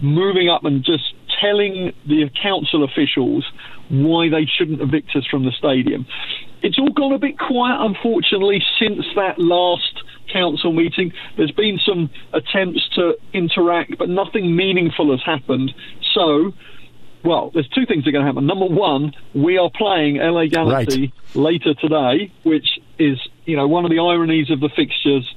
moving 0.00 0.48
up 0.48 0.64
and 0.64 0.84
just 0.84 1.14
telling 1.40 1.92
the 2.06 2.28
council 2.42 2.84
officials 2.84 3.44
why 3.88 4.28
they 4.28 4.46
shouldn't 4.46 4.80
evict 4.80 5.14
us 5.14 5.26
from 5.26 5.44
the 5.44 5.52
stadium. 5.52 6.06
It's 6.62 6.78
all 6.78 6.92
gone 6.92 7.12
a 7.12 7.18
bit 7.18 7.38
quiet, 7.38 7.80
unfortunately, 7.80 8.62
since 8.78 9.04
that 9.16 9.38
last 9.38 10.02
council 10.32 10.72
meeting. 10.72 11.12
There's 11.36 11.52
been 11.52 11.78
some 11.84 12.10
attempts 12.32 12.88
to 12.96 13.16
interact, 13.32 13.98
but 13.98 14.08
nothing 14.08 14.54
meaningful 14.54 15.10
has 15.10 15.22
happened. 15.22 15.74
So, 16.14 16.52
well, 17.24 17.50
there's 17.52 17.68
two 17.68 17.86
things 17.86 18.04
that 18.04 18.10
are 18.10 18.12
going 18.12 18.24
to 18.24 18.30
happen. 18.30 18.46
Number 18.46 18.66
one, 18.66 19.14
we 19.34 19.58
are 19.58 19.70
playing 19.70 20.16
LA 20.16 20.46
Galaxy 20.46 21.12
right. 21.34 21.36
later 21.36 21.74
today, 21.74 22.32
which 22.42 22.80
is, 22.98 23.18
you 23.44 23.56
know, 23.56 23.68
one 23.68 23.84
of 23.84 23.90
the 23.90 23.98
ironies 23.98 24.50
of 24.50 24.60
the 24.60 24.68
fixtures. 24.68 25.32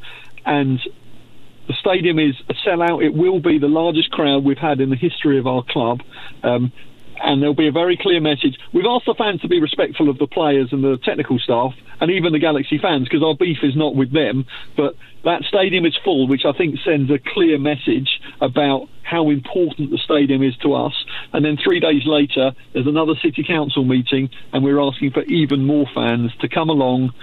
And 0.45 0.79
the 1.67 1.73
stadium 1.73 2.19
is 2.19 2.35
a 2.49 2.53
sellout. 2.53 3.03
It 3.03 3.13
will 3.13 3.39
be 3.39 3.57
the 3.57 3.67
largest 3.67 4.11
crowd 4.11 4.43
we've 4.43 4.57
had 4.57 4.79
in 4.79 4.89
the 4.89 4.95
history 4.95 5.39
of 5.39 5.47
our 5.47 5.63
club. 5.63 6.01
Um, 6.43 6.71
and 7.23 7.41
there'll 7.41 7.55
be 7.55 7.67
a 7.67 7.71
very 7.71 7.97
clear 7.97 8.19
message. 8.19 8.57
We've 8.73 8.85
asked 8.85 9.05
the 9.05 9.15
fans 9.15 9.41
to 9.41 9.47
be 9.47 9.59
respectful 9.59 10.09
of 10.09 10.17
the 10.17 10.27
players 10.27 10.69
and 10.71 10.83
the 10.83 10.97
technical 10.97 11.39
staff, 11.39 11.73
and 11.99 12.11
even 12.11 12.33
the 12.33 12.39
Galaxy 12.39 12.77
fans, 12.77 13.07
because 13.07 13.23
our 13.23 13.35
beef 13.35 13.59
is 13.63 13.75
not 13.75 13.95
with 13.95 14.11
them. 14.11 14.45
But 14.75 14.95
that 15.23 15.43
stadium 15.43 15.85
is 15.85 15.95
full, 16.03 16.27
which 16.27 16.45
I 16.45 16.51
think 16.51 16.79
sends 16.83 17.09
a 17.09 17.19
clear 17.19 17.57
message 17.57 18.21
about 18.41 18.89
how 19.03 19.29
important 19.29 19.91
the 19.91 19.97
stadium 19.97 20.43
is 20.43 20.55
to 20.57 20.73
us. 20.73 20.93
And 21.31 21.45
then 21.45 21.57
three 21.57 21.79
days 21.79 22.05
later, 22.05 22.53
there's 22.73 22.87
another 22.87 23.13
city 23.21 23.43
council 23.43 23.83
meeting, 23.83 24.29
and 24.51 24.63
we're 24.63 24.81
asking 24.81 25.11
for 25.11 25.23
even 25.23 25.65
more 25.65 25.85
fans 25.93 26.35
to 26.41 26.49
come 26.49 26.69
along 26.69 27.13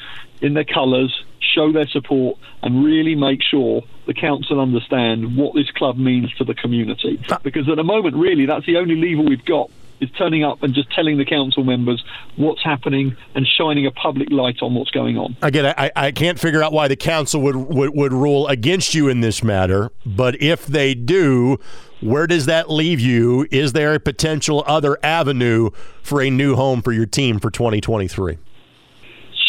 in 0.40 0.55
their 0.55 0.64
colours, 0.64 1.24
show 1.40 1.70
their 1.72 1.87
support, 1.87 2.38
and 2.62 2.85
really 2.85 3.14
make 3.14 3.42
sure 3.42 3.83
the 4.07 4.14
council 4.14 4.61
understand 4.61 5.37
what 5.37 5.55
this 5.55 5.70
club 5.70 5.96
means 5.96 6.33
to 6.35 6.44
the 6.44 6.55
community. 6.55 7.20
Because 7.42 7.68
at 7.68 7.76
the 7.76 7.85
moment, 7.85 8.16
really, 8.16 8.46
that's 8.46 8.66
the 8.66 8.76
only 8.76 8.96
lever 8.96 9.22
we've 9.22 9.44
got 9.44 9.70
is 10.03 10.11
turning 10.19 10.43
up 10.43 10.62
and 10.62 10.75
just 10.75 10.91
telling 10.93 11.17
the 11.17 11.25
council 11.25 11.62
members 11.62 12.03
what's 12.37 12.62
happening 12.62 13.17
and 13.35 13.47
shining 13.47 13.87
a 13.87 13.91
public 13.93 14.31
light 14.31 14.57
on 14.61 14.75
what's 14.75 14.91
going 14.91 15.17
on. 15.17 15.37
Again, 15.43 15.73
I, 15.79 15.91
I 15.95 16.11
can't 16.11 16.38
figure 16.38 16.62
out 16.62 16.73
why 16.73 16.88
the 16.88 16.97
council 16.97 17.41
would, 17.43 17.57
would, 17.57 17.91
would 17.95 18.12
rule 18.12 18.49
against 18.49 18.95
you 18.95 19.09
in 19.09 19.21
this 19.21 19.43
matter, 19.43 19.91
but 20.05 20.41
if 20.43 20.67
they 20.67 20.95
do, 20.95 21.59
where 22.01 22.27
does 22.27 22.47
that 22.47 22.69
leave 22.69 22.99
you? 22.99 23.47
Is 23.53 23.73
there 23.73 23.95
a 23.95 24.01
potential 24.01 24.65
other 24.67 24.99
avenue 25.05 25.71
for 26.03 26.21
a 26.21 26.31
new 26.31 26.57
home 26.57 26.83
for 26.83 26.93
your 26.93 27.07
team 27.07 27.38
for 27.38 27.51
2023? 27.51 28.38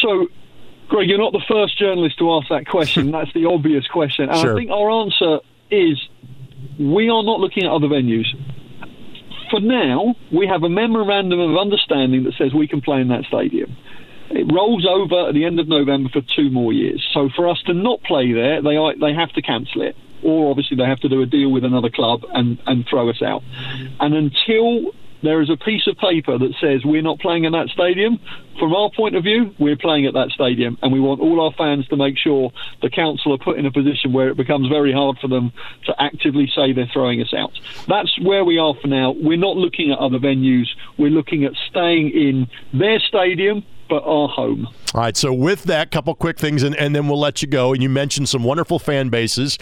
So, 0.02 0.28
Greg, 0.88 1.10
you're 1.10 1.18
not 1.18 1.34
the 1.34 1.44
first 1.48 1.80
journalist 1.80 2.20
to 2.20 2.32
ask 2.34 2.48
that 2.50 2.68
question. 2.68 3.10
That's 3.12 3.34
the 3.34 3.46
obvious 3.46 3.88
question. 3.88 4.30
And 4.30 4.40
sure. 4.40 4.54
I 4.54 4.56
think 4.56 4.70
our 4.70 4.92
answer 4.92 5.40
is 5.72 5.98
we 6.80 7.10
are 7.10 7.24
not 7.24 7.40
looking 7.40 7.64
at 7.64 7.72
other 7.72 7.88
venues 7.88 8.28
for 9.54 9.60
now, 9.60 10.16
we 10.32 10.48
have 10.48 10.64
a 10.64 10.70
memorandum 10.70 11.40
of 11.40 11.56
understanding 11.56 12.24
that 12.24 12.34
says 12.40 12.56
we 12.56 12.68
can 12.68 12.82
play 12.82 13.02
in 13.02 13.10
that 13.10 13.24
stadium. 13.26 13.78
It 14.32 14.52
rolls 14.52 14.84
over 14.84 15.30
at 15.30 15.36
the 15.36 15.46
end 15.46 15.60
of 15.60 15.68
November 15.68 16.10
for 16.10 16.22
two 16.36 16.50
more 16.50 16.74
years. 16.74 17.08
So 17.14 17.30
for 17.36 17.48
us 17.48 17.62
to 17.68 17.74
not 17.76 18.02
play 18.02 18.34
there, 18.34 18.64
they 18.64 18.78
are, 18.78 18.98
they 19.00 19.14
have 19.14 19.32
to 19.34 19.44
cancel 19.44 19.84
it, 19.84 19.96
or 20.24 20.50
obviously 20.50 20.76
they 20.76 20.86
have 20.86 21.02
to 21.02 21.10
do 21.10 21.22
a 21.22 21.28
deal 21.28 21.52
with 21.52 21.64
another 21.64 21.92
club 21.92 22.22
and 22.34 22.58
and 22.66 22.84
throw 22.90 23.12
us 23.12 23.22
out. 23.22 23.44
And 24.00 24.16
until 24.16 24.92
there 25.24 25.42
is 25.42 25.50
a 25.50 25.58
piece 25.58 25.88
of 25.88 25.98
paper 25.98 26.38
that 26.38 26.54
says 26.62 26.86
we're 26.86 27.02
not 27.02 27.20
playing 27.20 27.46
in 27.46 27.54
that 27.54 27.70
stadium. 27.70 28.20
From 28.60 28.76
our 28.76 28.92
point 28.92 29.16
of 29.16 29.24
view, 29.24 29.56
we're 29.58 29.78
playing 29.78 30.06
at 30.06 30.14
that 30.14 30.30
stadium, 30.30 30.78
and 30.84 30.94
we 30.94 31.00
want 31.00 31.22
all 31.22 31.42
our 31.42 31.52
fans 31.54 31.88
to 31.88 31.96
make 31.96 32.18
sure 32.18 32.52
the 32.82 32.90
council 32.90 33.34
are 33.34 33.38
put 33.38 33.58
in 33.58 33.66
a 33.66 33.72
position 33.72 34.14
where 34.14 34.30
it 34.30 34.38
becomes 34.38 34.68
very 34.68 34.94
hard 34.94 35.18
for 35.18 35.28
them 35.28 35.52
to 35.86 35.96
actively 36.00 36.52
say 36.54 36.72
they're 36.72 36.90
throwing 36.94 37.22
us 37.22 37.34
out. 37.34 37.52
That's 37.88 38.20
where 38.22 38.46
we 38.46 38.60
are 38.60 38.76
for 38.80 38.88
now. 38.88 39.12
We're 39.12 39.38
not 39.38 39.58
looking 39.58 39.92
at 39.92 39.98
other 39.98 40.20
venues. 40.20 40.68
We're 40.98 41.10
looking 41.10 41.46
at 41.46 41.54
staying 41.70 42.12
in 42.12 42.48
their 42.74 43.00
stadium 43.00 43.64
but 43.90 44.04
our 44.04 44.28
home. 44.28 44.68
All 44.94 45.02
right, 45.02 45.18
so 45.18 45.34
with 45.34 45.64
that, 45.64 45.92
couple 45.92 46.14
quick 46.16 46.38
things, 46.38 46.64
and, 46.64 46.76
and 46.76 46.96
then 46.96 47.08
we'll 47.08 47.20
let 47.20 47.42
you 47.42 47.48
go. 47.48 47.74
And 47.74 47.82
you 47.82 47.90
mentioned 47.90 48.30
some 48.30 48.44
wonderful 48.44 48.80
fan 48.80 49.10
bases. 49.10 49.58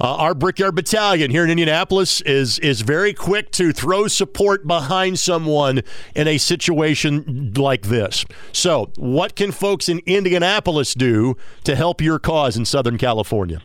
Uh, 0.00 0.16
our 0.16 0.34
Brickyard 0.34 0.74
Battalion 0.74 1.30
here 1.30 1.44
in 1.44 1.50
Indianapolis 1.50 2.20
is 2.22 2.58
is 2.58 2.80
very 2.80 3.12
quick 3.12 3.50
to 3.52 3.72
throw 3.72 4.08
support 4.08 4.66
behind 4.66 5.18
someone 5.18 5.82
in 6.14 6.26
a 6.28 6.38
situation 6.38 7.52
like 7.56 7.82
this. 7.82 8.24
So, 8.52 8.90
what 8.96 9.36
can 9.36 9.52
folks 9.52 9.88
in 9.88 10.00
Indianapolis 10.06 10.94
do 10.94 11.36
to 11.64 11.76
help 11.76 12.00
your 12.00 12.18
cause 12.18 12.56
in 12.56 12.64
Southern 12.64 12.98
California? 12.98 13.62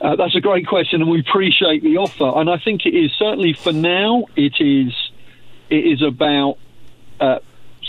Uh, 0.00 0.16
that's 0.16 0.34
a 0.34 0.40
great 0.40 0.66
question, 0.66 1.02
and 1.02 1.10
we 1.10 1.20
appreciate 1.20 1.82
the 1.82 1.98
offer. 1.98 2.38
And 2.40 2.48
I 2.48 2.56
think 2.58 2.86
it 2.86 2.94
is 2.94 3.12
certainly 3.18 3.52
for 3.52 3.72
now. 3.72 4.24
It 4.34 4.54
is 4.58 4.94
it 5.68 5.86
is 5.86 6.02
about 6.02 6.56
uh, 7.20 7.38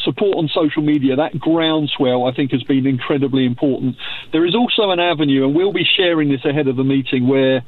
support 0.03 0.37
on 0.37 0.49
social 0.53 0.81
media, 0.81 1.15
that 1.15 1.39
groundswell, 1.39 2.25
I 2.25 2.33
think, 2.33 2.51
has 2.51 2.63
been 2.63 2.85
incredibly 2.85 3.45
important. 3.45 3.95
There 4.31 4.45
is 4.45 4.55
also 4.55 4.91
an 4.91 4.99
avenue, 4.99 5.45
and 5.45 5.55
we'll 5.55 5.73
be 5.73 5.85
sharing 5.97 6.29
this 6.29 6.45
ahead 6.45 6.67
of 6.67 6.75
the 6.75 6.83
meeting, 6.83 7.27
where 7.27 7.63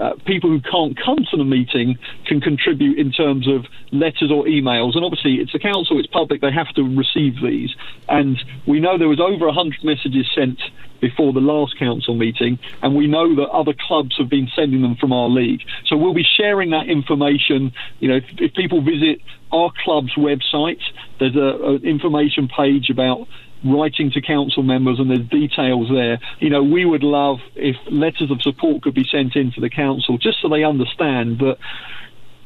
uh, 0.00 0.12
people 0.26 0.50
who 0.50 0.60
can't 0.60 0.96
come 1.02 1.24
to 1.30 1.36
the 1.36 1.44
meeting 1.44 1.98
can 2.26 2.40
contribute 2.40 2.98
in 2.98 3.12
terms 3.12 3.48
of 3.48 3.64
letters 3.92 4.30
or 4.30 4.44
emails. 4.44 4.94
And 4.94 5.04
obviously, 5.04 5.36
it's 5.36 5.54
a 5.54 5.58
council, 5.58 5.98
it's 5.98 6.08
public, 6.08 6.40
they 6.40 6.52
have 6.52 6.68
to 6.74 6.82
receive 6.82 7.40
these. 7.42 7.74
And 8.08 8.36
we 8.66 8.78
know 8.80 8.98
there 8.98 9.08
was 9.08 9.20
over 9.20 9.46
100 9.46 9.82
messages 9.84 10.26
sent 10.34 10.60
before 11.00 11.32
the 11.32 11.40
last 11.40 11.78
council 11.78 12.14
meeting, 12.14 12.58
and 12.82 12.94
we 12.94 13.06
know 13.06 13.34
that 13.36 13.48
other 13.50 13.72
clubs 13.86 14.16
have 14.18 14.28
been 14.28 14.48
sending 14.54 14.82
them 14.82 14.96
from 14.96 15.12
our 15.12 15.28
league. 15.28 15.60
So 15.86 15.96
we'll 15.96 16.14
be 16.14 16.26
sharing 16.36 16.70
that 16.70 16.88
information. 16.88 17.72
You 18.00 18.08
know, 18.08 18.16
if, 18.16 18.24
if 18.38 18.54
people 18.54 18.82
visit 18.82 19.20
our 19.52 19.70
club's 19.84 20.14
website, 20.14 20.80
there's 21.18 21.36
an 21.36 21.84
information 21.84 22.48
page 22.48 22.90
about 22.90 23.26
writing 23.64 24.10
to 24.12 24.20
council 24.20 24.62
members 24.62 24.98
and 24.98 25.10
there's 25.10 25.28
details 25.28 25.88
there. 25.90 26.18
You 26.40 26.50
know, 26.50 26.62
we 26.62 26.84
would 26.84 27.02
love 27.02 27.38
if 27.54 27.76
letters 27.90 28.30
of 28.30 28.42
support 28.42 28.82
could 28.82 28.94
be 28.94 29.04
sent 29.10 29.34
in 29.36 29.52
to 29.52 29.60
the 29.60 29.70
council 29.70 30.18
just 30.18 30.40
so 30.42 30.48
they 30.48 30.64
understand 30.64 31.38
that 31.40 31.56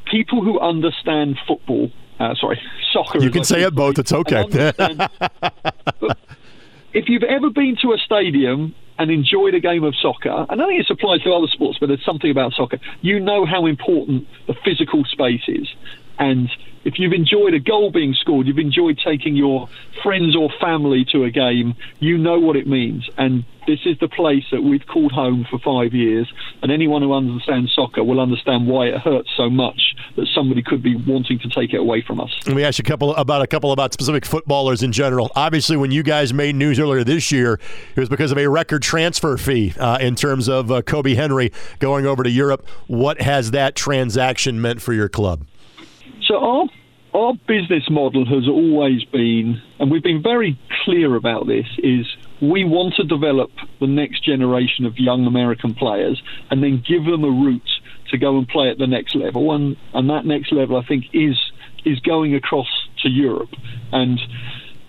people 0.06 0.42
who 0.42 0.58
understand 0.60 1.38
football, 1.46 1.90
uh, 2.18 2.34
sorry, 2.34 2.60
soccer. 2.92 3.18
You 3.20 3.30
can 3.30 3.44
say 3.44 3.62
it 3.62 3.74
both. 3.74 3.98
It's 3.98 4.12
okay. 4.12 4.72
if 6.92 7.08
you've 7.08 7.22
ever 7.22 7.50
been 7.50 7.76
to 7.82 7.92
a 7.92 7.98
stadium 7.98 8.74
and 8.98 9.10
enjoyed 9.10 9.54
a 9.54 9.60
game 9.60 9.84
of 9.84 9.94
soccer, 10.00 10.46
and 10.48 10.60
I 10.60 10.66
think 10.66 10.80
it 10.80 10.90
applies 10.90 11.22
to 11.22 11.32
other 11.32 11.46
sports, 11.46 11.78
but 11.80 11.86
there's 11.86 12.04
something 12.04 12.30
about 12.30 12.52
soccer, 12.52 12.78
you 13.00 13.18
know 13.20 13.46
how 13.46 13.66
important 13.66 14.28
the 14.46 14.54
physical 14.64 15.04
space 15.04 15.42
is. 15.48 15.68
And 16.18 16.50
if 16.84 16.98
you've 16.98 17.12
enjoyed 17.12 17.54
a 17.54 17.60
goal 17.60 17.90
being 17.90 18.14
scored, 18.14 18.46
you've 18.46 18.58
enjoyed 18.58 18.98
taking 19.04 19.36
your 19.36 19.68
friends 20.02 20.34
or 20.36 20.50
family 20.60 21.04
to 21.12 21.24
a 21.24 21.30
game, 21.30 21.74
you 21.98 22.16
know 22.16 22.38
what 22.38 22.56
it 22.56 22.66
means. 22.66 23.08
And 23.18 23.44
this 23.66 23.80
is 23.84 23.98
the 24.00 24.08
place 24.08 24.44
that 24.50 24.62
we've 24.62 24.86
called 24.86 25.12
home 25.12 25.46
for 25.50 25.58
five 25.58 25.92
years. 25.92 26.32
And 26.62 26.72
anyone 26.72 27.02
who 27.02 27.12
understands 27.12 27.72
soccer 27.74 28.02
will 28.02 28.18
understand 28.18 28.66
why 28.66 28.86
it 28.86 29.00
hurts 29.00 29.28
so 29.36 29.50
much 29.50 29.94
that 30.16 30.26
somebody 30.34 30.62
could 30.62 30.82
be 30.82 30.96
wanting 30.96 31.38
to 31.40 31.48
take 31.48 31.72
it 31.72 31.80
away 31.80 32.02
from 32.02 32.20
us. 32.20 32.30
Let 32.46 32.56
me 32.56 32.64
ask 32.64 32.78
you 32.78 32.82
a 32.82 32.88
couple 32.88 33.14
about 33.14 33.42
a 33.42 33.46
couple 33.46 33.72
about 33.72 33.92
specific 33.92 34.24
footballers 34.24 34.82
in 34.82 34.92
general. 34.92 35.30
Obviously, 35.36 35.76
when 35.76 35.90
you 35.90 36.02
guys 36.02 36.32
made 36.32 36.54
news 36.54 36.78
earlier 36.78 37.04
this 37.04 37.30
year, 37.30 37.60
it 37.94 38.00
was 38.00 38.08
because 38.08 38.32
of 38.32 38.38
a 38.38 38.48
record 38.48 38.82
transfer 38.82 39.36
fee 39.36 39.74
uh, 39.78 39.98
in 40.00 40.16
terms 40.16 40.48
of 40.48 40.70
uh, 40.70 40.82
Kobi 40.82 41.14
Henry 41.14 41.52
going 41.78 42.06
over 42.06 42.22
to 42.22 42.30
Europe. 42.30 42.66
What 42.86 43.20
has 43.20 43.50
that 43.52 43.76
transaction 43.76 44.60
meant 44.60 44.80
for 44.80 44.92
your 44.92 45.08
club? 45.08 45.46
So 46.30 46.38
our 46.38 46.64
our 47.12 47.34
business 47.48 47.90
model 47.90 48.24
has 48.24 48.46
always 48.46 49.02
been, 49.02 49.60
and 49.80 49.90
we've 49.90 50.02
been 50.02 50.22
very 50.22 50.56
clear 50.84 51.16
about 51.16 51.48
this, 51.48 51.66
is 51.78 52.06
we 52.40 52.62
want 52.62 52.94
to 52.94 53.02
develop 53.02 53.50
the 53.80 53.88
next 53.88 54.22
generation 54.22 54.86
of 54.86 54.96
young 54.96 55.26
American 55.26 55.74
players 55.74 56.22
and 56.48 56.62
then 56.62 56.84
give 56.86 57.04
them 57.04 57.24
a 57.24 57.30
route 57.30 57.68
to 58.12 58.16
go 58.16 58.38
and 58.38 58.46
play 58.46 58.70
at 58.70 58.78
the 58.78 58.86
next 58.86 59.16
level. 59.16 59.52
And, 59.52 59.76
and 59.92 60.08
that 60.08 60.24
next 60.24 60.52
level, 60.52 60.76
I 60.76 60.86
think, 60.86 61.06
is 61.12 61.36
is 61.84 61.98
going 61.98 62.36
across 62.36 62.68
to 63.02 63.08
Europe. 63.08 63.50
And 63.90 64.20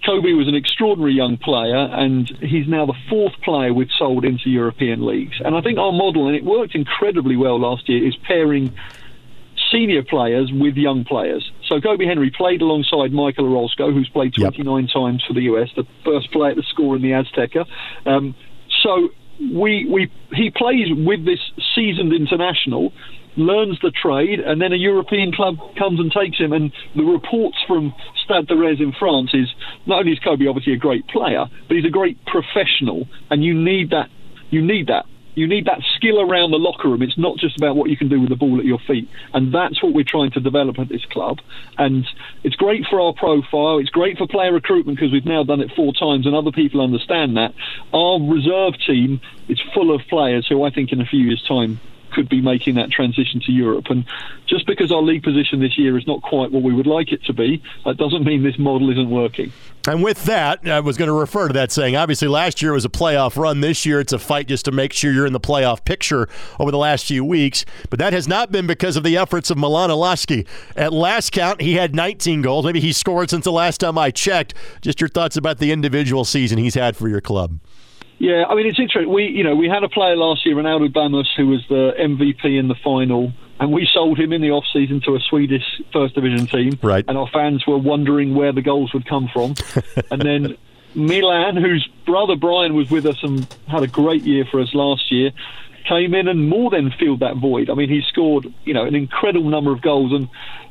Kobi 0.08 0.38
was 0.38 0.48
an 0.48 0.54
extraordinary 0.54 1.14
young 1.14 1.38
player, 1.38 1.76
and 1.76 2.30
he's 2.40 2.68
now 2.68 2.86
the 2.86 2.98
fourth 3.10 3.34
player 3.42 3.74
we've 3.74 3.90
sold 3.98 4.26
into 4.26 4.52
European 4.52 5.04
leagues. 5.04 5.42
And 5.44 5.56
I 5.56 5.62
think 5.62 5.80
our 5.80 5.92
model, 5.92 6.28
and 6.28 6.36
it 6.36 6.44
worked 6.44 6.76
incredibly 6.76 7.36
well 7.36 7.60
last 7.60 7.90
year, 7.90 8.08
is 8.08 8.16
pairing 8.28 8.74
senior 9.72 10.04
players 10.04 10.52
with 10.54 10.76
young 10.76 11.06
players. 11.06 11.50
So 11.68 11.80
Kobi 11.80 12.06
Henry 12.08 12.32
played 12.36 12.62
alongside 12.62 13.14
Michael 13.14 13.52
Orozco, 13.52 13.92
who's 13.92 14.10
played 14.10 14.34
29 14.34 14.84
yep. 14.84 14.90
times 14.94 15.24
for 15.28 15.34
the 15.34 15.42
US, 15.54 15.70
the 15.76 15.86
first 16.04 16.32
player 16.32 16.56
to 16.56 16.62
score 16.70 16.96
in 16.96 17.02
the 17.02 17.12
Azteca. 17.12 17.66
Um, 18.06 18.36
so 18.84 19.10
we 19.40 19.88
we 19.90 20.12
he 20.34 20.52
plays 20.52 20.88
with 20.92 21.26
this 21.26 21.40
seasoned 21.76 22.14
international, 22.14 22.94
learns 23.38 23.80
the 23.82 23.92
trade, 23.92 24.40
and 24.40 24.62
then 24.62 24.74
a 24.74 24.78
European 24.78 25.32
club 25.32 25.56
comes 25.78 26.00
and 26.00 26.12
takes 26.12 26.38
him. 26.38 26.54
And 26.54 26.72
the 26.96 27.04
reports 27.04 27.58
from 27.68 27.94
Stade 28.26 28.48
de 28.48 28.56
Reims 28.56 28.80
in 28.80 28.94
France 28.98 29.32
is 29.34 29.48
not 29.86 30.00
only 30.00 30.14
is 30.14 30.20
Kobi 30.20 30.50
obviously 30.50 30.74
a 30.74 30.78
great 30.78 31.08
player, 31.08 31.46
but 31.68 31.76
he's 31.76 31.86
a 31.86 31.90
great 31.90 32.18
professional, 32.26 33.08
and 33.30 33.44
you 33.44 33.54
need 33.54 33.90
that. 33.92 34.10
You 34.50 34.62
need 34.62 34.88
that 34.88 35.06
you 35.36 35.48
need 35.48 35.66
that 35.66 35.82
skill 35.96 36.20
around 36.20 36.52
the 36.52 36.58
locker 36.58 36.90
room. 36.90 37.02
It's 37.02 37.18
not 37.18 37.38
just 37.38 37.58
about 37.58 37.76
what 37.76 37.90
you 37.90 37.98
can 37.98 38.10
do 38.10 38.20
with 38.20 38.30
the 38.30 38.36
ball 38.36 38.60
at 38.60 38.66
your 38.66 38.80
feet. 38.80 39.10
And 39.34 39.54
that's 39.54 39.82
what 39.82 39.94
we're 39.94 40.04
trying 40.04 40.32
to 40.32 40.40
develop 40.40 40.80
at 40.80 40.90
this 40.90 41.06
club. 41.06 41.40
And 41.78 42.06
it's 42.44 42.56
great 42.56 42.86
for 42.90 43.00
our 43.00 43.14
profile. 43.14 43.80
It's 43.80 43.90
great 43.90 44.18
for 44.18 44.28
player 44.28 44.54
recruitment 44.54 44.98
because 44.98 45.12
we've 45.12 45.26
now 45.26 45.44
done 45.44 45.62
it 45.62 45.72
four 45.76 45.94
times 45.94 46.26
and 46.26 46.36
other 46.36 46.52
people 46.52 46.82
understand 46.82 47.38
that. 47.38 47.54
Our 47.94 48.20
reserve 48.20 48.74
team 48.86 49.22
is 49.48 49.60
full 49.74 49.96
of 49.96 50.02
players 50.10 50.48
who 50.48 50.64
I 50.64 50.70
think 50.70 50.92
in 50.92 51.02
a 51.02 51.06
few 51.06 51.22
years' 51.22 51.44
time 51.48 51.80
could 52.12 52.30
be 52.30 52.42
making 52.42 52.76
that 52.76 52.92
transition 52.92 53.42
to 53.42 53.52
Europe. 53.52 53.86
And 53.90 54.06
just 54.48 54.66
because 54.68 54.92
our 54.92 55.02
league 55.02 55.24
position 55.24 55.60
this 55.60 55.78
year 55.78 55.98
is 55.98 56.06
not 56.08 56.22
quite 56.22 56.52
what 56.52 56.64
we 56.64 56.74
would 56.74 56.88
like 56.88 57.12
it 57.12 57.24
to 57.26 57.34
be, 57.34 57.62
that 57.86 57.98
doesn't 57.98 58.24
mean 58.24 58.44
this 58.44 58.60
model 58.60 58.90
isn't 58.90 59.10
working. 59.10 59.52
And 59.88 60.04
with 60.04 60.26
that, 60.26 60.68
I 60.68 60.80
was 60.80 60.96
going 60.96 61.08
to 61.08 61.14
refer 61.14 61.48
to 61.48 61.54
that 61.54 61.72
saying, 61.72 61.96
obviously, 61.96 62.28
last 62.28 62.62
year 62.62 62.74
was 62.74 62.86
a 62.86 62.90
playoff 62.90 63.36
run. 63.36 63.62
This 63.62 63.84
year, 63.86 64.00
it's 64.00 64.14
a 64.14 64.20
fight 64.20 64.48
just 64.48 64.66
to 64.66 64.72
make 64.72 64.94
sure 64.94 65.12
you're 65.12 65.26
in 65.26 65.34
the 65.34 65.40
playoff 65.40 65.84
picture 65.84 66.30
over 66.60 66.70
the 66.70 66.78
last 66.78 67.06
few 67.06 67.26
weeks. 67.26 67.66
But 67.90 67.98
that 67.98 68.14
has 68.14 68.28
not 68.28 68.52
been 68.52 68.68
because 68.68 68.96
of 68.96 69.04
the 69.04 69.18
efforts 69.18 69.50
of 69.50 69.58
Milan 69.58 69.90
Iloski. 69.90 70.48
At 70.76 70.94
last 70.94 71.32
count, 71.32 71.62
he 71.62 71.74
had 71.74 71.96
19 71.96 72.44
goals. 72.44 72.66
Maybe 72.66 72.80
he 72.80 72.94
scored 72.94 73.32
since 73.32 73.44
the 73.44 73.52
last 73.52 73.80
time 73.80 73.98
I 73.98 74.12
checked. 74.12 74.54
Just 74.82 75.02
your 75.02 75.10
thoughts 75.10 75.36
about 75.36 75.58
the 75.58 75.72
individual 75.72 76.26
season 76.26 76.60
he's 76.60 76.76
had 76.76 76.96
for 76.96 77.10
your 77.10 77.22
club. 77.22 77.60
Yeah, 78.22 78.46
I 78.48 78.54
mean 78.54 78.68
it's 78.68 78.80
interesting. 78.80 79.12
We 79.12 79.30
you 79.30 79.44
know 79.44 79.56
we 79.56 79.68
had 79.68 79.84
a 79.84 79.90
player 79.90 80.16
last 80.16 80.46
year, 80.46 80.56
Ronaldo 80.56 80.94
Damus, 80.94 81.28
who 81.36 81.48
was 81.48 81.66
the 81.70 81.94
MVP 81.98 82.46
in 82.60 82.68
the 82.68 82.76
final, 82.76 83.34
and 83.60 83.72
we 83.72 83.90
sold 83.92 84.20
him 84.20 84.32
in 84.32 84.42
the 84.42 84.52
off 84.52 84.64
season 84.72 85.02
to 85.06 85.16
a 85.16 85.20
Swedish 85.20 85.64
first 85.92 86.14
division 86.14 86.46
team. 86.46 86.78
Right. 86.84 87.04
And 87.08 87.18
our 87.18 87.28
fans 87.34 87.66
were 87.66 87.80
wondering 87.80 88.36
where 88.36 88.54
the 88.54 88.62
goals 88.62 88.94
would 88.94 89.08
come 89.08 89.28
from, 89.34 89.56
and 90.12 90.22
then. 90.22 90.58
Milan, 90.94 91.56
whose 91.56 91.88
brother 92.06 92.36
Brian 92.36 92.76
was 92.76 92.92
with 92.92 93.06
us 93.06 93.16
and 93.24 93.48
had 93.66 93.82
a 93.82 93.88
great 93.88 94.24
year 94.24 94.44
for 94.52 94.60
us 94.60 94.74
last 94.74 95.10
year, 95.10 95.32
came 95.88 96.14
in 96.14 96.28
and 96.28 96.50
more 96.50 96.70
than 96.70 96.92
filled 97.00 97.22
that 97.22 97.38
void. 97.38 97.70
I 97.70 97.76
mean, 97.76 97.88
he 97.88 98.02
scored, 98.10 98.54
you 98.66 98.74
know, 98.74 98.84
an 98.84 98.94
incredible 98.94 99.50
number 99.50 99.72
of 99.72 99.82
goals, 99.82 100.12
and 100.12 100.28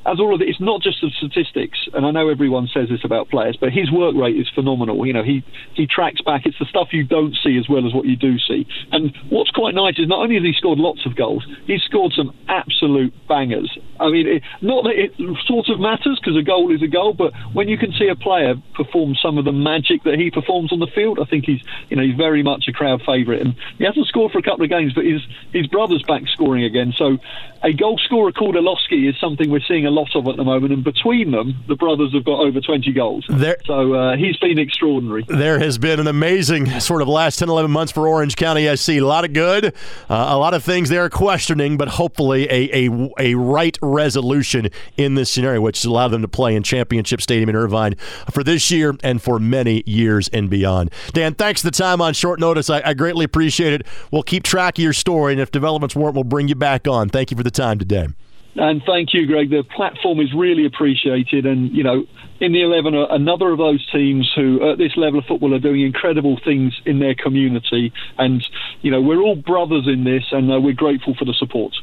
as 0.06 0.18
all 0.18 0.34
of 0.34 0.40
it, 0.40 0.48
it's 0.48 0.60
not 0.60 0.80
just 0.80 1.00
the 1.02 1.10
statistics, 1.10 1.78
and 1.92 2.06
I 2.06 2.10
know 2.10 2.28
everyone 2.28 2.68
says 2.72 2.88
this 2.88 3.04
about 3.04 3.28
players, 3.28 3.56
but 3.60 3.70
his 3.70 3.90
work 3.92 4.14
rate 4.16 4.36
is 4.36 4.48
phenomenal. 4.54 5.04
You 5.06 5.12
know, 5.12 5.22
he 5.22 5.44
he 5.74 5.86
tracks 5.86 6.20
back. 6.22 6.46
It's 6.46 6.58
the 6.58 6.64
stuff 6.64 6.88
you 6.92 7.04
don't 7.04 7.36
see 7.44 7.58
as 7.58 7.68
well 7.68 7.86
as 7.86 7.92
what 7.92 8.06
you 8.06 8.16
do 8.16 8.38
see. 8.38 8.66
And 8.92 9.14
what's 9.28 9.50
quite 9.50 9.74
nice 9.74 9.98
is 9.98 10.08
not 10.08 10.20
only 10.20 10.36
has 10.36 10.44
he 10.44 10.54
scored 10.56 10.78
lots 10.78 11.04
of 11.04 11.16
goals, 11.16 11.46
he's 11.66 11.82
scored 11.82 12.12
some 12.16 12.34
absolute 12.48 13.12
bangers. 13.28 13.76
I 13.98 14.08
mean, 14.08 14.26
it, 14.26 14.42
not 14.62 14.84
that 14.84 14.96
it 14.96 15.12
sort 15.46 15.68
of 15.68 15.78
matters 15.78 16.18
because 16.18 16.36
a 16.36 16.42
goal 16.42 16.74
is 16.74 16.82
a 16.82 16.88
goal, 16.88 17.12
but 17.12 17.32
when 17.52 17.68
you 17.68 17.76
can 17.76 17.92
see 17.92 18.08
a 18.08 18.16
player 18.16 18.54
perform 18.74 19.14
some 19.20 19.36
of 19.36 19.44
the 19.44 19.52
magic 19.52 20.04
that 20.04 20.14
he 20.14 20.30
performs 20.30 20.72
on 20.72 20.78
the 20.78 20.90
field, 20.94 21.18
I 21.20 21.26
think 21.26 21.44
he's 21.44 21.60
you 21.90 21.96
know 21.96 22.02
he's 22.02 22.16
very 22.16 22.42
much 22.42 22.64
a 22.68 22.72
crowd 22.72 23.02
favourite. 23.04 23.42
And 23.42 23.54
he 23.76 23.84
hasn't 23.84 24.06
scored 24.06 24.32
for 24.32 24.38
a 24.38 24.42
couple 24.42 24.64
of 24.64 24.70
games, 24.70 24.94
but 24.94 25.04
his 25.04 25.20
his 25.52 25.66
brother's 25.66 26.02
back 26.04 26.22
scoring 26.32 26.64
again. 26.64 26.94
So 26.96 27.18
a 27.62 27.72
goal 27.72 27.98
scorer 27.98 28.32
called 28.32 28.54
Iloski 28.54 29.08
is 29.08 29.18
something 29.20 29.50
we're 29.50 29.60
seeing 29.66 29.86
a 29.86 29.90
lot 29.90 30.14
of 30.14 30.26
at 30.26 30.36
the 30.36 30.44
moment, 30.44 30.72
and 30.72 30.82
between 30.82 31.30
them, 31.30 31.62
the 31.68 31.76
brothers 31.76 32.12
have 32.14 32.24
got 32.24 32.40
over 32.40 32.60
20 32.60 32.92
goals. 32.92 33.24
There, 33.28 33.56
so 33.66 33.94
uh, 33.94 34.16
he's 34.16 34.36
been 34.38 34.58
extraordinary. 34.58 35.24
There 35.28 35.58
has 35.58 35.78
been 35.78 36.00
an 36.00 36.06
amazing 36.06 36.80
sort 36.80 37.02
of 37.02 37.08
last 37.08 37.38
10, 37.38 37.48
11 37.48 37.70
months 37.70 37.92
for 37.92 38.08
Orange 38.08 38.36
County 38.36 38.74
SC. 38.76 38.90
A 38.90 39.00
lot 39.00 39.24
of 39.24 39.32
good, 39.32 39.66
uh, 39.66 39.70
a 40.08 40.38
lot 40.38 40.54
of 40.54 40.64
things 40.64 40.88
they're 40.88 41.10
questioning, 41.10 41.76
but 41.76 41.88
hopefully 41.88 42.48
a, 42.50 42.88
a, 42.88 43.10
a 43.18 43.34
right 43.34 43.76
resolution 43.82 44.70
in 44.96 45.14
this 45.14 45.30
scenario, 45.30 45.60
which 45.60 45.78
has 45.78 45.84
allowed 45.84 46.08
them 46.08 46.22
to 46.22 46.28
play 46.28 46.54
in 46.54 46.62
Championship 46.62 47.20
Stadium 47.20 47.50
in 47.50 47.56
Irvine 47.56 47.94
for 48.30 48.42
this 48.42 48.70
year 48.70 48.96
and 49.02 49.20
for 49.20 49.38
many 49.38 49.82
years 49.86 50.28
and 50.32 50.48
beyond. 50.48 50.90
Dan, 51.12 51.34
thanks 51.34 51.60
for 51.60 51.68
the 51.68 51.76
time 51.76 52.00
on 52.00 52.14
short 52.14 52.40
notice. 52.40 52.70
I, 52.70 52.80
I 52.84 52.94
greatly 52.94 53.24
appreciate 53.24 53.74
it. 53.74 53.86
We'll 54.10 54.22
keep 54.22 54.44
track 54.44 54.78
of 54.78 54.82
your 54.82 54.92
story, 54.92 55.32
and 55.32 55.40
if 55.40 55.50
developments 55.50 55.94
warrant, 55.94 56.14
we'll 56.14 56.24
bring 56.24 56.48
you 56.48 56.54
back 56.54 56.88
on. 56.88 57.08
Thank 57.08 57.30
you 57.30 57.36
for 57.36 57.42
the 57.42 57.49
time 57.50 57.78
today. 57.78 58.08
And 58.56 58.82
thank 58.84 59.14
you, 59.14 59.26
Greg. 59.26 59.50
The 59.50 59.62
platform 59.62 60.18
is 60.18 60.32
really 60.34 60.66
appreciated. 60.66 61.46
And, 61.46 61.70
you 61.70 61.84
know, 61.84 62.04
in 62.40 62.52
the 62.52 62.62
11, 62.62 62.94
another 62.94 63.50
of 63.52 63.58
those 63.58 63.86
teams 63.90 64.30
who, 64.34 64.70
at 64.70 64.78
this 64.78 64.96
level 64.96 65.20
of 65.20 65.26
football, 65.26 65.54
are 65.54 65.60
doing 65.60 65.82
incredible 65.82 66.38
things 66.44 66.78
in 66.84 66.98
their 66.98 67.14
community. 67.14 67.92
And, 68.18 68.44
you 68.82 68.90
know, 68.90 69.00
we're 69.00 69.20
all 69.20 69.36
brothers 69.36 69.86
in 69.86 70.04
this, 70.04 70.24
and 70.32 70.52
uh, 70.52 70.60
we're 70.60 70.74
grateful 70.74 71.14
for 71.14 71.24
the 71.24 71.34
support. 71.34 71.74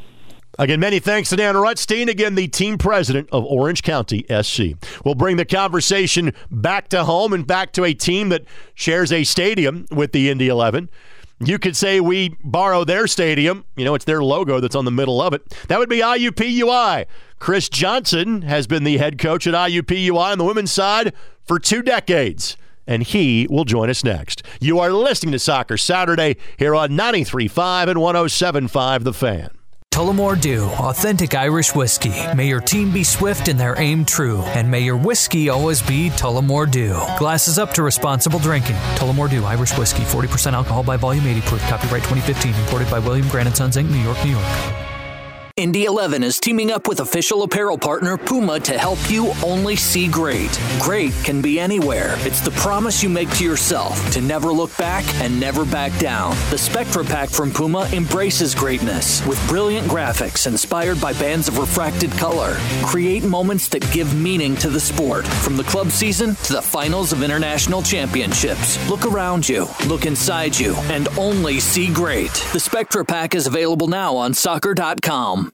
Again, 0.60 0.80
many 0.80 1.00
thanks 1.00 1.30
to 1.30 1.36
Dan 1.36 1.54
Rutstein, 1.54 2.10
again, 2.10 2.34
the 2.34 2.48
team 2.48 2.80
president 2.80 3.30
of 3.32 3.46
Orange 3.46 3.84
County 3.84 4.26
SC. 4.42 4.74
We'll 5.06 5.16
bring 5.16 5.38
the 5.38 5.46
conversation 5.46 6.34
back 6.50 6.90
to 6.90 7.04
home 7.04 7.32
and 7.32 7.46
back 7.46 7.74
to 7.74 7.84
a 7.86 7.94
team 7.94 8.30
that 8.30 8.44
shares 8.74 9.12
a 9.12 9.24
stadium 9.24 9.86
with 9.92 10.14
the 10.14 10.30
Indy 10.30 10.48
11. 10.48 10.90
You 11.40 11.60
could 11.60 11.76
say 11.76 12.00
we 12.00 12.36
borrow 12.44 12.84
their 12.84 13.06
stadium. 13.06 13.66
You 13.76 13.86
know, 13.86 13.94
it's 13.94 14.06
their 14.06 14.24
logo 14.24 14.60
that's 14.60 14.76
on 14.76 14.86
the 14.86 14.92
middle 14.92 15.22
of 15.22 15.34
it. 15.34 15.48
That 15.68 15.78
would 15.78 15.90
be 15.90 16.00
IUPUI. 16.00 17.06
Chris 17.40 17.70
Johnson 17.70 18.42
has 18.42 18.66
been 18.66 18.84
the 18.84 18.98
head 18.98 19.20
coach 19.20 19.46
at 19.46 19.54
IUPUI 19.54 20.32
on 20.32 20.38
the 20.40 20.44
women's 20.44 20.72
side 20.72 21.14
for 21.44 21.60
two 21.60 21.84
decades, 21.84 22.58
and 22.88 23.04
he 23.04 23.46
will 23.50 23.66
join 23.66 23.90
us 23.90 24.04
next. 24.04 24.42
You 24.60 24.80
are 24.80 24.92
listening 24.92 25.32
to 25.34 25.40
Soccer 25.40 25.78
Saturday 25.78 26.38
here 26.58 26.74
on 26.74 26.92
93.5 26.92 27.88
and 27.88 28.00
107.5 28.00 29.04
The 29.04 29.14
Fan. 29.14 29.57
Tullamore 29.98 30.40
Dew, 30.40 30.66
authentic 30.66 31.34
Irish 31.34 31.74
whiskey. 31.74 32.14
May 32.36 32.48
your 32.48 32.62
team 32.62 32.92
be 32.92 33.04
swift 33.04 33.48
and 33.48 33.60
their 33.60 33.74
aim 33.80 34.06
true, 34.06 34.44
and 34.44 34.70
may 34.70 34.82
your 34.82 34.96
whiskey 34.96 35.50
always 35.50 35.82
be 35.82 36.12
Tullamore 36.12 36.70
Dew. 36.70 37.02
Glasses 37.18 37.58
up 37.58 37.74
to 37.74 37.82
responsible 37.82 38.38
drinking. 38.38 38.76
Tullamore 38.98 39.28
Dew, 39.28 39.44
Irish 39.46 39.76
whiskey, 39.76 40.04
40% 40.04 40.54
alcohol 40.54 40.84
by 40.84 40.98
volume, 40.98 41.26
80 41.26 41.42
proof. 41.42 41.62
Copyright 41.62 42.04
2015, 42.04 42.54
imported 42.54 42.92
by 42.92 43.00
William 43.00 43.28
Grant 43.30 43.56
& 43.56 43.58
Sons 43.58 43.76
Inc., 43.76 43.90
New 43.90 43.98
York, 43.98 44.24
New 44.24 44.34
York. 44.34 44.87
Indy 45.58 45.86
11 45.86 46.22
is 46.22 46.40
teaming 46.40 46.70
up 46.70 46.88
with 46.88 47.00
official 47.00 47.42
apparel 47.42 47.80
partner 47.80 48.16
Puma 48.16 48.60
to 48.60 48.78
help 48.78 49.00
you 49.10 49.34
only 49.44 49.76
see 49.76 50.08
great. 50.08 50.56
Great 50.80 51.14
can 51.24 51.42
be 51.42 51.60
anywhere. 51.60 52.14
It's 52.20 52.42
the 52.42 52.52
promise 52.52 53.02
you 53.02 53.10
make 53.10 53.32
to 53.38 53.44
yourself 53.44 54.12
to 54.12 54.22
never 54.22 54.52
look 54.52 54.78
back 54.78 55.04
and 55.16 55.40
never 55.40 55.66
back 55.66 55.98
down. 55.98 56.36
The 56.52 56.60
Spectra 56.60 57.04
Pack 57.04 57.30
from 57.30 57.50
Puma 57.50 57.90
embraces 57.92 58.54
greatness 58.54 59.26
with 59.26 59.44
brilliant 59.48 59.88
graphics 59.88 60.46
inspired 60.46 61.02
by 61.02 61.14
bands 61.14 61.48
of 61.48 61.58
refracted 61.58 62.12
color. 62.12 62.56
Create 62.84 63.24
moments 63.24 63.68
that 63.70 63.92
give 63.92 64.14
meaning 64.16 64.56
to 64.58 64.70
the 64.70 64.80
sport, 64.80 65.26
from 65.26 65.58
the 65.58 65.64
club 65.64 65.90
season 65.90 66.36
to 66.44 66.54
the 66.54 66.62
finals 66.62 67.12
of 67.12 67.24
international 67.24 67.82
championships. 67.82 68.78
Look 68.88 69.08
around 69.08 69.50
you, 69.50 69.66
look 69.88 70.06
inside 70.06 70.56
you, 70.56 70.76
and 70.92 71.08
only 71.18 71.60
see 71.60 71.92
great. 71.92 72.34
The 72.54 72.60
Spectra 72.60 73.04
Pack 73.04 73.34
is 73.34 73.48
available 73.48 73.88
now 73.88 74.16
on 74.16 74.36
soccer.com. 74.36 75.47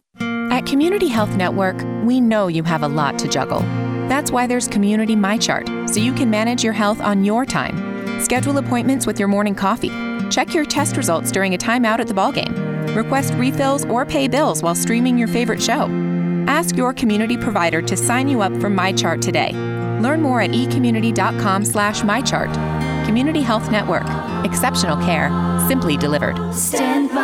At 0.51 0.65
Community 0.65 1.07
Health 1.07 1.35
Network, 1.35 1.75
we 2.03 2.21
know 2.21 2.47
you 2.47 2.63
have 2.63 2.83
a 2.83 2.87
lot 2.87 3.17
to 3.19 3.27
juggle. 3.27 3.61
That's 4.07 4.31
why 4.31 4.47
there's 4.47 4.67
Community 4.67 5.15
MyChart, 5.15 5.89
so 5.89 5.99
you 5.99 6.13
can 6.13 6.29
manage 6.29 6.63
your 6.63 6.73
health 6.73 6.99
on 7.01 7.23
your 7.23 7.45
time. 7.45 8.21
Schedule 8.21 8.57
appointments 8.57 9.07
with 9.07 9.19
your 9.19 9.27
morning 9.27 9.55
coffee. 9.55 9.91
Check 10.29 10.53
your 10.53 10.65
test 10.65 10.97
results 10.97 11.31
during 11.31 11.53
a 11.53 11.57
timeout 11.57 11.99
at 11.99 12.07
the 12.07 12.13
ballgame. 12.13 12.95
Request 12.95 13.33
refills 13.35 13.85
or 13.85 14.05
pay 14.05 14.27
bills 14.27 14.61
while 14.61 14.75
streaming 14.75 15.17
your 15.17 15.27
favorite 15.27 15.61
show. 15.61 15.87
Ask 16.47 16.77
your 16.77 16.93
community 16.93 17.37
provider 17.37 17.81
to 17.81 17.97
sign 17.97 18.27
you 18.27 18.41
up 18.41 18.51
for 18.53 18.69
MyChart 18.69 19.21
today. 19.21 19.51
Learn 20.01 20.21
more 20.21 20.41
at 20.41 20.51
ecommunity.com 20.51 21.65
slash 21.65 22.01
MyChart. 22.01 23.05
Community 23.05 23.41
Health 23.41 23.71
Network. 23.71 24.05
Exceptional 24.45 24.97
care. 24.97 25.29
Simply 25.67 25.97
delivered. 25.97 26.35
Stand 26.53 27.09
by 27.09 27.22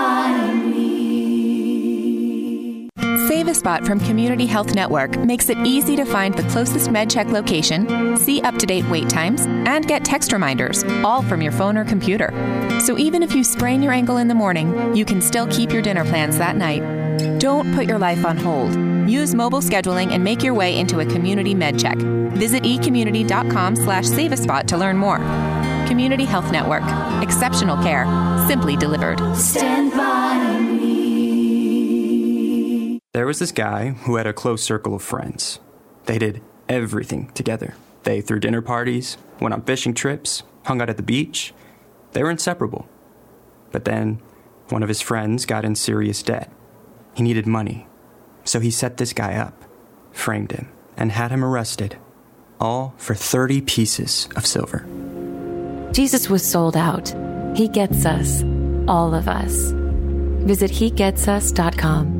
Spot 3.59 3.85
from 3.85 3.99
Community 3.99 4.45
Health 4.45 4.73
Network 4.73 5.17
makes 5.17 5.49
it 5.49 5.57
easy 5.65 5.97
to 5.97 6.05
find 6.05 6.33
the 6.33 6.47
closest 6.49 6.89
MedCheck 6.89 7.29
location, 7.29 8.15
see 8.15 8.41
up 8.41 8.55
to 8.55 8.65
date 8.65 8.87
wait 8.89 9.09
times, 9.09 9.45
and 9.47 9.85
get 9.85 10.05
text 10.05 10.31
reminders, 10.31 10.85
all 11.03 11.21
from 11.21 11.41
your 11.41 11.51
phone 11.51 11.75
or 11.75 11.83
computer. 11.83 12.31
So 12.79 12.97
even 12.97 13.21
if 13.21 13.35
you 13.35 13.43
sprain 13.43 13.83
your 13.83 13.91
ankle 13.91 14.15
in 14.15 14.29
the 14.29 14.33
morning, 14.33 14.95
you 14.95 15.03
can 15.03 15.21
still 15.21 15.45
keep 15.47 15.73
your 15.73 15.81
dinner 15.81 16.05
plans 16.05 16.37
that 16.37 16.55
night. 16.55 16.79
Don't 17.39 17.75
put 17.75 17.85
your 17.85 17.99
life 17.99 18.25
on 18.25 18.37
hold. 18.37 18.73
Use 19.09 19.35
mobile 19.35 19.59
scheduling 19.59 20.13
and 20.13 20.23
make 20.23 20.41
your 20.41 20.53
way 20.53 20.77
into 20.77 21.01
a 21.01 21.05
community 21.05 21.53
MedCheck. 21.53 22.31
Visit 22.37 22.63
ecommunity.com 22.63 23.75
slash 23.75 24.05
save 24.05 24.31
a 24.31 24.37
spot 24.37 24.69
to 24.69 24.77
learn 24.77 24.97
more. 24.97 25.17
Community 25.85 26.23
Health 26.23 26.49
Network. 26.49 26.83
Exceptional 27.21 27.75
care. 27.83 28.05
Simply 28.47 28.77
delivered. 28.77 29.19
Stand 29.35 29.91
by. 29.91 30.68
There 33.11 33.25
was 33.25 33.39
this 33.39 33.51
guy 33.51 33.89
who 33.89 34.17
had 34.17 34.27
a 34.27 34.33
close 34.33 34.61
circle 34.61 34.93
of 34.93 35.01
friends. 35.01 35.59
They 36.05 36.19
did 36.19 36.43
everything 36.67 37.31
together. 37.33 37.73
They 38.03 38.21
threw 38.21 38.39
dinner 38.39 38.61
parties, 38.61 39.17
went 39.39 39.51
on 39.51 39.63
fishing 39.63 39.95
trips, 39.95 40.43
hung 40.65 40.79
out 40.79 40.91
at 40.91 40.97
the 40.97 41.03
beach. 41.03 41.51
They 42.11 42.21
were 42.21 42.29
inseparable. 42.29 42.87
But 43.71 43.85
then, 43.85 44.21
one 44.69 44.83
of 44.83 44.89
his 44.89 45.01
friends 45.01 45.47
got 45.47 45.65
in 45.65 45.73
serious 45.73 46.21
debt. 46.21 46.51
He 47.15 47.23
needed 47.23 47.47
money. 47.47 47.87
So 48.43 48.59
he 48.59 48.69
set 48.69 48.97
this 48.97 49.13
guy 49.13 49.33
up, 49.33 49.65
framed 50.11 50.51
him, 50.51 50.69
and 50.95 51.11
had 51.11 51.31
him 51.31 51.43
arrested. 51.43 51.97
All 52.59 52.93
for 52.97 53.15
30 53.15 53.61
pieces 53.61 54.29
of 54.35 54.45
silver. 54.45 54.85
Jesus 55.93 56.29
was 56.29 56.45
sold 56.45 56.77
out. 56.77 57.11
He 57.55 57.69
gets 57.69 58.05
us, 58.05 58.43
all 58.87 59.15
of 59.15 59.27
us. 59.27 59.71
Visit 60.45 60.69
HeGetsUs.com. 60.69 62.19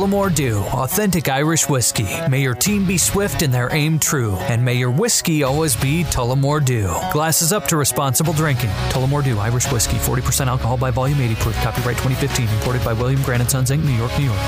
Tullamore 0.01 0.33
Dew, 0.33 0.57
authentic 0.57 1.29
Irish 1.29 1.69
whiskey. 1.69 2.07
May 2.27 2.41
your 2.41 2.55
team 2.55 2.87
be 2.87 2.97
swift 2.97 3.43
and 3.43 3.53
their 3.53 3.71
aim 3.71 3.99
true, 3.99 4.35
and 4.35 4.65
may 4.65 4.73
your 4.73 4.89
whiskey 4.89 5.43
always 5.43 5.75
be 5.75 6.03
Tullamore 6.05 6.65
Dew. 6.65 6.91
Glasses 7.13 7.53
up 7.53 7.67
to 7.67 7.77
responsible 7.77 8.33
drinking. 8.33 8.71
Tullamore 8.89 9.23
Dew, 9.23 9.37
Irish 9.37 9.71
whiskey, 9.71 9.97
40% 9.97 10.47
alcohol 10.47 10.75
by 10.75 10.89
volume, 10.89 11.21
80 11.21 11.35
proof. 11.35 11.55
Copyright 11.57 11.97
2015, 11.97 12.49
imported 12.49 12.83
by 12.83 12.93
William 12.93 13.21
Grant 13.21 13.47
& 13.49 13.51
Sons 13.51 13.69
Inc., 13.69 13.83
New 13.83 13.91
York, 13.91 14.11
New 14.17 14.25
York. 14.25 14.39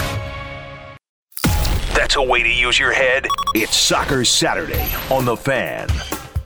That's 1.94 2.16
a 2.16 2.24
way 2.24 2.42
to 2.42 2.52
use 2.52 2.80
your 2.80 2.92
head. 2.92 3.28
It's 3.54 3.76
Soccer 3.76 4.26
Saturday 4.26 4.92
on 5.12 5.26
The 5.26 5.38
Fan. 5.38 5.88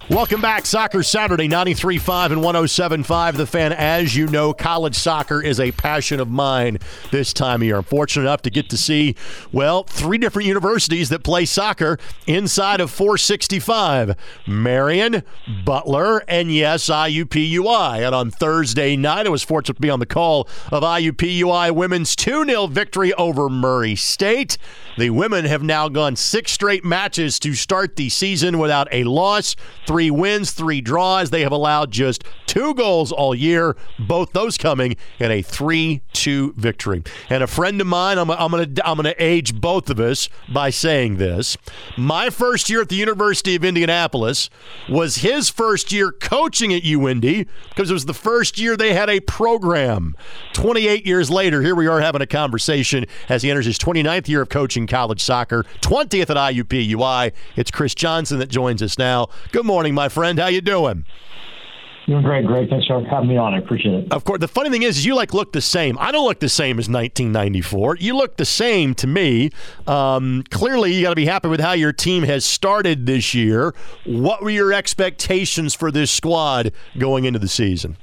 Welcome 0.10 0.40
back, 0.40 0.66
Soccer 0.66 1.04
Saturday, 1.04 1.50
93.5 1.50 2.32
and 2.32 2.42
107.5. 2.42 3.36
The 3.36 3.46
fan, 3.46 3.74
as 3.74 4.16
you 4.16 4.28
know, 4.28 4.54
college 4.54 4.96
soccer 4.96 5.42
is 5.42 5.60
a 5.60 5.74
passion 5.74 6.22
of 6.22 6.30
mine 6.30 6.78
this 7.12 7.34
time 7.34 7.62
of 7.62 7.66
year. 7.66 7.76
I'm 7.76 7.84
fortunate 7.84 8.24
enough 8.24 8.42
to 8.44 8.50
get 8.50 8.70
to 8.70 8.78
see, 8.78 9.16
well, 9.52 9.84
three 9.84 10.18
different 10.18 10.48
universities 10.48 11.10
that 11.10 11.26
play 11.26 11.44
soccer 11.44 12.00
inside 12.26 12.80
of 12.80 12.90
465 12.90 14.16
Marion, 14.48 15.24
Butler, 15.66 16.24
and 16.30 16.54
yes, 16.54 16.86
IUPUI. 16.86 18.06
And 18.06 18.16
on 18.16 18.32
Thursday 18.32 18.96
night, 18.96 19.28
I 19.28 19.30
was 19.30 19.44
fortunate 19.44 19.76
to 19.76 19.82
be 19.82 19.90
on 19.90 20.00
the 20.00 20.06
call 20.06 20.48
of 20.72 20.84
IUPUI 20.84 21.76
women's 21.76 22.16
2 22.16 22.46
0 22.46 22.68
victory 22.68 23.14
over 23.16 23.50
Murray 23.50 23.98
State. 23.98 24.58
The 24.98 25.10
women 25.10 25.44
have 25.44 25.64
now 25.64 25.90
gone 25.90 26.16
six 26.16 26.54
straight 26.54 26.86
matches 26.86 27.40
to 27.40 27.54
start 27.54 27.98
the 27.98 28.08
season 28.08 28.58
without 28.58 28.88
a 28.94 29.04
loss. 29.04 29.58
Three 29.86 29.97
wins, 30.12 30.52
three 30.52 30.82
draws. 30.82 31.30
They 31.30 31.42
have 31.42 31.52
allowed 31.52 31.92
just 31.92 32.24
two 32.46 32.74
goals 32.74 33.12
all 33.12 33.36
year, 33.36 33.76
both 34.00 34.34
those 34.34 34.58
coming 34.58 34.96
in 35.20 35.32
a 35.32 35.42
3 35.42 36.02
2 36.14 36.54
victory. 36.58 37.04
And 37.30 37.44
a 37.44 37.48
friend 37.48 37.80
of 37.82 37.88
mine, 37.88 38.18
I'm, 38.18 38.30
I'm 38.32 38.52
going 38.52 38.74
to 38.74 38.88
I'm 38.88 38.98
gonna 38.98 39.14
age 39.18 39.60
both 39.60 39.90
of 39.90 40.00
us 40.00 40.30
by 40.50 40.70
saying 40.70 41.18
this. 41.18 41.58
My 41.98 42.30
first 42.30 42.70
year 42.70 42.82
at 42.82 42.90
the 42.90 42.96
University 42.96 43.56
of 43.56 43.64
Indianapolis 43.64 44.50
was 44.90 45.18
his 45.18 45.50
first 45.50 45.92
year 45.92 46.12
coaching 46.12 46.74
at 46.74 46.84
UIndy 46.84 47.48
because 47.70 47.90
it 47.90 47.94
was 47.94 48.06
the 48.06 48.14
first 48.14 48.58
year 48.58 48.76
they 48.76 48.94
had 48.94 49.10
a 49.10 49.20
program. 49.20 50.16
28 50.54 51.06
years 51.06 51.30
later, 51.30 51.62
here 51.62 51.76
we 51.76 51.88
are 51.88 52.02
having 52.02 52.22
a 52.22 52.28
conversation 52.28 53.06
as 53.30 53.44
he 53.44 53.50
enters 53.50 53.66
his 53.66 53.78
29th 53.78 54.28
year 54.28 54.42
of 54.42 54.50
coaching 54.50 54.88
college 54.88 55.22
soccer, 55.22 55.64
20th 55.82 56.30
at 56.30 56.38
IUPUI. 56.38 57.34
It's 57.56 57.72
Chris 57.72 57.94
Johnson 57.94 58.40
that 58.40 58.50
joins 58.50 58.82
us 58.82 58.98
now. 58.98 59.30
Good 59.52 59.66
morning, 59.66 59.87
my 59.96 60.10
friend. 60.10 60.40
How 60.40 60.48
you 60.48 60.62
doing? 60.62 61.06
Doing 62.08 62.24
great, 62.24 62.46
Greg. 62.46 62.70
Thanks 62.70 62.88
for 62.88 63.04
having 63.04 63.28
me 63.28 63.36
on. 63.36 63.54
I 63.54 63.58
appreciate 63.58 64.06
it. 64.06 64.14
Of 64.14 64.24
course, 64.24 64.40
the 64.40 64.48
funny 64.48 64.70
thing 64.70 64.84
is, 64.84 64.98
is 64.98 65.06
you 65.06 65.14
like 65.14 65.34
look 65.34 65.52
the 65.52 65.60
same. 65.60 65.98
I 66.00 66.14
don't 66.14 66.26
look 66.26 66.40
the 66.40 66.48
same 66.48 66.80
as 66.80 66.88
1994. 66.88 67.98
You 67.98 68.16
look 68.16 68.38
the 68.38 68.46
same 68.46 68.96
to 68.96 69.08
me. 69.08 69.50
Um, 69.88 70.46
clearly, 70.50 70.94
you 70.94 71.02
got 71.02 71.10
to 71.10 71.18
be 71.18 71.26
happy 71.26 71.50
with 71.50 71.60
how 71.60 71.74
your 71.74 71.92
team 71.92 72.24
has 72.24 72.46
started 72.46 73.08
this 73.08 73.34
year. 73.34 73.76
What 74.06 74.42
were 74.42 74.50
your 74.50 74.72
expectations 74.72 75.74
for 75.74 75.92
this 75.92 76.10
squad 76.10 76.72
going 76.98 77.26
into 77.26 77.40
the 77.40 77.50
season? 77.50 77.98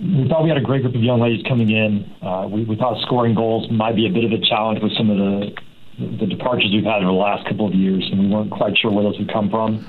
We 0.00 0.28
thought 0.28 0.42
we 0.42 0.48
had 0.48 0.58
a 0.58 0.62
great 0.62 0.82
group 0.82 0.96
of 0.96 1.02
young 1.02 1.20
ladies 1.20 1.44
coming 1.48 1.70
in. 1.70 2.12
Uh, 2.20 2.48
we, 2.50 2.64
we 2.64 2.74
thought 2.74 3.00
scoring 3.02 3.36
goals 3.36 3.70
might 3.70 3.94
be 3.94 4.06
a 4.06 4.10
bit 4.10 4.24
of 4.24 4.32
a 4.32 4.44
challenge 4.44 4.82
with 4.82 4.96
some 4.96 5.10
of 5.10 5.16
the 5.16 5.54
the 5.98 6.26
departures 6.26 6.70
we've 6.72 6.84
had 6.84 7.02
over 7.02 7.06
the 7.06 7.12
last 7.12 7.44
couple 7.48 7.66
of 7.66 7.74
years, 7.74 8.08
and 8.12 8.20
we 8.20 8.26
weren't 8.28 8.50
quite 8.52 8.76
sure 8.78 8.90
where 8.92 9.02
those 9.02 9.18
would 9.18 9.32
come 9.32 9.50
from. 9.50 9.84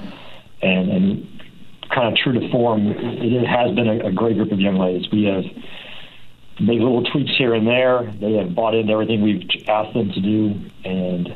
And, 0.61 0.89
and 0.89 1.41
kind 1.93 2.07
of 2.11 2.15
true 2.21 2.33
to 2.33 2.51
form, 2.51 2.87
it 2.87 3.47
has 3.47 3.75
been 3.75 3.87
a, 3.87 4.07
a 4.07 4.11
great 4.11 4.37
group 4.37 4.51
of 4.51 4.59
young 4.59 4.77
ladies. 4.77 5.07
We 5.11 5.23
have 5.23 5.43
made 6.59 6.81
little 6.81 7.03
tweaks 7.03 7.31
here 7.37 7.53
and 7.53 7.65
there. 7.65 8.11
They 8.19 8.33
have 8.33 8.53
bought 8.53 8.75
into 8.75 8.91
everything 8.91 9.21
we've 9.21 9.47
asked 9.67 9.93
them 9.93 10.11
to 10.11 10.21
do 10.21 10.53
and 10.83 11.29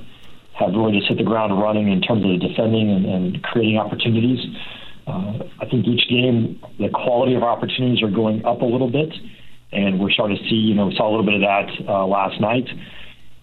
have 0.59 0.74
really 0.74 0.99
just 0.99 1.07
hit 1.07 1.17
the 1.17 1.24
ground 1.24 1.59
running 1.59 1.91
in 1.91 2.01
terms 2.01 2.24
of 2.24 2.39
defending 2.39 2.91
and, 2.91 3.05
and 3.05 3.43
creating 3.43 3.78
opportunities. 3.78 4.39
Uh, 5.07 5.39
I 5.59 5.65
think 5.65 5.88
each 5.88 6.07
game, 6.09 6.61
the 6.80 6.89
quality 6.89 7.36
of 7.36 7.43
opportunities 7.43 8.03
are 8.03 8.11
going 8.11 8.45
up 8.45 8.61
a 8.61 8.65
little 8.65 8.89
bit, 8.89 9.11
and 9.71 9.99
we're 9.99 10.11
starting 10.11 10.38
to 10.38 10.43
see, 10.43 10.55
you 10.55 10.76
know, 10.76 10.88
we 10.88 10.95
saw 10.95 11.09
a 11.09 11.11
little 11.11 11.26
bit 11.26 11.36
of 11.36 11.41
that 11.41 11.89
uh, 11.89 12.05
last 12.05 12.39
night 12.39 12.67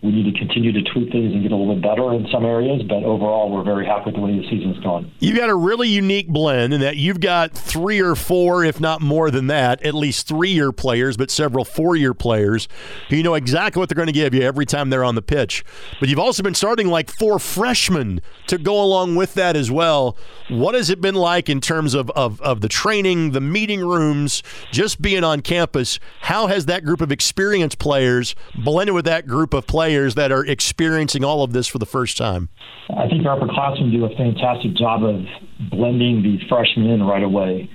we 0.03 0.13
need 0.13 0.33
to 0.33 0.39
continue 0.39 0.73
to 0.73 0.83
tweak 0.93 1.13
things 1.13 1.35
and 1.35 1.43
get 1.43 1.53
a 1.53 1.57
little 1.57 1.75
bit 1.75 1.83
better 1.83 2.15
in 2.15 2.27
some 2.33 2.47
areas, 2.47 2.83
but 2.89 3.05
overall, 3.05 3.51
we're 3.51 3.63
very 3.63 3.85
happy 3.85 4.07
with 4.07 4.15
the 4.15 4.21
way 4.21 4.35
the 4.39 4.49
season's 4.49 4.79
gone. 4.79 5.13
You've 5.19 5.37
got 5.37 5.51
a 5.51 5.55
really 5.55 5.89
unique 5.89 6.29
blend 6.29 6.73
in 6.73 6.81
that 6.81 6.97
you've 6.97 7.21
got 7.21 7.53
three 7.53 8.01
or 8.01 8.15
four, 8.15 8.65
if 8.65 8.81
not 8.81 9.03
more 9.03 9.31
than 9.31 9.49
that, 9.49 9.85
at 9.85 9.93
least 9.93 10.27
three 10.27 10.53
year 10.53 10.73
players, 10.73 11.19
but 11.19 11.31
several 11.31 11.67
four 11.67 11.97
year 11.97 12.15
players 12.15 12.67
who 13.11 13.17
you 13.17 13.23
know 13.23 13.35
exactly 13.35 13.79
what 13.79 13.91
they're 13.91 13.97
going 13.97 14.07
to 14.07 14.13
give 14.13 14.33
you 14.33 14.41
every 14.41 14.65
time 14.65 14.89
they're 14.89 15.05
on 15.05 15.17
the 15.17 15.23
pitch. 15.23 15.65
But 15.99 16.09
you've 16.09 16.19
also 16.19 16.43
been 16.43 16.55
starting 16.55 16.89
like 16.89 17.11
four 17.11 17.39
freshmen 17.39 18.23
to 18.47 18.57
go 18.57 18.83
along 18.83 19.17
with 19.17 19.35
that 19.35 19.55
as 19.55 19.71
well. 19.71 20.17
What 20.49 20.75
has 20.75 20.89
it 20.89 21.03
been 21.03 21.15
like 21.15 21.51
in 21.51 21.61
terms 21.61 21.93
of, 21.93 22.09
of, 22.13 22.41
of 22.41 22.63
the 22.63 22.69
training, 22.69 23.33
the 23.33 23.41
meeting 23.43 23.81
rooms, 23.81 24.43
just 24.73 25.03
being 25.03 25.25
on 25.25 25.43
campus? 25.43 26.01
How 26.23 26.47
has 26.47 26.65
that 26.67 26.87
group 26.87 27.03
of 27.03 27.13
experienced 27.13 27.79
players 27.79 28.35
blended 28.65 28.95
with 28.95 29.05
that 29.05 29.27
group 29.27 29.53
of 29.53 29.67
players? 29.67 29.90
Players 29.91 30.15
that 30.15 30.31
are 30.31 30.45
experiencing 30.47 31.25
all 31.25 31.43
of 31.43 31.53
this 31.53 31.67
for 31.67 31.79
the 31.79 31.87
first 31.87 32.17
time? 32.17 32.49
I 32.97 33.09
think 33.09 33.27
our 33.27 33.37
upperclassmen 33.37 33.91
do 33.91 34.05
a 34.05 34.17
fantastic 34.17 34.75
job 34.75 35.03
of 35.03 35.27
blending 35.69 36.23
the 36.23 36.39
freshmen 36.49 36.87
in 36.87 37.03
right 37.03 37.25
away. 37.25 37.69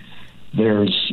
There's 0.55 1.11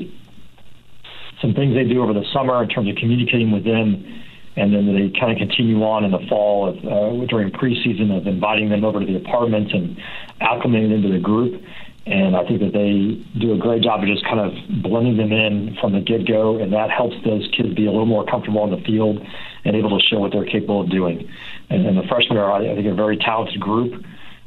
some 1.41 1.55
things 1.55 1.75
they 1.75 1.93
do 1.93 2.05
over 2.05 2.13
the 2.13 2.25
summer 2.33 2.63
in 2.63 2.69
terms 2.69 2.89
of 2.89 2.95
communicating 2.97 3.51
with 3.51 3.65
them, 3.65 4.23
and 4.55 4.73
then 4.73 4.87
they 4.95 5.19
kind 5.19 5.33
of 5.33 5.39
continue 5.39 5.83
on 5.83 6.05
in 6.05 6.13
the 6.13 6.25
fall 6.29 6.69
of, 6.69 6.77
uh, 6.85 7.27
during 7.27 7.51
preseason 7.51 8.17
of 8.17 8.29
inviting 8.29 8.69
them 8.69 8.85
over 8.85 9.01
to 9.01 9.07
the 9.07 9.17
apartments 9.17 9.73
and 9.75 9.97
acclimating 10.41 10.91
them 10.91 11.03
to 11.03 11.09
the 11.11 11.19
group. 11.19 11.61
And 12.05 12.37
I 12.37 12.45
think 12.47 12.61
that 12.61 12.73
they 12.73 13.15
do 13.39 13.53
a 13.55 13.59
great 13.59 13.83
job 13.83 14.03
of 14.03 14.09
just 14.09 14.25
kind 14.25 14.41
of 14.41 14.53
blending 14.83 15.17
them 15.17 15.31
in 15.31 15.77
from 15.81 15.93
the 15.93 16.01
get 16.01 16.27
go, 16.27 16.59
and 16.59 16.73
that 16.73 16.91
helps 16.91 17.15
those 17.25 17.49
kids 17.57 17.75
be 17.75 17.87
a 17.87 17.91
little 17.91 18.07
more 18.07 18.27
comfortable 18.27 18.61
on 18.61 18.71
the 18.71 18.83
field 18.85 19.25
and 19.65 19.77
able 19.77 19.97
to 19.97 20.05
show 20.05 20.19
what 20.19 20.33
they're 20.33 20.45
capable 20.45 20.81
of 20.81 20.91
doing. 20.91 21.31
And, 21.71 21.87
and 21.87 21.97
the 21.97 22.03
freshmen 22.09 22.39
are, 22.39 22.53
I 22.53 22.75
think, 22.75 22.87
a 22.87 22.95
very 22.95 23.17
talented 23.17 23.61
group. 23.61 24.05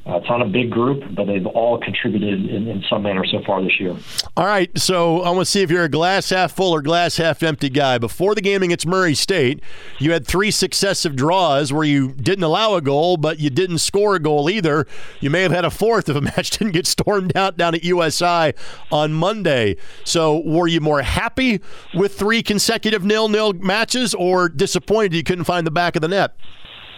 Uh, 0.08 0.18
it's 0.18 0.30
not 0.30 0.40
a 0.40 0.46
big 0.46 0.70
group, 0.70 1.04
but 1.16 1.26
they've 1.26 1.48
all 1.48 1.80
contributed 1.80 2.48
in, 2.48 2.68
in 2.68 2.84
some 2.88 3.02
manner 3.02 3.26
so 3.26 3.42
far 3.44 3.64
this 3.64 3.80
year. 3.80 3.98
All 4.38 4.46
right, 4.46 4.70
so 4.78 5.22
I 5.22 5.32
want 5.32 5.42
to 5.42 5.52
see 5.52 5.64
if 5.64 5.72
you're 5.72 5.84
a 5.84 5.90
glass 5.90 6.30
half 6.30 6.52
full 6.52 6.76
or 6.76 6.84
glass 6.84 7.18
half 7.18 7.42
empty 7.42 7.70
guy. 7.70 7.98
Before 7.98 8.36
the 8.36 8.42
game 8.42 8.62
against 8.62 8.86
Murray 8.86 9.16
State, 9.16 9.64
you 9.98 10.12
had 10.12 10.28
three 10.28 10.52
successive 10.52 11.16
draws 11.16 11.74
where 11.74 11.84
you 11.84 12.14
didn't 12.14 12.44
allow 12.44 12.76
a 12.76 12.82
goal, 12.82 13.18
but 13.18 13.40
you 13.40 13.50
didn't 13.50 13.80
score 13.80 14.16
a 14.16 14.20
goal 14.20 14.48
either. 14.48 14.86
You 15.22 15.32
may 15.32 15.42
have 15.42 15.52
had 15.52 15.66
a 15.66 15.72
fourth 15.72 16.08
if 16.08 16.16
a 16.16 16.22
match 16.36 16.52
didn't 16.52 16.74
get 16.74 16.86
stormed 16.86 17.36
out 17.36 17.58
down 17.58 17.74
at 17.74 17.84
USI 17.84 18.54
on 18.92 19.12
Monday. 19.12 19.76
So 20.04 20.40
were 20.46 20.68
you 20.68 20.82
more 20.82 21.02
happy 21.02 21.62
with 21.96 22.18
three 22.18 22.44
consecutive 22.44 23.04
nil-nil 23.04 23.54
matches 23.54 24.14
or 24.14 24.50
disappointed 24.50 25.16
you 25.16 25.24
couldn't 25.24 25.46
find 25.46 25.66
the 25.66 25.72
back 25.72 25.96
of 25.96 26.04
the 26.04 26.08
net? 26.10 26.36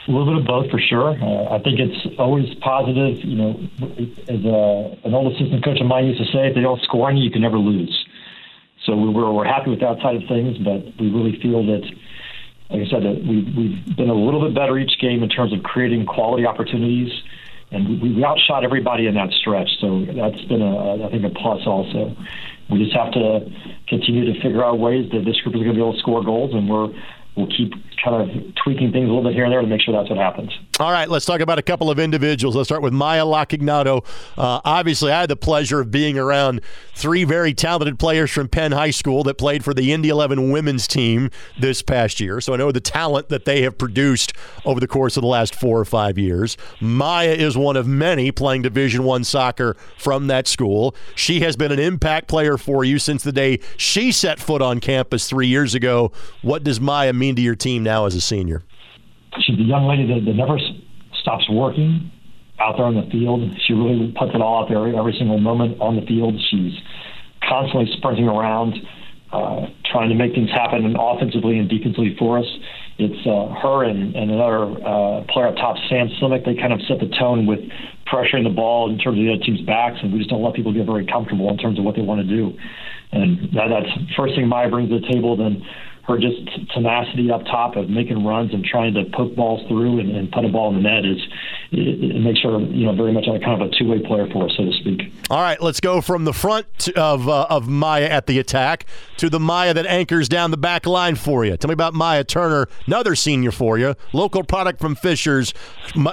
A 0.08 0.12
little 0.12 0.26
bit 0.26 0.38
of 0.40 0.48
both 0.48 0.72
for 0.72 0.80
sure. 0.80 1.10
Uh, 1.22 1.56
I 1.56 1.60
think 1.60 1.80
it's 1.80 2.16
always 2.18 2.54
positive. 2.56 3.26
You 3.26 3.36
know, 3.36 3.60
as 4.30 4.46
a, 4.46 5.08
an 5.08 5.14
old 5.14 5.34
assistant 5.34 5.66
coach 5.66 5.82
of 5.82 5.88
mine 5.88 6.06
used 6.06 6.20
to 6.20 6.32
say, 6.32 6.48
if 6.48 6.56
they 6.56 6.62
don't 6.62 6.82
score 6.84 7.10
on 7.10 7.18
you, 7.18 7.26
you 7.26 7.32
can 7.32 7.42
never 7.42 7.58
lose. 7.58 8.06
So 8.86 8.96
we 8.96 9.10
we're, 9.10 9.30
we're 9.32 9.44
happy 9.46 9.70
with 9.70 9.82
that 9.82 10.00
side 10.02 10.16
of 10.16 10.24
things, 10.30 10.58
but 10.60 10.80
we 10.98 11.10
really 11.12 11.38
feel 11.42 11.66
that, 11.66 11.84
like 12.70 12.88
I 12.88 12.90
said, 12.90 13.04
that 13.04 13.22
we, 13.28 13.44
we've 13.52 13.98
been 13.98 14.10
a 14.10 14.14
little 14.14 14.40
bit 14.40 14.56
better 14.56 14.78
each 14.80 14.98
game 15.02 15.24
in 15.24 15.30
terms 15.30 15.52
of 15.52 15.62
creating 15.64 16.06
quality 16.06 16.46
opportunities, 16.46 17.12
and 17.72 18.02
we, 18.02 18.14
we 18.14 18.24
outshot 18.24 18.64
everybody 18.64 19.08
in 19.08 19.16
that 19.16 19.32
stretch. 19.32 19.70
So 19.82 20.06
that's 20.06 20.42
been, 20.46 20.62
a, 20.62 21.06
I 21.06 21.12
think, 21.12 21.26
a 21.26 21.30
plus 21.32 21.68
also. 21.68 22.16
We 22.70 22.80
just 22.80 22.96
have 22.96 23.12
to 23.12 23.52
continue 23.90 24.32
to 24.32 24.42
figure 24.42 24.64
out 24.64 24.80
ways 24.80 25.12
that 25.12 25.26
this 25.26 25.36
group 25.42 25.56
is 25.56 25.64
going 25.64 25.74
to 25.74 25.74
be 25.74 25.82
able 25.82 25.94
to 25.94 26.00
score 26.00 26.24
goals, 26.24 26.54
and 26.54 26.70
we're 26.70 26.94
we'll 27.36 27.48
keep 27.48 27.74
kind 28.04 28.30
of 28.30 28.56
tweaking 28.64 28.92
things 28.92 29.06
a 29.06 29.12
little 29.12 29.24
bit 29.24 29.34
here 29.34 29.44
and 29.44 29.52
there 29.52 29.62
to 29.62 29.68
make 29.68 29.82
sure 29.82 29.94
that's 29.94 30.10
what 30.10 30.20
happens. 30.20 30.52
All 30.80 30.92
right, 30.92 31.10
let's 31.10 31.26
talk 31.26 31.42
about 31.42 31.58
a 31.58 31.64
couple 31.64 31.90
of 31.90 31.98
individuals. 31.98 32.56
Let's 32.56 32.70
start 32.70 32.84
with 32.84 32.94
Maya 32.94 33.24
Lockignato. 33.24 34.06
Uh, 34.38 34.62
obviously, 34.64 35.12
I 35.12 35.22
had 35.22 35.30
the 35.30 35.36
pleasure 35.36 35.80
of 35.80 35.90
being 35.90 36.20
around 36.20 36.62
three 36.94 37.24
very 37.24 37.54
talented 37.54 37.98
players 37.98 38.30
from 38.30 38.48
Penn 38.48 38.72
High 38.72 38.92
School 38.92 39.24
that 39.24 39.40
played 39.40 39.64
for 39.64 39.74
the 39.74 39.92
Indy 39.92 40.10
11 40.10 40.52
women's 40.52 40.88
team 40.88 41.32
this 41.60 41.82
past 41.82 42.20
year. 42.20 42.40
So 42.42 42.54
I 42.54 42.58
know 42.58 42.72
the 42.72 42.80
talent 42.80 43.30
that 43.30 43.46
they 43.46 43.64
have 43.64 43.78
produced 43.78 44.34
over 44.66 44.80
the 44.80 44.88
course 44.88 45.18
of 45.18 45.22
the 45.22 45.28
last 45.28 45.56
four 45.56 45.80
or 45.80 45.86
five 45.86 46.18
years. 46.20 46.58
Maya 46.80 47.32
is 47.32 47.58
one 47.58 47.76
of 47.76 47.88
many 47.88 48.32
playing 48.32 48.62
Division 48.62 49.04
One 49.04 49.24
soccer 49.24 49.76
from 49.98 50.28
that 50.28 50.48
school. 50.48 50.96
She 51.16 51.40
has 51.40 51.56
been 51.56 51.72
an 51.72 51.80
impact 51.80 52.28
player 52.28 52.58
for 52.58 52.84
you 52.84 53.00
since 53.00 53.24
the 53.24 53.32
day 53.32 53.60
she 53.78 54.12
set 54.12 54.40
foot 54.40 54.62
on 54.62 54.80
campus 54.80 55.28
three 55.28 55.48
years 55.48 55.74
ago. 55.74 56.12
What 56.44 56.64
does 56.64 56.80
Maya 56.80 57.14
mean 57.14 57.36
to 57.36 57.42
your 57.42 57.56
team 57.56 57.87
now 57.88 58.06
as 58.06 58.16
a 58.16 58.22
senior? 58.22 58.62
She's 59.40 59.58
a 59.58 59.64
young 59.64 59.88
lady 59.88 60.06
that, 60.12 60.26
that 60.28 60.36
never 60.36 60.60
stops 61.22 61.48
working 61.50 62.12
out 62.60 62.76
there 62.76 62.86
on 62.86 62.96
the 62.96 63.08
field. 63.10 63.42
She 63.66 63.74
really 63.74 64.14
puts 64.18 64.32
it 64.36 64.42
all 64.42 64.64
out 64.64 64.70
there 64.70 64.84
every 64.92 65.16
single 65.18 65.40
moment 65.40 65.80
on 65.80 65.96
the 65.96 66.04
field. 66.04 66.36
She's 66.52 66.74
constantly 67.48 67.88
sprinting 67.98 68.28
around, 68.28 68.74
uh, 69.32 69.68
trying 69.92 70.10
to 70.10 70.16
make 70.16 70.34
things 70.34 70.50
happen 70.50 70.96
offensively 71.00 71.60
and 71.60 71.70
defensively 71.70 72.16
for 72.20 72.40
us. 72.40 72.50
It's 72.98 73.22
uh, 73.30 73.54
her 73.62 73.86
and, 73.86 74.16
and 74.16 74.32
another 74.32 74.66
uh, 74.82 75.22
player 75.30 75.54
up 75.54 75.56
top, 75.56 75.78
Sam 75.88 76.10
Slimek. 76.18 76.46
They 76.46 76.56
kind 76.56 76.74
of 76.74 76.82
set 76.90 77.00
the 77.00 77.14
tone 77.14 77.46
with 77.46 77.60
pressuring 78.10 78.44
the 78.44 78.56
ball 78.56 78.90
in 78.90 78.98
terms 78.98 79.20
of 79.20 79.24
the 79.24 79.32
other 79.32 79.44
team's 79.44 79.62
backs, 79.62 80.02
and 80.02 80.12
we 80.12 80.18
just 80.18 80.32
don't 80.32 80.42
let 80.42 80.56
people 80.56 80.74
get 80.74 80.88
very 80.88 81.06
comfortable 81.06 81.48
in 81.50 81.58
terms 81.58 81.78
of 81.78 81.86
what 81.86 81.96
they 81.96 82.02
want 82.02 82.26
to 82.26 82.28
do. 82.28 82.58
And 83.12 83.54
that, 83.54 83.70
that's 83.70 83.92
first 84.18 84.34
thing 84.34 84.48
Maya 84.50 84.70
brings 84.70 84.90
to 84.90 85.00
the 85.00 85.08
table. 85.14 85.38
Then 85.38 85.62
her 86.08 86.18
just 86.18 86.38
tenacity 86.74 87.30
up 87.30 87.44
top 87.46 87.76
of 87.76 87.90
making 87.90 88.26
runs 88.26 88.54
and 88.54 88.64
trying 88.64 88.94
to 88.94 89.04
poke 89.14 89.36
balls 89.36 89.68
through 89.68 90.00
and, 90.00 90.16
and 90.16 90.32
put 90.32 90.46
a 90.46 90.48
ball 90.48 90.70
in 90.70 90.76
the 90.76 90.82
net 90.82 91.06
is 91.06 91.18
it, 91.72 92.16
it 92.16 92.22
makes 92.22 92.42
her 92.42 92.60
you 92.60 92.86
know 92.86 92.96
very 92.96 93.12
much 93.12 93.26
like 93.28 93.42
kind 93.42 93.62
of 93.62 93.68
a 93.68 93.76
two 93.78 93.88
way 93.88 94.00
player 94.00 94.28
for 94.32 94.46
us, 94.46 94.52
so 94.56 94.64
to 94.64 94.72
speak. 94.80 95.12
All 95.30 95.42
right, 95.42 95.62
let's 95.62 95.82
go 95.82 96.00
from 96.00 96.24
the 96.24 96.34
front 96.34 96.88
of 96.96 97.28
uh, 97.28 97.48
of 97.50 97.68
Maya 97.68 98.06
at 98.06 98.26
the 98.26 98.40
attack 98.40 98.86
to 99.18 99.30
the 99.30 99.40
Maya 99.40 99.74
that 99.74 99.86
anchors 99.86 100.30
down 100.30 100.52
the 100.52 100.58
back 100.58 100.86
line 100.86 101.16
for 101.16 101.44
you. 101.44 101.58
Tell 101.58 101.68
me 101.68 101.74
about 101.74 101.94
Maya 101.94 102.24
Turner, 102.24 102.70
another 102.86 103.14
senior 103.14 103.52
for 103.52 103.78
you, 103.78 103.96
local 104.14 104.44
product 104.44 104.80
from 104.80 104.96
Fishers. 104.96 105.54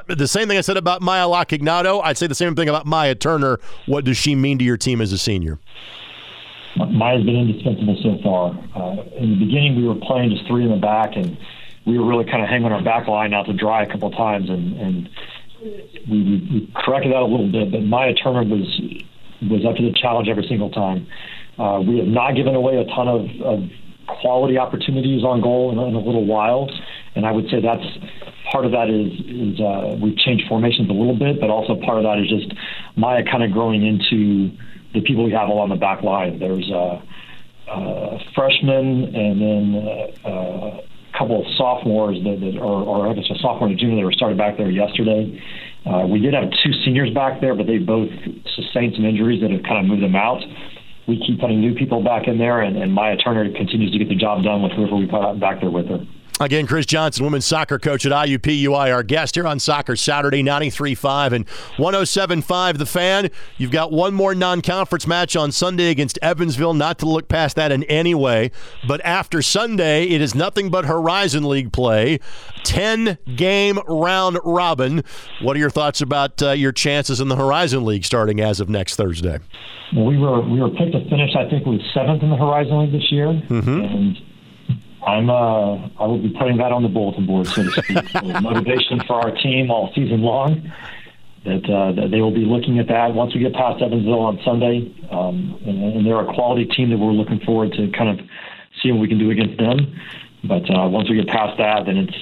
The 0.09 0.27
same 0.27 0.49
thing 0.49 0.59
I 0.59 0.63
said 0.63 0.77
about 0.77 1.03
Maya 1.03 1.27
Lockignato, 1.27 2.01
I'd 2.03 2.19
say 2.19 2.27
the 2.27 2.35
same 2.35 2.57
thing 2.57 2.69
about 2.69 2.87
Maya 2.87 3.15
Turner. 3.15 3.61
What 3.87 4.05
does 4.05 4.17
she 4.17 4.35
mean 4.35 4.59
to 4.59 4.65
your 4.65 4.77
team 4.77 5.01
as 5.01 5.13
a 5.13 5.19
senior? 5.19 5.61
Maya's 6.77 7.25
been 7.25 7.37
indispensable 7.37 7.97
so 8.03 8.19
far. 8.23 8.51
Uh, 8.75 9.03
in 9.17 9.31
the 9.31 9.45
beginning, 9.45 9.77
we 9.77 9.87
were 9.87 9.95
playing 9.95 10.31
just 10.31 10.47
three 10.47 10.65
in 10.65 10.71
the 10.71 10.77
back, 10.77 11.17
and 11.17 11.37
we 11.87 11.99
were 11.99 12.07
really 12.07 12.25
kind 12.25 12.43
of 12.43 12.49
hanging 12.49 12.73
our 12.73 12.83
back 12.83 13.07
line 13.07 13.33
out 13.33 13.47
to 13.47 13.53
dry 13.53 13.83
a 13.83 13.87
couple 13.87 14.09
of 14.09 14.15
times, 14.15 14.49
and, 14.51 14.77
and 14.81 15.09
we, 16.11 16.23
we 16.51 16.73
corrected 16.75 17.13
that 17.13 17.23
a 17.23 17.27
little 17.27 17.51
bit. 17.51 17.71
But 17.71 17.83
Maya 17.83 18.15
Turner 18.15 18.45
was 18.45 18.67
was 19.43 19.65
up 19.67 19.77
to 19.77 19.83
the 19.83 19.93
challenge 19.93 20.29
every 20.29 20.47
single 20.49 20.71
time. 20.71 21.07
Uh, 21.59 21.81
we 21.87 21.99
have 21.99 22.09
not 22.09 22.35
given 22.35 22.55
away 22.55 22.77
a 22.77 22.85
ton 22.85 23.09
of, 23.09 23.29
of 23.43 23.61
quality 24.07 24.57
opportunities 24.57 25.23
on 25.23 25.41
goal 25.41 25.71
in, 25.71 25.79
in 25.79 25.95
a 25.95 25.99
little 25.99 26.25
while, 26.25 26.69
and 27.15 27.27
I 27.27 27.33
would 27.33 27.49
say 27.51 27.61
that's 27.61 27.85
part 28.51 28.65
of 28.65 28.73
that 28.73 28.91
is 28.91 29.13
is 29.27 29.61
uh, 29.61 29.97
we've 30.01 30.17
changed 30.17 30.49
formations 30.49 30.89
a 30.89 30.93
little 30.93 31.17
bit, 31.17 31.41
but 31.41 31.51
also 31.51 31.77
part 31.77 31.99
of 31.99 32.05
that 32.05 32.19
is 32.19 32.29
just 32.29 32.53
Maya 32.97 33.23
kind 33.25 33.43
of 33.43 33.53
growing 33.53 33.85
into 33.87 34.51
the 34.95 35.01
people 35.03 35.25
we 35.25 35.33
have 35.33 35.49
along 35.49 35.69
the 35.69 35.77
back 35.77 36.03
line. 36.03 36.39
There's 36.39 36.71
a, 36.71 37.03
a 37.69 38.19
freshman 38.35 39.15
and 39.15 39.41
then 39.41 39.65
a, 40.25 40.29
a 40.29 41.19
couple 41.19 41.41
of 41.41 41.47
sophomores 41.57 42.23
that, 42.25 42.41
that 42.41 42.59
or, 42.59 42.83
or 42.83 43.09
I 43.09 43.15
guess 43.15 43.29
a 43.31 43.39
sophomore 43.39 43.69
and 43.69 43.77
a 43.77 43.81
junior 43.81 43.97
that 43.97 44.07
were 44.07 44.13
started 44.13 44.39
back 44.39 44.57
there 44.57 44.71
yesterday. 44.71 45.43
Uh, 45.85 46.07
we 46.07 46.19
did 46.19 46.33
have 46.33 46.51
two 46.65 46.73
seniors 46.85 47.13
back 47.13 47.41
there, 47.41 47.55
but 47.55 47.67
they 47.67 47.79
both 47.79 48.09
sustained 48.57 48.95
some 48.97 49.05
injuries 49.05 49.43
that 49.43 49.51
have 49.51 49.63
kind 49.65 49.79
of 49.79 49.85
moved 49.85 50.03
them 50.03 50.17
out. 50.17 50.41
we 51.07 51.21
keep 51.27 51.41
putting 51.41 51.61
new 51.61 51.75
people 51.75 52.03
back 52.03 52.27
in 52.27 52.39
there, 52.39 52.63
and, 52.63 52.77
and 52.77 52.93
Maya 52.93 53.17
Turner 53.17 53.51
continues 53.53 53.93
to 53.93 53.99
get 53.99 54.09
the 54.09 54.17
job 54.17 54.43
done 54.43 54.63
with 54.63 54.73
whoever 54.73 54.97
we 54.97 55.07
put 55.07 55.21
out 55.21 55.39
back 55.39 55.61
there 55.61 55.71
with 55.71 55.89
her. 55.89 56.01
Again, 56.41 56.67
Chris 56.67 56.85
Johnson, 56.85 57.25
women's 57.25 57.47
soccer 57.47 57.79
coach 57.79 58.05
at 58.05 58.11
IUPUI, 58.11 58.93
our 58.93 59.05
guest 59.05 59.37
here 59.37 59.47
on 59.47 59.61
Soccer 59.61 59.95
Saturday, 59.95 60.43
93.5 60.43 61.31
and 61.31 61.47
107.5 61.77 62.79
The 62.79 62.87
Fan. 62.87 63.31
You've 63.57 63.71
got 63.71 63.93
one 63.93 64.15
more 64.15 64.35
non 64.35 64.61
conference 64.61 65.07
match 65.07 65.37
on 65.37 65.53
Sunday 65.53 65.91
against 65.91 66.19
Evansville, 66.23 66.75
not 66.75 66.99
to 66.99 67.07
look 67.07 67.29
past 67.29 67.55
that 67.55 67.71
in 67.71 67.85
any 67.85 68.17
way. 68.17 68.51
But 68.89 69.01
after 69.05 69.43
Sunday, 69.43 70.09
it 70.09 70.21
is 70.21 70.35
nothing 70.35 70.71
but 70.71 70.87
Horizon 70.87 71.45
League 71.45 71.73
play. 71.73 72.19
10 72.65 73.17
game 73.37 73.79
round 73.87 74.39
robin. 74.45 75.05
What 75.41 75.57
are 75.57 75.61
your 75.61 75.71
thoughts 75.71 76.01
about 76.01 76.43
uh, 76.43 76.51
your 76.51 76.73
chances 76.73 77.21
in 77.21 77.29
the 77.29 77.37
Horizon 77.37 77.85
League 77.85 78.05
starting 78.05 78.41
as 78.41 78.59
of 78.59 78.69
next 78.69 78.97
Thursday? 78.97 79.39
We 79.97 80.19
were 80.19 80.41
we 80.41 80.61
were 80.61 80.71
picked 80.71 80.93
to 80.93 81.09
finish, 81.09 81.31
I 81.37 81.49
think, 81.49 81.65
we 81.65 81.81
seventh 81.95 82.25
in 82.25 82.31
the 82.31 82.37
Horizon 82.37 82.81
League 82.81 82.93
this 82.93 83.13
year. 83.13 83.29
Mm-hmm. 83.29 83.81
And 83.81 84.19
I'm 85.07 85.29
uh, 85.29 85.89
I 86.01 86.07
will 86.07 86.23
be 86.23 86.31
putting 86.39 86.57
that 86.59 86.73
on 86.73 86.83
the 86.83 86.89
bulletin 86.89 87.27
board, 87.27 87.47
so 87.47 87.63
to 87.63 87.71
speak. 87.71 88.09
so 88.13 88.21
motivation 88.41 89.01
for 89.07 89.15
our 89.15 89.31
team 89.31 89.71
all 89.71 89.93
season 89.95 90.23
long. 90.23 90.73
That, 91.45 91.69
uh, 91.69 91.93
that 92.01 92.09
they 92.11 92.23
will 92.23 92.33
be 92.33 92.47
looking 92.49 92.79
at 92.79 92.89
that 92.89 93.13
once 93.13 93.35
we 93.35 93.41
get 93.41 93.53
past 93.53 93.83
Evansville 93.83 94.19
on 94.19 94.41
Sunday, 94.47 94.91
um, 95.11 95.61
and, 95.67 95.93
and 95.93 96.07
they're 96.07 96.19
a 96.19 96.33
quality 96.33 96.65
team 96.65 96.89
that 96.89 96.97
we're 96.97 97.13
looking 97.13 97.39
forward 97.41 97.73
to 97.73 97.93
kind 97.93 98.19
of 98.19 98.27
seeing 98.81 98.95
what 98.95 99.03
we 99.03 99.09
can 99.09 99.19
do 99.19 99.31
against 99.31 99.59
them. 99.59 99.93
But 100.43 100.65
uh, 100.73 100.89
once 100.89 101.11
we 101.11 101.17
get 101.17 101.29
past 101.29 101.59
that, 101.59 101.85
then 101.85 101.99
it's 101.99 102.17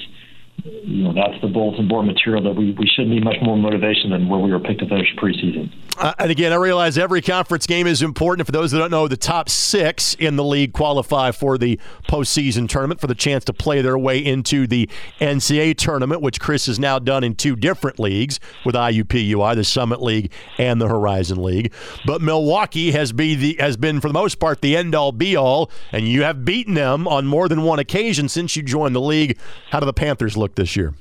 you 0.65 1.03
know 1.03 1.13
that's 1.13 1.41
the 1.41 1.49
bulletin 1.49 1.89
board 1.89 2.07
material 2.07 2.43
that 2.43 2.53
we, 2.53 2.73
we 2.79 2.87
should 2.87 3.09
need 3.09 3.25
much 3.25 3.37
more 3.43 3.57
motivation 3.57 4.11
than 4.11 4.29
where 4.29 4.39
we 4.39 4.51
were 4.51 4.61
picked 4.61 4.81
to 4.81 4.89
finish 4.89 5.09
preseason. 5.17 5.73
Uh, 5.99 6.15
and 6.19 6.31
again, 6.31 6.53
I 6.53 6.57
realize 6.57 6.97
every 6.97 7.21
conference 7.21 7.67
game 7.67 7.87
is 7.87 8.01
important. 8.01 8.47
For 8.47 8.53
those 8.53 8.71
that 8.71 8.79
don't 8.79 8.91
know, 8.91 9.09
the 9.09 9.17
top 9.17 9.49
six 9.49 10.15
in 10.15 10.37
the 10.37 10.45
league 10.45 10.73
qualify 10.73 11.33
for 11.33 11.59
the 11.59 11.79
postseason 12.09 12.69
tournament 12.69 13.01
for 13.01 13.07
the 13.07 13.15
chance 13.15 13.45
to 13.45 13.53
play 13.53 13.83
their 13.83 13.99
way 13.99 14.19
into 14.19 14.67
the 14.67 14.89
NCAA 15.21 15.77
tournament, 15.77 16.23
which 16.23 16.41
Chris 16.41 16.67
has 16.67 16.79
now 16.79 16.99
done 16.99 17.25
in 17.25 17.35
two 17.35 17.57
different 17.57 17.99
leagues 17.99 18.41
with 18.65 18.75
IUPUI, 18.75 19.55
the 19.55 19.65
Summit 19.65 20.01
League 20.01 20.33
and 20.59 20.81
the 20.81 20.89
Horizon 20.89 21.43
League. 21.43 21.73
But 22.07 22.23
Milwaukee 22.23 22.93
has 22.93 23.13
be 23.13 23.35
the 23.35 23.57
has 23.59 23.77
been 23.77 24.01
for 24.01 24.09
the 24.09 24.15
most 24.15 24.39
part 24.39 24.63
the 24.63 24.77
end 24.77 24.95
all 24.95 25.13
be 25.13 25.37
all, 25.37 25.71
and 25.93 26.09
you 26.09 26.23
have 26.23 26.45
beaten 26.45 26.75
them 26.75 27.07
on 27.07 27.27
more 27.27 27.49
than 27.49 27.63
one 27.63 27.79
occasion 27.79 28.29
since 28.29 28.57
you 28.57 28.63
joined 28.63 28.95
the 28.95 29.01
league. 29.01 29.39
How 29.71 29.81
do 29.81 29.87
the 29.87 29.93
Panthers 29.93 30.37
look 30.37 30.52
this 30.57 30.77
year? 30.77 30.95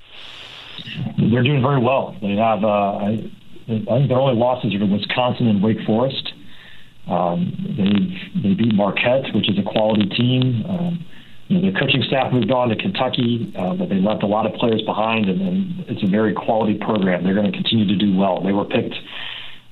They're 1.18 1.44
doing 1.44 1.62
very 1.62 1.80
well. 1.82 2.16
They 2.22 2.36
have. 2.36 2.64
Uh, 2.64 2.68
I, 2.68 3.32
I 3.68 3.98
think 3.98 4.10
their 4.10 4.20
only 4.20 4.36
losses 4.36 4.74
are 4.74 4.80
to 4.80 4.86
Wisconsin 4.86 5.48
and 5.48 5.62
Wake 5.64 5.78
Forest. 5.86 6.34
Um, 7.08 7.54
they 7.78 8.42
they 8.42 8.54
beat 8.56 8.74
Marquette, 8.74 9.34
which 9.34 9.50
is 9.50 9.58
a 9.58 9.64
quality 9.64 10.08
team. 10.10 10.66
Um, 10.68 11.06
you 11.48 11.60
know, 11.60 11.72
their 11.72 11.80
coaching 11.80 12.02
staff 12.08 12.32
moved 12.32 12.52
on 12.52 12.70
to 12.70 12.76
Kentucky, 12.76 13.54
uh, 13.58 13.74
but 13.74 13.90
they 13.90 14.00
left 14.00 14.24
a 14.24 14.28
lot 14.28 14.46
of 14.46 14.54
players 14.54 14.82
behind, 14.84 15.28
and, 15.28 15.42
and 15.42 15.86
it's 15.90 16.02
a 16.02 16.08
very 16.08 16.34
quality 16.34 16.76
program. 16.76 17.24
They're 17.24 17.36
going 17.36 17.52
to 17.52 17.58
continue 17.58 17.88
to 17.88 17.96
do 17.98 18.16
well. 18.16 18.42
They 18.42 18.54
were 18.54 18.66
picked. 18.66 18.96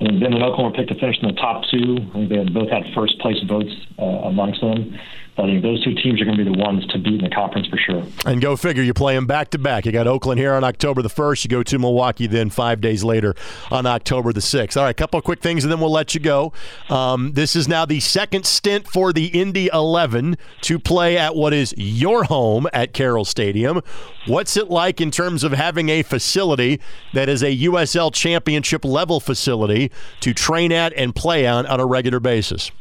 And 0.02 0.20
Ben 0.20 0.34
and 0.34 0.44
Oklahoma 0.44 0.76
picked 0.76 0.90
to 0.90 1.00
finish 1.00 1.18
in 1.22 1.28
the 1.28 1.36
top 1.36 1.64
two. 1.72 1.98
I 2.12 2.14
think 2.14 2.30
they 2.30 2.38
had 2.38 2.54
both 2.54 2.70
had 2.70 2.84
first 2.96 3.20
place 3.20 3.38
votes 3.48 3.72
uh, 3.98 4.28
amongst 4.28 4.62
them. 4.62 4.98
I 5.40 5.46
think 5.46 5.64
those 5.64 5.84
two 5.84 5.96
teams 5.96 6.22
are 6.22 6.26
going 6.26 6.38
to 6.38 6.44
be 6.44 6.52
the 6.52 6.58
ones 6.58 6.86
to 6.88 6.98
beat 6.98 7.16
in 7.16 7.24
the 7.24 7.30
conference 7.30 7.68
for 7.68 7.78
sure. 7.78 8.04
And 8.26 8.42
go 8.42 8.56
figure, 8.56 8.84
you 8.84 8.94
play 8.94 9.16
them 9.16 9.26
back 9.26 9.50
to 9.52 9.58
back. 9.58 9.86
You 9.86 9.92
got 9.92 10.08
Oakland 10.08 10.40
here 10.40 10.54
on 10.54 10.64
October 10.64 11.02
the 11.02 11.10
1st. 11.10 11.46
You 11.46 11.50
go 11.50 11.64
to 11.64 11.80
Milwaukee 11.80 12.28
then 12.28 12.50
five 12.50 12.82
days 12.82 13.04
later 13.04 13.36
on 13.72 13.86
October 13.86 14.34
the 14.34 14.42
6th. 14.42 14.78
All 14.78 14.84
right, 14.84 14.90
a 14.90 14.94
couple 14.94 15.18
of 15.18 15.24
quick 15.24 15.42
things 15.42 15.64
and 15.64 15.72
then 15.72 15.80
we'll 15.80 15.92
let 15.92 16.14
you 16.14 16.20
go. 16.20 16.52
Um, 16.90 17.34
this 17.34 17.56
is 17.56 17.68
now 17.68 17.86
the 17.86 18.00
second 18.00 18.46
stint 18.46 18.88
for 18.88 19.14
the 19.14 19.28
Indy 19.28 19.70
11 19.72 20.38
to 20.62 20.80
play 20.80 21.18
at 21.18 21.36
what 21.36 21.54
is 21.54 21.74
your 21.78 22.26
home 22.26 22.68
at 22.74 22.94
Carroll 22.94 23.26
Stadium. 23.26 23.82
What's 24.28 24.58
it 24.58 24.70
like 24.70 25.00
in 25.00 25.12
terms 25.12 25.44
of 25.44 25.54
having 25.54 25.90
a 25.90 26.04
facility 26.04 26.80
that 27.14 27.30
is 27.30 27.42
a 27.42 27.56
USL 27.58 28.14
championship 28.14 28.84
level 28.84 29.20
facility 29.20 29.92
to 30.20 30.34
train 30.34 30.72
at 30.72 30.94
and 30.94 31.16
play 31.16 31.48
on 31.48 31.66
on 31.66 31.80
a 31.80 31.86
regular 31.86 32.20
basis? 32.20 32.72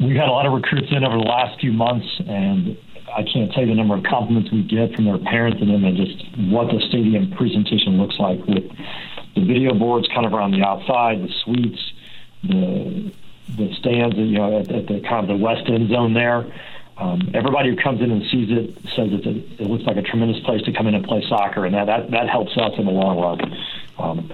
We've 0.00 0.16
had 0.16 0.28
a 0.28 0.32
lot 0.32 0.46
of 0.46 0.52
recruits 0.52 0.88
in 0.90 1.04
over 1.04 1.16
the 1.16 1.28
last 1.28 1.60
few 1.60 1.72
months, 1.72 2.06
and 2.26 2.76
I 3.14 3.22
can't 3.22 3.52
tell 3.52 3.62
you 3.62 3.68
the 3.68 3.74
number 3.74 3.96
of 3.96 4.04
compliments 4.04 4.50
we 4.50 4.62
get 4.62 4.94
from 4.94 5.04
their 5.04 5.18
parents 5.18 5.58
and 5.60 5.70
them, 5.70 5.84
and 5.84 5.96
just 5.96 6.24
what 6.50 6.68
the 6.68 6.80
stadium 6.88 7.32
presentation 7.32 7.98
looks 7.98 8.16
like 8.18 8.38
with 8.46 8.64
the 9.34 9.44
video 9.44 9.74
boards 9.74 10.08
kind 10.14 10.26
of 10.26 10.32
around 10.32 10.52
the 10.52 10.62
outside, 10.62 11.22
the 11.22 11.32
suites, 11.44 11.92
the 12.44 13.12
the 13.56 13.74
stands, 13.74 14.16
you 14.16 14.38
know, 14.38 14.60
at, 14.60 14.70
at 14.70 14.86
the 14.86 15.00
kind 15.00 15.28
of 15.28 15.28
the 15.28 15.36
west 15.36 15.68
end 15.68 15.90
zone 15.90 16.14
there. 16.14 16.46
Um, 16.96 17.32
everybody 17.34 17.70
who 17.70 17.76
comes 17.76 18.00
in 18.00 18.10
and 18.10 18.22
sees 18.30 18.48
it 18.50 18.76
says 18.94 19.08
it's 19.10 19.26
a, 19.26 19.62
it 19.62 19.68
looks 19.68 19.84
like 19.84 19.96
a 19.96 20.02
tremendous 20.02 20.42
place 20.44 20.62
to 20.62 20.72
come 20.72 20.86
in 20.86 20.94
and 20.94 21.04
play 21.04 21.22
soccer, 21.28 21.66
and 21.66 21.74
that 21.74 21.86
that, 21.86 22.10
that 22.12 22.28
helps 22.28 22.56
us 22.56 22.72
in 22.78 22.86
the 22.86 22.92
long 22.92 23.18
run. 23.18 23.56
Um, 23.98 24.32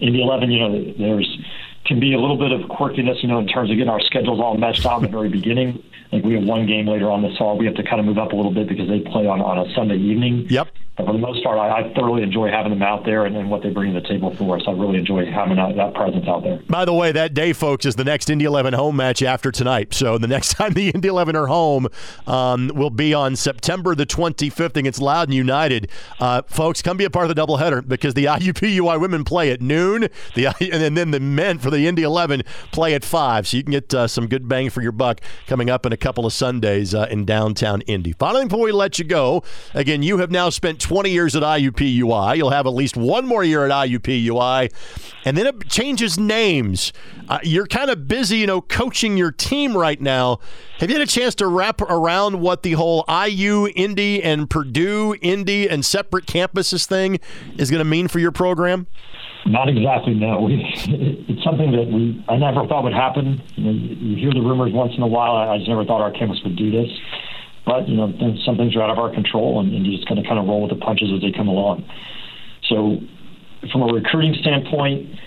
in 0.00 0.12
the 0.12 0.22
11, 0.22 0.50
you 0.50 0.60
know, 0.60 0.94
there's 0.98 1.38
can 1.86 2.00
be 2.00 2.14
a 2.14 2.18
little 2.18 2.38
bit 2.38 2.52
of 2.52 2.62
quirkiness, 2.62 3.22
you 3.22 3.28
know, 3.28 3.38
in 3.38 3.46
terms 3.46 3.70
of 3.70 3.76
getting 3.76 3.90
our 3.90 4.00
schedules 4.00 4.40
all 4.40 4.56
meshed 4.56 4.86
out 4.86 4.98
in 4.98 5.10
the 5.10 5.16
very 5.16 5.28
beginning. 5.28 5.82
Like 6.12 6.24
we 6.24 6.34
have 6.34 6.44
one 6.44 6.66
game 6.66 6.86
later 6.86 7.10
on 7.10 7.22
this 7.22 7.36
fall, 7.36 7.58
we 7.58 7.66
have 7.66 7.74
to 7.74 7.82
kind 7.82 8.00
of 8.00 8.06
move 8.06 8.18
up 8.18 8.32
a 8.32 8.36
little 8.36 8.52
bit 8.52 8.68
because 8.68 8.88
they 8.88 9.00
play 9.00 9.26
on 9.26 9.40
on 9.40 9.58
a 9.58 9.74
Sunday 9.74 9.96
evening. 9.96 10.46
Yep. 10.48 10.68
But 10.96 11.06
for 11.06 11.12
the 11.12 11.18
most 11.18 11.42
part, 11.42 11.58
I, 11.58 11.80
I 11.80 11.94
thoroughly 11.94 12.22
enjoy 12.22 12.50
having 12.50 12.70
them 12.70 12.82
out 12.82 13.04
there 13.04 13.26
and, 13.26 13.36
and 13.36 13.50
what 13.50 13.62
they 13.62 13.70
bring 13.70 13.92
to 13.92 14.00
the 14.00 14.06
table 14.06 14.34
for 14.36 14.56
us. 14.56 14.62
I 14.68 14.72
really 14.72 14.98
enjoy 14.98 15.26
having 15.26 15.56
that, 15.56 15.74
that 15.74 15.94
presence 15.94 16.28
out 16.28 16.44
there. 16.44 16.60
By 16.68 16.84
the 16.84 16.94
way, 16.94 17.10
that 17.10 17.34
day, 17.34 17.52
folks, 17.52 17.84
is 17.84 17.96
the 17.96 18.04
next 18.04 18.30
Indy 18.30 18.44
11 18.44 18.74
home 18.74 18.94
match 18.94 19.20
after 19.20 19.50
tonight. 19.50 19.92
So 19.92 20.18
the 20.18 20.28
next 20.28 20.50
time 20.54 20.74
the 20.74 20.90
Indy 20.90 21.08
11 21.08 21.34
are 21.34 21.48
home 21.48 21.88
um, 22.28 22.70
will 22.74 22.90
be 22.90 23.12
on 23.12 23.34
September 23.34 23.96
the 23.96 24.06
25th 24.06 24.76
against 24.76 25.00
Loudoun 25.00 25.34
United. 25.34 25.90
Uh, 26.20 26.42
folks, 26.46 26.80
come 26.80 26.96
be 26.96 27.04
a 27.04 27.10
part 27.10 27.28
of 27.28 27.34
the 27.34 27.40
doubleheader 27.40 27.86
because 27.86 28.14
the 28.14 28.24
IUPUI 28.34 29.00
women 29.00 29.24
play 29.24 29.50
at 29.50 29.60
noon, 29.60 30.08
the 30.34 30.46
and 30.72 30.96
then 30.96 31.10
the 31.10 31.20
men 31.20 31.58
for 31.58 31.70
the 31.70 31.88
Indy 31.88 32.02
11 32.02 32.42
play 32.70 32.94
at 32.94 33.04
5. 33.04 33.48
So 33.48 33.56
you 33.56 33.64
can 33.64 33.72
get 33.72 33.92
uh, 33.92 34.06
some 34.06 34.28
good 34.28 34.48
bang 34.48 34.70
for 34.70 34.80
your 34.80 34.92
buck 34.92 35.20
coming 35.48 35.70
up 35.70 35.84
in 35.86 35.92
a 35.92 35.96
couple 35.96 36.24
of 36.24 36.32
Sundays 36.32 36.94
uh, 36.94 37.08
in 37.10 37.24
downtown 37.24 37.80
Indy. 37.82 38.12
Finally, 38.12 38.44
before 38.44 38.64
we 38.64 38.72
let 38.72 39.00
you 39.00 39.04
go, 39.04 39.42
again, 39.74 40.04
you 40.04 40.18
have 40.18 40.30
now 40.30 40.50
spent 40.50 40.83
20 40.84 41.10
years 41.10 41.34
at 41.34 41.42
IUPUI. 41.42 42.36
You'll 42.36 42.50
have 42.50 42.66
at 42.66 42.74
least 42.74 42.96
one 42.96 43.26
more 43.26 43.42
year 43.42 43.64
at 43.64 43.70
IUPUI, 43.70 44.70
and 45.24 45.36
then 45.36 45.46
it 45.46 45.68
changes 45.68 46.18
names. 46.18 46.92
Uh, 47.28 47.38
you're 47.42 47.66
kind 47.66 47.90
of 47.90 48.06
busy, 48.06 48.36
you 48.36 48.46
know, 48.46 48.60
coaching 48.60 49.16
your 49.16 49.32
team 49.32 49.74
right 49.74 50.00
now. 50.00 50.38
Have 50.78 50.90
you 50.90 50.96
had 50.96 51.08
a 51.08 51.10
chance 51.10 51.34
to 51.36 51.46
wrap 51.46 51.80
around 51.80 52.40
what 52.40 52.62
the 52.62 52.72
whole 52.72 53.04
IU, 53.08 53.68
Indy, 53.74 54.22
and 54.22 54.48
Purdue, 54.48 55.16
Indy, 55.22 55.68
and 55.68 55.84
separate 55.84 56.26
campuses 56.26 56.84
thing 56.86 57.18
is 57.56 57.70
going 57.70 57.78
to 57.78 57.84
mean 57.84 58.06
for 58.06 58.18
your 58.18 58.32
program? 58.32 58.86
Not 59.46 59.68
exactly. 59.68 60.14
No, 60.14 60.48
it's 60.50 61.44
something 61.44 61.72
that 61.72 61.86
we 61.92 62.22
I 62.28 62.36
never 62.36 62.66
thought 62.66 62.84
would 62.84 62.94
happen. 62.94 63.42
You 63.56 64.16
hear 64.16 64.32
the 64.32 64.40
rumors 64.40 64.72
once 64.72 64.92
in 64.96 65.02
a 65.02 65.06
while. 65.06 65.36
I 65.36 65.56
just 65.58 65.68
never 65.68 65.84
thought 65.84 66.00
our 66.00 66.12
campus 66.12 66.40
would 66.44 66.56
do 66.56 66.70
this. 66.70 66.88
But 67.64 67.88
you 67.88 67.96
know, 67.96 68.12
some 68.44 68.56
things 68.56 68.76
are 68.76 68.82
out 68.82 68.90
of 68.90 68.98
our 68.98 69.12
control, 69.12 69.60
and, 69.60 69.72
and 69.74 69.86
you 69.86 69.96
just 69.96 70.06
kind 70.06 70.18
of 70.18 70.26
kind 70.26 70.38
of 70.38 70.46
roll 70.46 70.62
with 70.62 70.70
the 70.70 70.84
punches 70.84 71.10
as 71.14 71.22
they 71.22 71.32
come 71.32 71.48
along. 71.48 71.88
So, 72.68 72.98
from 73.72 73.82
a 73.82 73.86
recruiting 73.86 74.34
standpoint, 74.40 75.18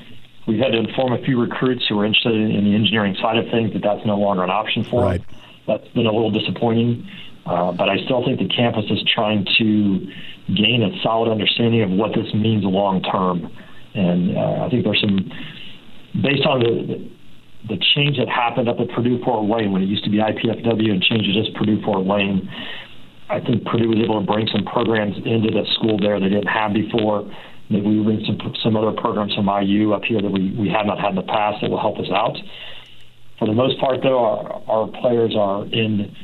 we've 0.47 0.59
had 0.59 0.71
to 0.71 0.77
inform 0.77 1.13
a 1.13 1.21
few 1.23 1.39
recruits 1.39 1.85
who 1.87 1.99
are 1.99 2.05
interested 2.05 2.33
in, 2.33 2.51
in 2.51 2.65
the 2.65 2.75
engineering 2.75 3.15
side 3.21 3.37
of 3.37 3.49
things 3.49 3.73
that 3.73 3.81
that's 3.81 4.05
no 4.05 4.17
longer 4.17 4.43
an 4.43 4.51
option 4.51 4.83
for 4.83 5.03
right. 5.03 5.27
them. 5.27 5.41
That's 5.67 5.87
been 5.89 6.05
a 6.05 6.11
little 6.11 6.31
disappointing, 6.31 7.09
uh, 7.45 7.71
but 7.73 7.89
I 7.89 7.97
still 8.05 8.23
think 8.23 8.39
the 8.39 8.47
campus 8.47 8.85
is 8.89 9.03
trying 9.13 9.45
to 9.57 10.07
gain 10.53 10.83
a 10.83 11.01
solid 11.01 11.31
understanding 11.31 11.81
of 11.81 11.89
what 11.89 12.13
this 12.15 12.33
means 12.33 12.63
long 12.63 13.01
term. 13.01 13.51
And 13.93 14.37
uh, 14.37 14.65
I 14.65 14.69
think 14.69 14.85
there's 14.85 15.01
some, 15.01 15.31
based 16.21 16.45
on 16.45 16.59
the, 16.59 17.09
the 17.67 17.77
change 17.95 18.17
that 18.17 18.29
happened 18.29 18.69
up 18.69 18.77
at 18.79 18.89
Purdue 18.89 19.19
Fort 19.23 19.47
Wayne 19.47 19.71
when 19.71 19.81
it 19.81 19.87
used 19.87 20.03
to 20.05 20.09
be 20.09 20.17
IPFW 20.17 20.91
and 20.91 21.01
changed 21.01 21.25
to 21.25 21.33
just 21.33 21.55
Purdue 21.55 21.81
Fort 21.83 22.05
Wayne. 22.05 22.49
I 23.29 23.39
think 23.39 23.65
Purdue 23.65 23.89
was 23.89 23.99
able 23.99 24.21
to 24.21 24.25
bring 24.25 24.47
some 24.47 24.63
programs 24.63 25.17
into 25.17 25.51
the 25.51 25.65
school 25.75 25.97
there 25.99 26.19
they 26.19 26.29
didn't 26.29 26.47
have 26.47 26.73
before. 26.73 27.27
Maybe 27.69 27.87
we 27.87 28.03
bring 28.03 28.23
some 28.25 28.39
some 28.63 28.77
other 28.77 28.93
programs 28.93 29.35
from 29.35 29.49
IU 29.49 29.91
up 29.91 30.03
here 30.03 30.21
that 30.21 30.31
we, 30.31 30.55
we 30.55 30.69
have 30.69 30.85
not 30.85 30.99
had 30.99 31.09
in 31.09 31.15
the 31.15 31.27
past 31.27 31.59
that 31.61 31.69
will 31.69 31.81
help 31.81 31.99
us 31.99 32.07
out. 32.13 32.37
For 33.39 33.47
the 33.47 33.53
most 33.53 33.79
part, 33.79 33.99
though, 34.01 34.23
our, 34.23 34.63
our 34.67 34.87
players 35.01 35.35
are 35.37 35.65
in 35.65 36.15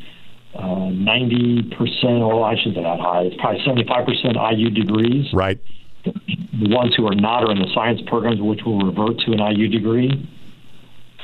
uh, 0.56 0.90
90%, 0.94 2.22
or 2.22 2.46
I 2.46 2.56
should 2.62 2.74
say 2.74 2.84
that 2.84 3.00
high, 3.00 3.24
it's 3.24 3.36
probably 3.38 3.62
75% 3.62 4.58
IU 4.58 4.70
degrees. 4.70 5.26
Right. 5.34 5.60
The 6.06 6.70
ones 6.70 6.96
who 6.96 7.08
are 7.08 7.16
not 7.16 7.44
are 7.44 7.52
in 7.52 7.60
the 7.60 7.72
science 7.74 8.02
programs, 8.08 8.42
which 8.42 8.62
will 8.66 8.80
revert 8.80 9.20
to 9.26 9.32
an 9.32 9.40
IU 9.40 9.68
degree. 9.68 10.10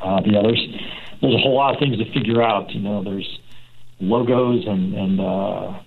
Uh, 0.01 0.21
the 0.21 0.37
others, 0.37 0.59
there's 1.21 1.35
a 1.35 1.39
whole 1.39 1.55
lot 1.55 1.73
of 1.73 1.79
things 1.79 1.97
to 1.97 2.11
figure 2.13 2.41
out. 2.41 2.71
You 2.71 2.81
know, 2.81 3.03
there's 3.03 3.39
logos 3.99 4.65
and 4.65 4.93
and 4.93 5.19
uh, 5.19 5.79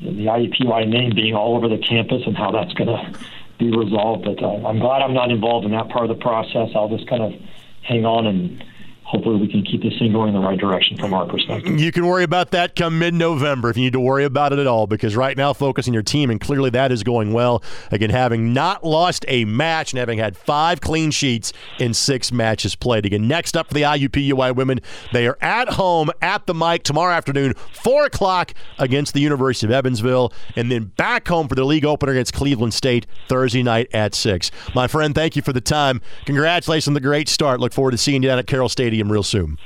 the 0.00 0.26
IUPUI 0.26 0.88
name 0.88 1.12
being 1.14 1.34
all 1.34 1.56
over 1.56 1.68
the 1.68 1.78
campus 1.78 2.22
and 2.26 2.36
how 2.36 2.50
that's 2.50 2.72
going 2.74 2.88
to 2.88 3.18
be 3.58 3.70
resolved. 3.76 4.24
But 4.24 4.42
uh, 4.42 4.66
I'm 4.66 4.78
glad 4.78 5.02
I'm 5.02 5.14
not 5.14 5.30
involved 5.30 5.66
in 5.66 5.72
that 5.72 5.88
part 5.88 6.08
of 6.08 6.16
the 6.16 6.22
process. 6.22 6.70
I'll 6.74 6.88
just 6.88 7.08
kind 7.08 7.22
of 7.22 7.40
hang 7.82 8.04
on 8.04 8.26
and 8.26 8.64
hopefully 9.08 9.40
we 9.40 9.48
can 9.48 9.62
keep 9.62 9.82
this 9.82 9.98
thing 9.98 10.12
going 10.12 10.28
in 10.28 10.34
the 10.34 10.46
right 10.46 10.58
direction 10.58 10.96
from 10.98 11.14
our 11.14 11.26
perspective. 11.26 11.80
You 11.80 11.90
can 11.90 12.06
worry 12.06 12.24
about 12.24 12.50
that 12.50 12.76
come 12.76 12.98
mid 12.98 13.14
November 13.14 13.70
if 13.70 13.76
you 13.78 13.84
need 13.84 13.94
to 13.94 14.00
worry 14.00 14.24
about 14.24 14.52
it 14.52 14.58
at 14.58 14.66
all, 14.66 14.86
because 14.86 15.16
right 15.16 15.34
now, 15.34 15.54
focus 15.54 15.88
on 15.88 15.94
your 15.94 16.02
team, 16.02 16.28
and 16.28 16.38
clearly 16.38 16.68
that 16.70 16.92
is 16.92 17.02
going 17.02 17.32
well. 17.32 17.62
Again, 17.90 18.10
having 18.10 18.52
not 18.52 18.84
lost 18.84 19.24
a 19.26 19.46
match 19.46 19.92
and 19.92 19.98
having 19.98 20.18
had 20.18 20.36
five 20.36 20.82
clean 20.82 21.10
sheets 21.10 21.54
in 21.78 21.94
six 21.94 22.30
matches 22.30 22.74
played. 22.74 23.06
Again, 23.06 23.26
next 23.26 23.56
up 23.56 23.68
for 23.68 23.74
the 23.74 23.82
IUPUI 23.82 24.54
women, 24.54 24.80
they 25.14 25.26
are 25.26 25.38
at 25.40 25.70
home 25.70 26.10
at 26.20 26.46
the 26.46 26.52
Mike 26.52 26.82
tomorrow 26.82 27.14
afternoon, 27.14 27.54
4 27.72 28.04
o'clock 28.04 28.52
against 28.78 29.14
the 29.14 29.20
University 29.20 29.66
of 29.66 29.70
Evansville, 29.70 30.34
and 30.54 30.70
then 30.70 30.84
back 30.84 31.26
home 31.28 31.48
for 31.48 31.54
the 31.54 31.64
league 31.64 31.86
opener 31.86 32.12
against 32.12 32.34
Cleveland 32.34 32.74
State 32.74 33.06
Thursday 33.26 33.62
night 33.62 33.88
at 33.94 34.14
6. 34.14 34.50
My 34.74 34.86
friend, 34.86 35.14
thank 35.14 35.34
you 35.34 35.40
for 35.40 35.54
the 35.54 35.62
time. 35.62 36.02
Congratulations 36.26 36.88
on 36.88 36.94
the 36.94 37.00
great 37.00 37.30
start. 37.30 37.58
Look 37.58 37.72
forward 37.72 37.92
to 37.92 37.98
seeing 37.98 38.22
you 38.22 38.28
down 38.28 38.38
at 38.38 38.46
Carroll 38.46 38.68
Stadium 38.68 38.97
real 39.06 39.22
soon. 39.22 39.58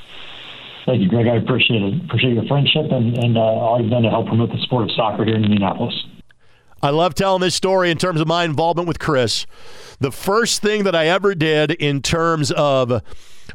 Thank 0.84 1.00
you, 1.00 1.08
Greg. 1.08 1.28
I 1.28 1.36
appreciate 1.36 1.82
it. 1.82 2.04
Appreciate 2.04 2.34
your 2.34 2.44
friendship 2.46 2.90
and, 2.90 3.16
and 3.16 3.38
uh, 3.38 3.40
all 3.40 3.80
you've 3.80 3.90
done 3.90 4.02
to 4.02 4.10
help 4.10 4.26
promote 4.26 4.50
the 4.50 4.58
sport 4.62 4.84
of 4.84 4.90
soccer 4.96 5.24
here 5.24 5.36
in 5.36 5.44
Indianapolis. 5.44 5.94
I 6.82 6.90
love 6.90 7.14
telling 7.14 7.40
this 7.40 7.54
story 7.54 7.92
in 7.92 7.98
terms 7.98 8.20
of 8.20 8.26
my 8.26 8.44
involvement 8.44 8.88
with 8.88 8.98
Chris. 8.98 9.46
The 10.00 10.10
first 10.10 10.60
thing 10.60 10.82
that 10.82 10.96
I 10.96 11.06
ever 11.06 11.34
did 11.36 11.70
in 11.70 12.02
terms 12.02 12.50
of 12.50 13.00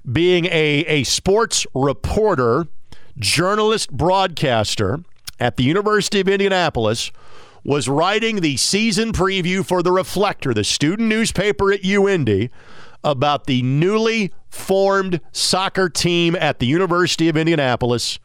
being 0.10 0.46
a, 0.46 0.86
a 0.88 1.04
sports 1.04 1.68
reporter, 1.74 2.68
journalist, 3.20 3.92
broadcaster 3.92 5.04
at 5.42 5.58
the 5.58 5.64
University 5.64 6.22
of 6.22 6.30
Indianapolis 6.30 7.12
was 7.66 7.90
writing 7.90 8.38
the 8.38 8.56
season 8.56 9.12
preview 9.12 9.66
for 9.66 9.84
the 9.84 9.92
Reflector, 9.92 10.54
the 10.54 10.64
student 10.64 11.10
newspaper 11.10 11.74
at 11.74 11.82
UIndy 11.82 12.50
about 13.08 13.46
the 13.46 13.62
newly 13.62 14.34
formed 14.50 15.22
soccer 15.32 15.90
team 15.90 16.36
at 16.36 16.60
the 16.60 16.66
University 16.66 17.30
of 17.30 17.38
Indianapolis, 17.38 18.20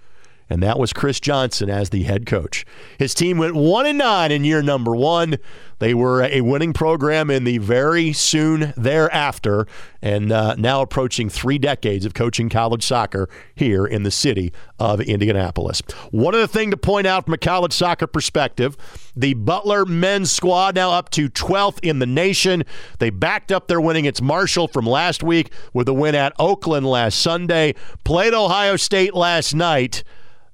and 0.52 0.62
that 0.62 0.78
was 0.78 0.92
Chris 0.92 1.18
Johnson 1.18 1.70
as 1.70 1.88
the 1.88 2.02
head 2.02 2.26
coach. 2.26 2.66
His 2.98 3.14
team 3.14 3.38
went 3.38 3.54
1 3.54 3.86
and 3.86 3.96
9 3.96 4.30
in 4.30 4.44
year 4.44 4.60
number 4.60 4.94
1. 4.94 5.38
They 5.78 5.94
were 5.94 6.22
a 6.22 6.42
winning 6.42 6.74
program 6.74 7.30
in 7.30 7.44
the 7.44 7.56
very 7.56 8.12
soon 8.12 8.74
thereafter, 8.76 9.66
and 10.02 10.30
uh, 10.30 10.54
now 10.56 10.82
approaching 10.82 11.28
three 11.28 11.58
decades 11.58 12.04
of 12.04 12.12
coaching 12.12 12.50
college 12.50 12.84
soccer 12.84 13.28
here 13.54 13.86
in 13.86 14.02
the 14.02 14.10
city 14.10 14.52
of 14.78 15.00
Indianapolis. 15.00 15.82
One 16.10 16.34
other 16.34 16.46
thing 16.46 16.70
to 16.70 16.76
point 16.76 17.06
out 17.06 17.24
from 17.24 17.34
a 17.34 17.38
college 17.38 17.72
soccer 17.72 18.06
perspective 18.06 18.76
the 19.16 19.34
Butler 19.34 19.84
men's 19.84 20.30
squad 20.30 20.74
now 20.74 20.92
up 20.92 21.10
to 21.10 21.28
12th 21.28 21.80
in 21.82 21.98
the 21.98 22.06
nation. 22.06 22.64
They 22.98 23.10
backed 23.10 23.50
up 23.50 23.68
their 23.68 23.80
winning 23.80 24.04
against 24.04 24.22
Marshall 24.22 24.68
from 24.68 24.86
last 24.86 25.22
week 25.22 25.50
with 25.72 25.88
a 25.88 25.94
win 25.94 26.14
at 26.14 26.32
Oakland 26.38 26.86
last 26.86 27.18
Sunday, 27.18 27.74
played 28.04 28.34
Ohio 28.34 28.76
State 28.76 29.14
last 29.14 29.54
night. 29.54 30.04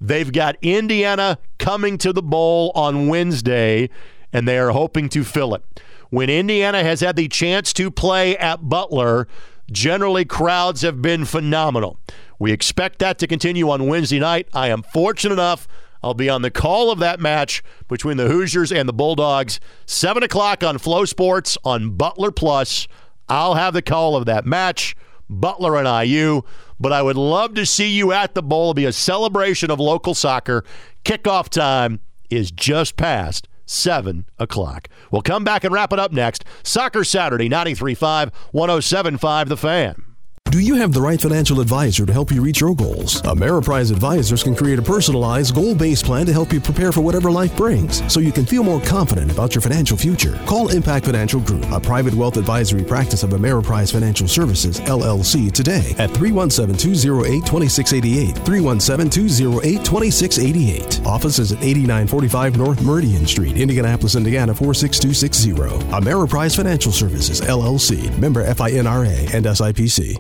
They've 0.01 0.33
got 0.33 0.57
Indiana 0.63 1.39
coming 1.59 1.99
to 1.99 2.13
the 2.13 2.23
bowl 2.23 2.73
on 2.75 3.09
Wednesday 3.09 3.91
and 4.33 4.47
they 4.47 4.59
are 4.59 4.71
hoping 4.71 5.09
to 5.11 5.25
fill 5.25 5.55
it. 5.55 5.63
When 6.11 6.31
Indiana 6.31 6.83
has 6.83 7.01
had 7.01 7.17
the 7.17 7.29
chance 7.29 7.73
to 7.75 7.91
play 7.91 8.37
at 8.37 8.69
Butler, 8.69 9.29
generally 9.71 10.25
crowds 10.25 10.83
have 10.83 11.03
been 11.03 11.25
phenomenal. 11.25 11.99
We 12.39 12.53
expect 12.53 12.99
that 13.01 13.19
to 13.19 13.27
continue 13.27 13.69
on 13.71 13.87
Wednesday 13.87 14.19
night. 14.19 14.49
I 14.53 14.69
am 14.69 14.83
fortunate 14.83 15.35
enough. 15.35 15.67
I'll 16.03 16.15
be 16.15 16.31
on 16.31 16.43
the 16.43 16.51
call 16.51 16.91
of 16.91 17.01
that 17.01 17.19
match 17.19 17.63
between 17.89 18.17
the 18.17 18.29
Hoosiers 18.29 18.71
and 18.71 18.89
the 18.89 18.93
Bulldogs, 18.93 19.59
7 19.87 20.23
o'clock 20.23 20.63
on 20.63 20.79
FloSports 20.79 21.59
on 21.65 21.91
Butler 21.91 22.31
Plus. 22.31 22.87
I'll 23.29 23.55
have 23.55 23.75
the 23.75 23.83
call 23.83 24.15
of 24.15 24.25
that 24.27 24.47
match, 24.47 24.95
Butler 25.29 25.77
and 25.77 26.09
IU. 26.09 26.43
But 26.81 26.93
I 26.93 27.03
would 27.03 27.17
love 27.17 27.55
to 27.55 27.67
see 27.67 27.89
you 27.89 28.13
at 28.13 28.35
the 28.35 28.43
bowl. 28.43 28.71
It'll 28.71 28.75
be 28.75 28.85
a 28.85 28.93
celebration 28.93 29.71
of 29.71 29.81
local 29.81 30.15
soccer. 30.15 30.65
Kickoff 31.05 31.49
time 31.49 32.01
is 32.31 32.51
just 32.51 32.97
past 32.97 33.49
7 33.67 34.27
o'clock. 34.39 34.89
We'll 35.11 35.23
come 35.23 35.45
back 35.45 35.65
and 35.65 35.73
wrap 35.73 35.93
it 35.93 35.99
up 35.99 36.13
next. 36.13 36.45
Soccer 36.63 37.05
Saturday, 37.05 37.49
93.5, 37.49 38.33
107.5 38.53 39.49
The 39.49 39.57
Fan. 39.57 40.08
Do 40.51 40.61
you 40.61 40.77
have 40.77 40.95
the 40.95 41.03
right 41.03 41.21
financial 41.21 41.61
advisor 41.61 42.07
to 42.07 42.13
help 42.13 42.33
you 42.33 42.41
reach 42.41 42.63
your 42.63 42.75
goals? 42.75 43.21
Ameriprise 43.23 43.93
Advisors 43.93 44.43
can 44.43 44.55
create 44.55 44.79
a 44.79 44.83
personalized, 44.83 45.55
goal 45.55 45.75
based 45.75 46.07
plan 46.07 46.25
to 46.25 46.33
help 46.33 46.55
you 46.55 46.61
prepare 46.61 46.91
for 46.91 47.03
whatever 47.03 47.31
life 47.31 47.55
brings 47.55 48.03
so 48.11 48.19
you 48.19 48.33
can 48.33 48.47
feel 48.47 48.63
more 48.63 48.81
confident 48.81 49.31
about 49.31 49.55
your 49.55 49.61
financial 49.61 49.95
future. 49.99 50.41
Call 50.47 50.71
Impact 50.71 51.05
Financial 51.05 51.41
Group, 51.41 51.71
a 51.71 51.79
private 51.79 52.15
wealth 52.15 52.39
advisory 52.39 52.83
practice 52.83 53.23
of 53.23 53.31
Ameriprise 53.31 53.93
Financial 53.93 54.27
Services, 54.27 54.81
LLC, 54.81 55.53
today 55.53 55.95
at 55.99 56.11
317 56.13 56.79
208 56.79 57.45
2688. 57.45 58.35
317 58.47 59.11
208 59.11 59.85
2688. 59.85 61.07
Office 61.07 61.39
is 61.39 61.53
at 61.53 61.63
8945 61.63 62.57
North 62.57 62.83
Meridian 62.83 63.27
Street, 63.27 63.59
Indianapolis, 63.59 64.15
Indiana 64.15 64.55
46260. 64.55 65.53
Ameriprise 65.93 66.57
Financial 66.57 66.91
Services, 66.91 67.43
LLC, 67.43 68.17
member 68.19 68.43
FINRA 68.47 69.35
and 69.35 69.45
SIPC. 69.45 70.19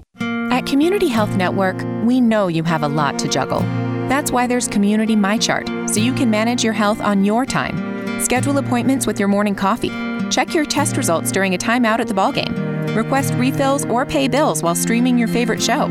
At 0.58 0.66
Community 0.66 1.06
Health 1.06 1.36
Network, 1.36 1.84
we 2.02 2.20
know 2.20 2.48
you 2.48 2.64
have 2.64 2.82
a 2.82 2.88
lot 2.88 3.16
to 3.20 3.28
juggle. 3.28 3.60
That's 4.08 4.32
why 4.32 4.48
there's 4.48 4.66
Community 4.66 5.14
MyChart, 5.14 5.88
so 5.88 6.00
you 6.00 6.12
can 6.12 6.30
manage 6.30 6.64
your 6.64 6.72
health 6.72 7.00
on 7.00 7.24
your 7.24 7.46
time. 7.46 8.20
Schedule 8.20 8.58
appointments 8.58 9.06
with 9.06 9.20
your 9.20 9.28
morning 9.28 9.54
coffee. 9.54 9.92
Check 10.30 10.54
your 10.54 10.64
test 10.64 10.96
results 10.96 11.30
during 11.30 11.54
a 11.54 11.58
timeout 11.58 12.00
at 12.00 12.08
the 12.08 12.12
ballgame. 12.12 12.96
Request 12.96 13.34
refills 13.34 13.84
or 13.86 14.04
pay 14.04 14.26
bills 14.26 14.60
while 14.60 14.74
streaming 14.74 15.16
your 15.16 15.28
favorite 15.28 15.62
show. 15.62 15.86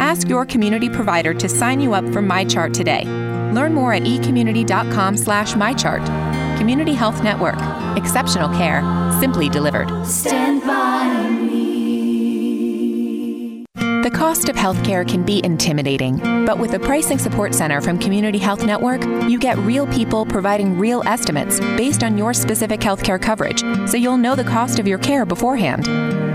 Ask 0.00 0.28
your 0.28 0.44
community 0.44 0.88
provider 0.88 1.32
to 1.32 1.48
sign 1.48 1.78
you 1.78 1.94
up 1.94 2.04
for 2.06 2.20
MyChart 2.20 2.74
today. 2.74 3.04
Learn 3.52 3.74
more 3.74 3.92
at 3.92 4.02
ecommunity.com 4.02 5.18
slash 5.18 5.52
MyChart. 5.52 6.04
Community 6.58 6.94
Health 6.94 7.22
Network. 7.22 7.60
Exceptional 7.96 8.48
care. 8.56 8.82
Simply 9.20 9.48
delivered. 9.48 10.04
Stand 10.04 10.62
by. 10.62 11.19
The 14.02 14.10
cost 14.10 14.48
of 14.48 14.56
healthcare 14.56 15.06
can 15.06 15.24
be 15.24 15.44
intimidating, 15.44 16.16
but 16.46 16.58
with 16.58 16.70
the 16.70 16.80
Pricing 16.80 17.18
Support 17.18 17.54
Center 17.54 17.82
from 17.82 17.98
Community 17.98 18.38
Health 18.38 18.64
Network, 18.64 19.04
you 19.28 19.38
get 19.38 19.58
real 19.58 19.86
people 19.88 20.24
providing 20.24 20.78
real 20.78 21.02
estimates 21.04 21.60
based 21.60 22.02
on 22.02 22.16
your 22.16 22.32
specific 22.32 22.80
healthcare 22.80 23.20
coverage, 23.20 23.60
so 23.90 23.98
you'll 23.98 24.16
know 24.16 24.34
the 24.34 24.42
cost 24.42 24.78
of 24.78 24.88
your 24.88 24.96
care 24.96 25.26
beforehand. 25.26 25.86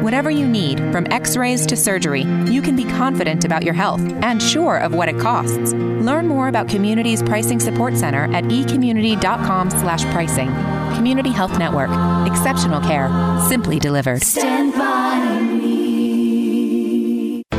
Whatever 0.03 0.29
you 0.29 0.47
need, 0.47 0.77
from 0.91 1.07
x 1.11 1.35
rays 1.35 1.65
to 1.65 1.75
surgery, 1.75 2.21
you 2.45 2.61
can 2.61 2.75
be 2.75 2.83
confident 2.83 3.45
about 3.45 3.63
your 3.63 3.73
health 3.73 4.01
and 4.21 4.39
sure 4.39 4.77
of 4.77 4.93
what 4.93 5.09
it 5.09 5.17
costs. 5.17 5.73
Learn 5.73 6.27
more 6.27 6.49
about 6.49 6.69
Community's 6.69 7.23
Pricing 7.23 7.59
Support 7.59 7.97
Center 7.97 8.25
at 8.35 8.43
ecommunity.com 8.43 9.71
slash 9.71 10.05
pricing. 10.11 10.49
Community 10.95 11.31
Health 11.31 11.57
Network. 11.57 11.89
Exceptional 12.27 12.79
care. 12.81 13.09
Simply 13.49 13.79
delivered. 13.79 14.21
Stand 14.21 14.73
by. 14.73 15.54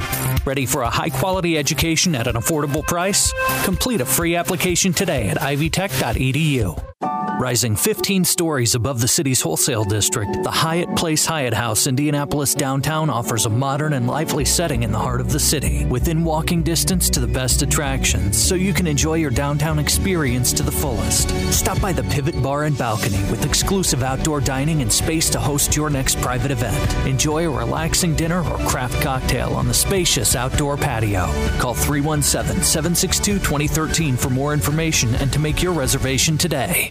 Ready 0.44 0.66
for 0.66 0.82
a 0.82 0.90
high 0.90 1.10
quality 1.10 1.56
education 1.56 2.16
at 2.16 2.26
an 2.26 2.34
affordable 2.34 2.82
price? 2.84 3.32
Complete 3.62 4.00
a 4.00 4.04
free 4.04 4.34
application 4.34 4.92
today 4.92 5.28
at 5.28 5.38
ivytech.edu 5.38 6.75
go. 6.76 6.95
Rising 7.38 7.76
15 7.76 8.24
stories 8.24 8.74
above 8.74 9.02
the 9.02 9.06
city's 9.06 9.42
wholesale 9.42 9.84
district, 9.84 10.42
the 10.42 10.50
Hyatt 10.50 10.96
Place 10.96 11.26
Hyatt 11.26 11.52
House 11.52 11.86
Indianapolis 11.86 12.54
downtown 12.54 13.10
offers 13.10 13.44
a 13.44 13.50
modern 13.50 13.92
and 13.92 14.06
lively 14.06 14.46
setting 14.46 14.82
in 14.82 14.90
the 14.90 14.98
heart 14.98 15.20
of 15.20 15.30
the 15.30 15.38
city, 15.38 15.84
within 15.84 16.24
walking 16.24 16.62
distance 16.62 17.10
to 17.10 17.20
the 17.20 17.26
best 17.26 17.60
attractions, 17.60 18.42
so 18.42 18.54
you 18.54 18.72
can 18.72 18.86
enjoy 18.86 19.14
your 19.14 19.30
downtown 19.30 19.78
experience 19.78 20.50
to 20.54 20.62
the 20.62 20.72
fullest. 20.72 21.28
Stop 21.52 21.78
by 21.82 21.92
the 21.92 22.04
Pivot 22.04 22.42
Bar 22.42 22.64
and 22.64 22.78
Balcony 22.78 23.18
with 23.30 23.44
exclusive 23.44 24.02
outdoor 24.02 24.40
dining 24.40 24.80
and 24.80 24.90
space 24.90 25.28
to 25.28 25.38
host 25.38 25.76
your 25.76 25.90
next 25.90 26.18
private 26.22 26.50
event. 26.50 27.06
Enjoy 27.06 27.46
a 27.46 27.50
relaxing 27.50 28.16
dinner 28.16 28.38
or 28.38 28.56
craft 28.66 29.02
cocktail 29.02 29.50
on 29.50 29.68
the 29.68 29.74
spacious 29.74 30.34
outdoor 30.34 30.78
patio. 30.78 31.26
Call 31.58 31.74
317 31.74 32.62
762 32.62 33.40
2013 33.40 34.16
for 34.16 34.30
more 34.30 34.54
information 34.54 35.14
and 35.16 35.30
to 35.34 35.38
make 35.38 35.62
your 35.62 35.74
reservation 35.74 36.38
today. 36.38 36.85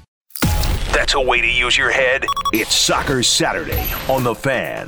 That's 0.96 1.14
a 1.14 1.20
way 1.20 1.42
to 1.42 1.48
use 1.48 1.78
your 1.78 1.92
head. 1.92 2.26
It's 2.54 2.74
Soccer 2.74 3.22
Saturday 3.22 3.86
on 4.08 4.24
The 4.24 4.34
Fan. 4.34 4.88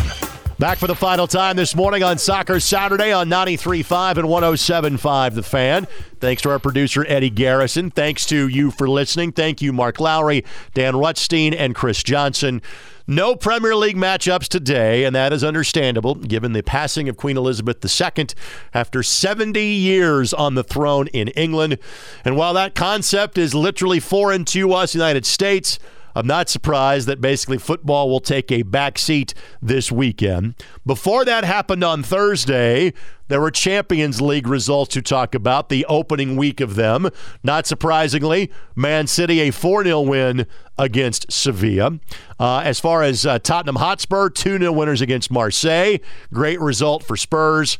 Back 0.57 0.77
for 0.77 0.87
the 0.87 0.95
final 0.95 1.27
time 1.27 1.57
this 1.57 1.75
morning 1.75 2.01
on 2.01 2.17
Soccer 2.17 2.61
Saturday 2.61 3.11
on 3.11 3.27
93.5 3.27 4.17
and 4.17 4.27
107.5 4.29 5.35
The 5.35 5.43
Fan. 5.43 5.85
Thanks 6.21 6.41
to 6.43 6.49
our 6.49 6.59
producer, 6.59 7.05
Eddie 7.09 7.29
Garrison. 7.29 7.91
Thanks 7.91 8.25
to 8.27 8.47
you 8.47 8.71
for 8.71 8.87
listening. 8.87 9.33
Thank 9.33 9.61
you, 9.61 9.73
Mark 9.73 9.99
Lowry, 9.99 10.45
Dan 10.73 10.93
Rutstein, 10.93 11.53
and 11.53 11.75
Chris 11.75 12.01
Johnson. 12.03 12.61
No 13.05 13.35
Premier 13.35 13.75
League 13.75 13.97
matchups 13.97 14.47
today, 14.47 15.03
and 15.03 15.13
that 15.13 15.33
is 15.33 15.43
understandable 15.43 16.15
given 16.15 16.53
the 16.53 16.63
passing 16.63 17.09
of 17.09 17.17
Queen 17.17 17.35
Elizabeth 17.35 17.83
II 17.83 18.27
after 18.73 19.03
70 19.03 19.61
years 19.61 20.33
on 20.33 20.55
the 20.55 20.63
throne 20.63 21.07
in 21.07 21.27
England. 21.29 21.79
And 22.23 22.37
while 22.37 22.53
that 22.53 22.75
concept 22.75 23.37
is 23.37 23.53
literally 23.53 23.99
foreign 23.99 24.45
to 24.45 24.71
us, 24.71 24.95
United 24.95 25.25
States, 25.25 25.79
I'm 26.17 26.25
not 26.25 26.49
surprised 26.49 27.07
that 27.07 27.21
basically 27.21 27.59
football 27.59 28.09
will 28.09 28.19
take 28.19 28.51
a 28.51 28.63
back 28.63 28.97
seat 28.97 29.35
this 29.61 29.91
weekend. 29.91 30.55
Before 30.83 31.23
that 31.23 31.43
happened 31.43 31.83
on 31.83 32.01
Thursday, 32.01 32.91
there 33.27 33.39
were 33.39 33.51
Champions 33.51 34.19
League 34.19 34.47
results 34.47 34.95
to 34.95 35.03
talk 35.03 35.35
about, 35.35 35.69
the 35.69 35.85
opening 35.85 36.35
week 36.35 36.59
of 36.59 36.73
them. 36.73 37.11
Not 37.43 37.67
surprisingly, 37.67 38.51
Man 38.75 39.05
City 39.05 39.41
a 39.41 39.51
4 39.51 39.83
0 39.83 40.01
win 40.01 40.47
against 40.75 41.31
Sevilla. 41.31 41.99
Uh, 42.39 42.61
as 42.65 42.79
far 42.79 43.03
as 43.03 43.23
uh, 43.23 43.37
Tottenham 43.37 43.75
Hotspur, 43.75 44.29
2 44.29 44.57
0 44.57 44.71
winners 44.71 45.01
against 45.01 45.29
Marseille. 45.29 45.97
Great 46.33 46.59
result 46.59 47.03
for 47.03 47.15
Spurs. 47.15 47.77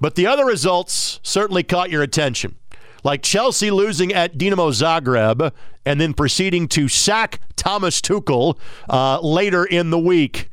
But 0.00 0.14
the 0.14 0.28
other 0.28 0.46
results 0.46 1.18
certainly 1.24 1.64
caught 1.64 1.90
your 1.90 2.04
attention 2.04 2.54
like 3.04 3.22
Chelsea 3.22 3.70
losing 3.70 4.12
at 4.12 4.36
Dinamo 4.36 4.70
Zagreb 4.72 5.52
and 5.84 6.00
then 6.00 6.14
proceeding 6.14 6.68
to 6.68 6.88
sack 6.88 7.40
Thomas 7.56 8.00
Tuchel 8.00 8.58
uh, 8.88 9.20
later 9.20 9.64
in 9.64 9.90
the 9.90 9.98
week. 9.98 10.48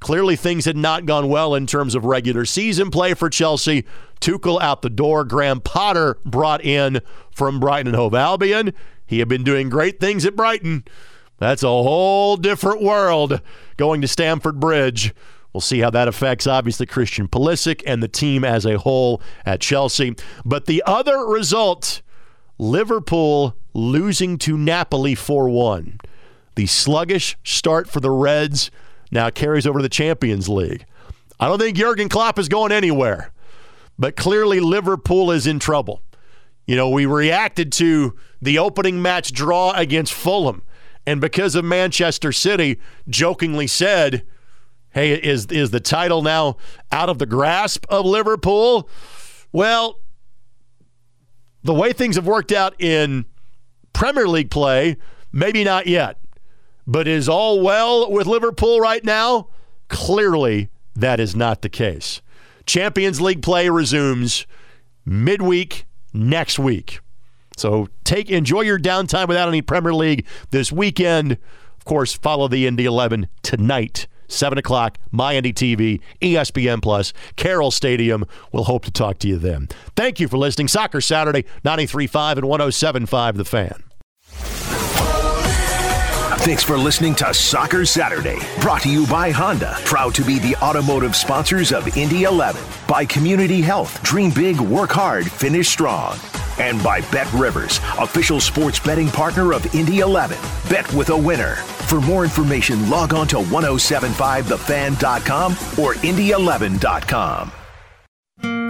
Clearly, 0.00 0.36
things 0.36 0.66
had 0.66 0.76
not 0.76 1.06
gone 1.06 1.28
well 1.28 1.54
in 1.54 1.66
terms 1.66 1.94
of 1.94 2.04
regular 2.04 2.44
season 2.44 2.90
play 2.90 3.14
for 3.14 3.30
Chelsea. 3.30 3.84
Tuchel 4.20 4.60
out 4.60 4.82
the 4.82 4.90
door. 4.90 5.24
Graham 5.24 5.60
Potter 5.60 6.18
brought 6.26 6.62
in 6.64 7.00
from 7.30 7.58
Brighton 7.58 7.88
and 7.88 7.96
Hove 7.96 8.14
Albion. 8.14 8.74
He 9.06 9.20
had 9.20 9.28
been 9.28 9.44
doing 9.44 9.68
great 9.68 10.00
things 10.00 10.26
at 10.26 10.36
Brighton. 10.36 10.84
That's 11.38 11.62
a 11.62 11.68
whole 11.68 12.36
different 12.36 12.82
world 12.82 13.40
going 13.76 14.00
to 14.00 14.08
Stamford 14.08 14.60
Bridge. 14.60 15.14
We'll 15.54 15.60
see 15.60 15.78
how 15.78 15.90
that 15.90 16.08
affects, 16.08 16.48
obviously, 16.48 16.84
Christian 16.84 17.28
Pulisic 17.28 17.82
and 17.86 18.02
the 18.02 18.08
team 18.08 18.44
as 18.44 18.66
a 18.66 18.76
whole 18.76 19.22
at 19.46 19.60
Chelsea. 19.60 20.16
But 20.44 20.66
the 20.66 20.82
other 20.84 21.24
result 21.24 22.02
Liverpool 22.58 23.56
losing 23.72 24.36
to 24.38 24.58
Napoli 24.58 25.14
4 25.14 25.48
1. 25.48 26.00
The 26.56 26.66
sluggish 26.66 27.36
start 27.44 27.88
for 27.88 28.00
the 28.00 28.10
Reds 28.10 28.72
now 29.12 29.30
carries 29.30 29.66
over 29.66 29.78
to 29.78 29.82
the 29.82 29.88
Champions 29.88 30.48
League. 30.48 30.84
I 31.38 31.46
don't 31.48 31.58
think 31.58 31.76
Jurgen 31.76 32.08
Klopp 32.08 32.38
is 32.38 32.48
going 32.48 32.72
anywhere, 32.72 33.32
but 33.96 34.16
clearly 34.16 34.58
Liverpool 34.58 35.30
is 35.30 35.46
in 35.46 35.60
trouble. 35.60 36.02
You 36.66 36.74
know, 36.74 36.88
we 36.88 37.06
reacted 37.06 37.70
to 37.72 38.16
the 38.42 38.58
opening 38.58 39.02
match 39.02 39.32
draw 39.32 39.72
against 39.72 40.14
Fulham, 40.14 40.62
and 41.06 41.20
because 41.20 41.54
of 41.54 41.64
Manchester 41.64 42.32
City, 42.32 42.80
jokingly 43.08 43.66
said, 43.66 44.24
Hey, 44.94 45.12
is 45.12 45.46
is 45.46 45.70
the 45.70 45.80
title 45.80 46.22
now 46.22 46.56
out 46.92 47.08
of 47.08 47.18
the 47.18 47.26
grasp 47.26 47.84
of 47.88 48.06
Liverpool? 48.06 48.88
Well, 49.50 49.98
the 51.64 51.74
way 51.74 51.92
things 51.92 52.14
have 52.14 52.28
worked 52.28 52.52
out 52.52 52.80
in 52.80 53.24
Premier 53.92 54.28
League 54.28 54.52
play, 54.52 54.96
maybe 55.32 55.64
not 55.64 55.88
yet. 55.88 56.20
But 56.86 57.08
is 57.08 57.28
all 57.28 57.60
well 57.60 58.08
with 58.08 58.28
Liverpool 58.28 58.78
right 58.78 59.04
now? 59.04 59.48
Clearly, 59.88 60.68
that 60.94 61.18
is 61.18 61.34
not 61.34 61.62
the 61.62 61.68
case. 61.68 62.22
Champions 62.64 63.20
League 63.20 63.42
play 63.42 63.68
resumes 63.68 64.46
midweek 65.04 65.86
next 66.12 66.56
week. 66.56 67.00
So 67.56 67.88
take 68.04 68.30
enjoy 68.30 68.60
your 68.60 68.78
downtime 68.78 69.26
without 69.26 69.48
any 69.48 69.60
Premier 69.60 69.94
League 69.94 70.24
this 70.50 70.70
weekend. 70.70 71.32
Of 71.76 71.84
course, 71.84 72.14
follow 72.14 72.46
the 72.46 72.64
Indy 72.64 72.84
11 72.84 73.28
tonight 73.42 74.06
7 74.28 74.58
o'clock, 74.58 74.98
MyNDTV, 75.12 76.00
ESPN 76.20 76.82
Plus, 76.82 77.12
Carroll 77.36 77.70
Stadium. 77.70 78.24
We'll 78.52 78.64
hope 78.64 78.84
to 78.84 78.90
talk 78.90 79.18
to 79.20 79.28
you 79.28 79.36
then. 79.36 79.68
Thank 79.96 80.20
you 80.20 80.28
for 80.28 80.36
listening. 80.36 80.68
Soccer 80.68 81.00
Saturday, 81.00 81.44
93.5 81.64 82.32
and 82.38 82.46
107.5 83.06 83.36
The 83.36 83.44
Fan. 83.44 83.83
Thanks 86.44 86.62
for 86.62 86.76
listening 86.76 87.14
to 87.14 87.32
Soccer 87.32 87.86
Saturday, 87.86 88.38
brought 88.60 88.82
to 88.82 88.90
you 88.90 89.06
by 89.06 89.30
Honda, 89.30 89.78
proud 89.86 90.14
to 90.16 90.22
be 90.22 90.38
the 90.38 90.54
automotive 90.56 91.16
sponsors 91.16 91.72
of 91.72 91.96
Indy 91.96 92.24
11, 92.24 92.62
by 92.86 93.06
Community 93.06 93.62
Health, 93.62 94.02
dream 94.02 94.30
big, 94.30 94.60
work 94.60 94.90
hard, 94.90 95.32
finish 95.32 95.68
strong, 95.68 96.18
and 96.58 96.82
by 96.82 97.00
Bet 97.10 97.32
Rivers, 97.32 97.80
official 97.98 98.40
sports 98.40 98.78
betting 98.78 99.08
partner 99.08 99.54
of 99.54 99.74
Indy 99.74 100.00
11. 100.00 100.36
Bet 100.68 100.92
with 100.92 101.08
a 101.08 101.16
winner. 101.16 101.54
For 101.88 102.02
more 102.02 102.24
information, 102.24 102.90
log 102.90 103.14
on 103.14 103.26
to 103.28 103.36
1075thefan.com 103.36 105.52
or 105.82 105.94
indy11.com. 105.94 107.52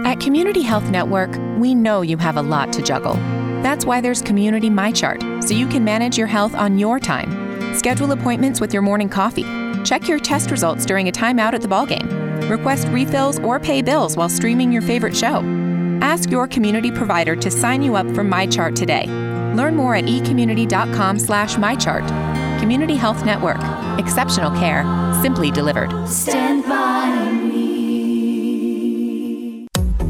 At 0.05 0.21
Community 0.21 0.61
Health 0.61 0.89
Network, 0.89 1.37
we 1.57 1.75
know 1.75 2.03
you 2.03 2.15
have 2.19 2.37
a 2.37 2.41
lot 2.41 2.71
to 2.71 2.81
juggle. 2.81 3.15
That's 3.61 3.85
why 3.85 3.99
there's 3.99 4.21
Community 4.21 4.69
MyChart, 4.69 5.43
so 5.43 5.53
you 5.53 5.67
can 5.67 5.83
manage 5.83 6.17
your 6.17 6.27
health 6.27 6.55
on 6.55 6.79
your 6.79 7.01
time. 7.01 7.54
Schedule 7.75 8.13
appointments 8.13 8.61
with 8.61 8.71
your 8.71 8.81
morning 8.81 9.09
coffee. 9.09 9.43
Check 9.83 10.07
your 10.07 10.17
test 10.17 10.49
results 10.49 10.85
during 10.85 11.09
a 11.09 11.11
timeout 11.11 11.51
at 11.51 11.61
the 11.61 11.67
ballgame. 11.67 12.49
Request 12.49 12.87
refills 12.87 13.37
or 13.39 13.59
pay 13.59 13.81
bills 13.81 14.15
while 14.15 14.29
streaming 14.29 14.71
your 14.71 14.81
favorite 14.81 15.15
show. 15.15 15.41
Ask 16.01 16.31
your 16.31 16.47
community 16.47 16.89
provider 16.89 17.35
to 17.35 17.51
sign 17.51 17.81
you 17.81 17.97
up 17.97 18.07
for 18.15 18.23
MyChart 18.23 18.75
today. 18.75 19.07
Learn 19.55 19.75
more 19.75 19.93
at 19.93 20.05
ecommunity.com 20.05 21.19
slash 21.19 21.55
MyChart. 21.55 22.07
Community 22.61 22.95
Health 22.95 23.25
Network. 23.25 23.59
Exceptional 23.99 24.51
care, 24.51 24.83
simply 25.21 25.51
delivered. 25.51 26.07
Stand 26.07 26.63
by. 26.63 27.44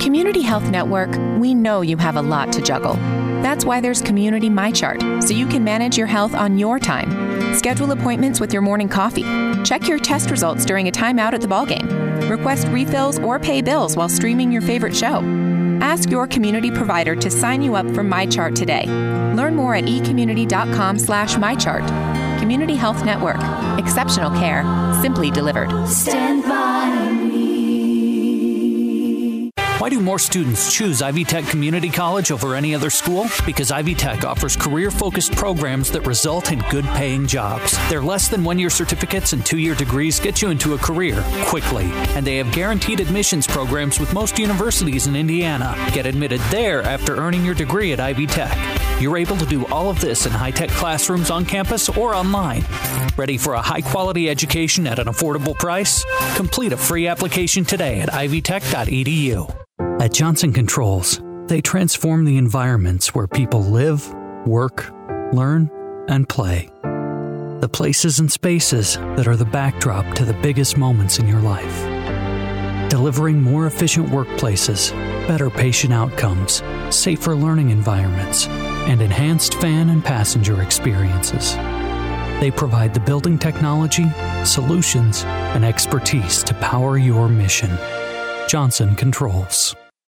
Community 0.00 0.40
Health 0.40 0.70
Network, 0.70 1.10
we 1.38 1.52
know 1.54 1.82
you 1.82 1.98
have 1.98 2.16
a 2.16 2.22
lot 2.22 2.52
to 2.54 2.62
juggle. 2.62 2.94
That's 3.42 3.66
why 3.66 3.82
there's 3.82 4.00
Community 4.00 4.48
MyChart, 4.48 5.22
so 5.22 5.34
you 5.34 5.46
can 5.46 5.62
manage 5.62 5.98
your 5.98 6.06
health 6.06 6.34
on 6.34 6.58
your 6.58 6.78
time. 6.78 7.54
Schedule 7.54 7.92
appointments 7.92 8.40
with 8.40 8.50
your 8.50 8.62
morning 8.62 8.88
coffee. 8.88 9.24
Check 9.62 9.86
your 9.86 9.98
test 9.98 10.30
results 10.30 10.64
during 10.64 10.88
a 10.88 10.90
timeout 10.90 11.34
at 11.34 11.42
the 11.42 11.46
ballgame. 11.46 12.30
Request 12.30 12.68
refills 12.68 13.18
or 13.18 13.38
pay 13.38 13.60
bills 13.60 13.94
while 13.94 14.08
streaming 14.08 14.50
your 14.50 14.62
favorite 14.62 14.96
show. 14.96 15.20
Ask 15.82 16.10
your 16.10 16.26
community 16.26 16.70
provider 16.70 17.14
to 17.16 17.30
sign 17.30 17.60
you 17.60 17.74
up 17.74 17.86
for 17.88 18.02
MyChart 18.02 18.54
today. 18.54 18.86
Learn 19.34 19.54
more 19.54 19.74
at 19.74 19.84
ecommunity.com 19.84 20.98
slash 20.98 21.34
MyChart. 21.34 22.38
Community 22.40 22.74
Health 22.74 23.04
Network. 23.04 23.36
Exceptional 23.78 24.30
care. 24.38 24.64
Simply 25.02 25.30
delivered. 25.30 25.86
Stand 25.86 26.42
by. 26.44 27.09
Why 29.80 29.88
do 29.88 29.98
more 29.98 30.18
students 30.18 30.70
choose 30.70 31.00
Ivy 31.00 31.24
Tech 31.24 31.46
Community 31.46 31.88
College 31.88 32.30
over 32.32 32.54
any 32.54 32.74
other 32.74 32.90
school? 32.90 33.28
Because 33.46 33.70
Ivy 33.70 33.94
Tech 33.94 34.26
offers 34.26 34.54
career 34.54 34.90
focused 34.90 35.32
programs 35.32 35.90
that 35.92 36.06
result 36.06 36.52
in 36.52 36.58
good 36.68 36.84
paying 36.84 37.26
jobs. 37.26 37.78
Their 37.88 38.02
less 38.02 38.28
than 38.28 38.44
one 38.44 38.58
year 38.58 38.68
certificates 38.68 39.32
and 39.32 39.42
two 39.44 39.56
year 39.56 39.74
degrees 39.74 40.20
get 40.20 40.42
you 40.42 40.50
into 40.50 40.74
a 40.74 40.78
career 40.78 41.24
quickly. 41.46 41.86
And 42.14 42.26
they 42.26 42.36
have 42.36 42.52
guaranteed 42.52 43.00
admissions 43.00 43.46
programs 43.46 43.98
with 43.98 44.12
most 44.12 44.38
universities 44.38 45.06
in 45.06 45.16
Indiana. 45.16 45.74
Get 45.94 46.04
admitted 46.04 46.42
there 46.50 46.82
after 46.82 47.16
earning 47.16 47.46
your 47.46 47.54
degree 47.54 47.94
at 47.94 48.00
Ivy 48.00 48.26
Tech. 48.26 48.58
You're 49.00 49.16
able 49.16 49.38
to 49.38 49.46
do 49.46 49.64
all 49.68 49.88
of 49.88 49.98
this 49.98 50.26
in 50.26 50.32
high 50.32 50.50
tech 50.50 50.68
classrooms 50.68 51.30
on 51.30 51.46
campus 51.46 51.88
or 51.88 52.14
online. 52.14 52.66
Ready 53.16 53.38
for 53.38 53.54
a 53.54 53.62
high 53.62 53.80
quality 53.80 54.28
education 54.28 54.86
at 54.86 54.98
an 54.98 55.06
affordable 55.06 55.58
price? 55.58 56.04
Complete 56.36 56.74
a 56.74 56.76
free 56.76 57.06
application 57.06 57.64
today 57.64 58.02
at 58.02 58.10
ivytech.edu. 58.10 59.59
At 60.00 60.14
Johnson 60.14 60.54
Controls, 60.54 61.20
they 61.44 61.60
transform 61.60 62.24
the 62.24 62.38
environments 62.38 63.14
where 63.14 63.26
people 63.26 63.60
live, 63.60 64.10
work, 64.46 64.90
learn, 65.34 65.70
and 66.08 66.26
play. 66.26 66.70
The 66.82 67.68
places 67.70 68.18
and 68.18 68.32
spaces 68.32 68.96
that 68.96 69.28
are 69.28 69.36
the 69.36 69.44
backdrop 69.44 70.14
to 70.14 70.24
the 70.24 70.32
biggest 70.32 70.78
moments 70.78 71.18
in 71.18 71.28
your 71.28 71.42
life. 71.42 72.88
Delivering 72.88 73.42
more 73.42 73.66
efficient 73.66 74.08
workplaces, 74.08 74.90
better 75.28 75.50
patient 75.50 75.92
outcomes, 75.92 76.62
safer 76.88 77.36
learning 77.36 77.68
environments, 77.68 78.46
and 78.88 79.02
enhanced 79.02 79.52
fan 79.56 79.90
and 79.90 80.02
passenger 80.02 80.62
experiences. 80.62 81.56
They 82.40 82.50
provide 82.50 82.94
the 82.94 83.00
building 83.00 83.38
technology, 83.38 84.06
solutions, 84.46 85.24
and 85.24 85.62
expertise 85.62 86.42
to 86.44 86.54
power 86.54 86.96
your 86.96 87.28
mission. 87.28 87.68
Johnson 88.48 88.96
Controls. 88.96 89.76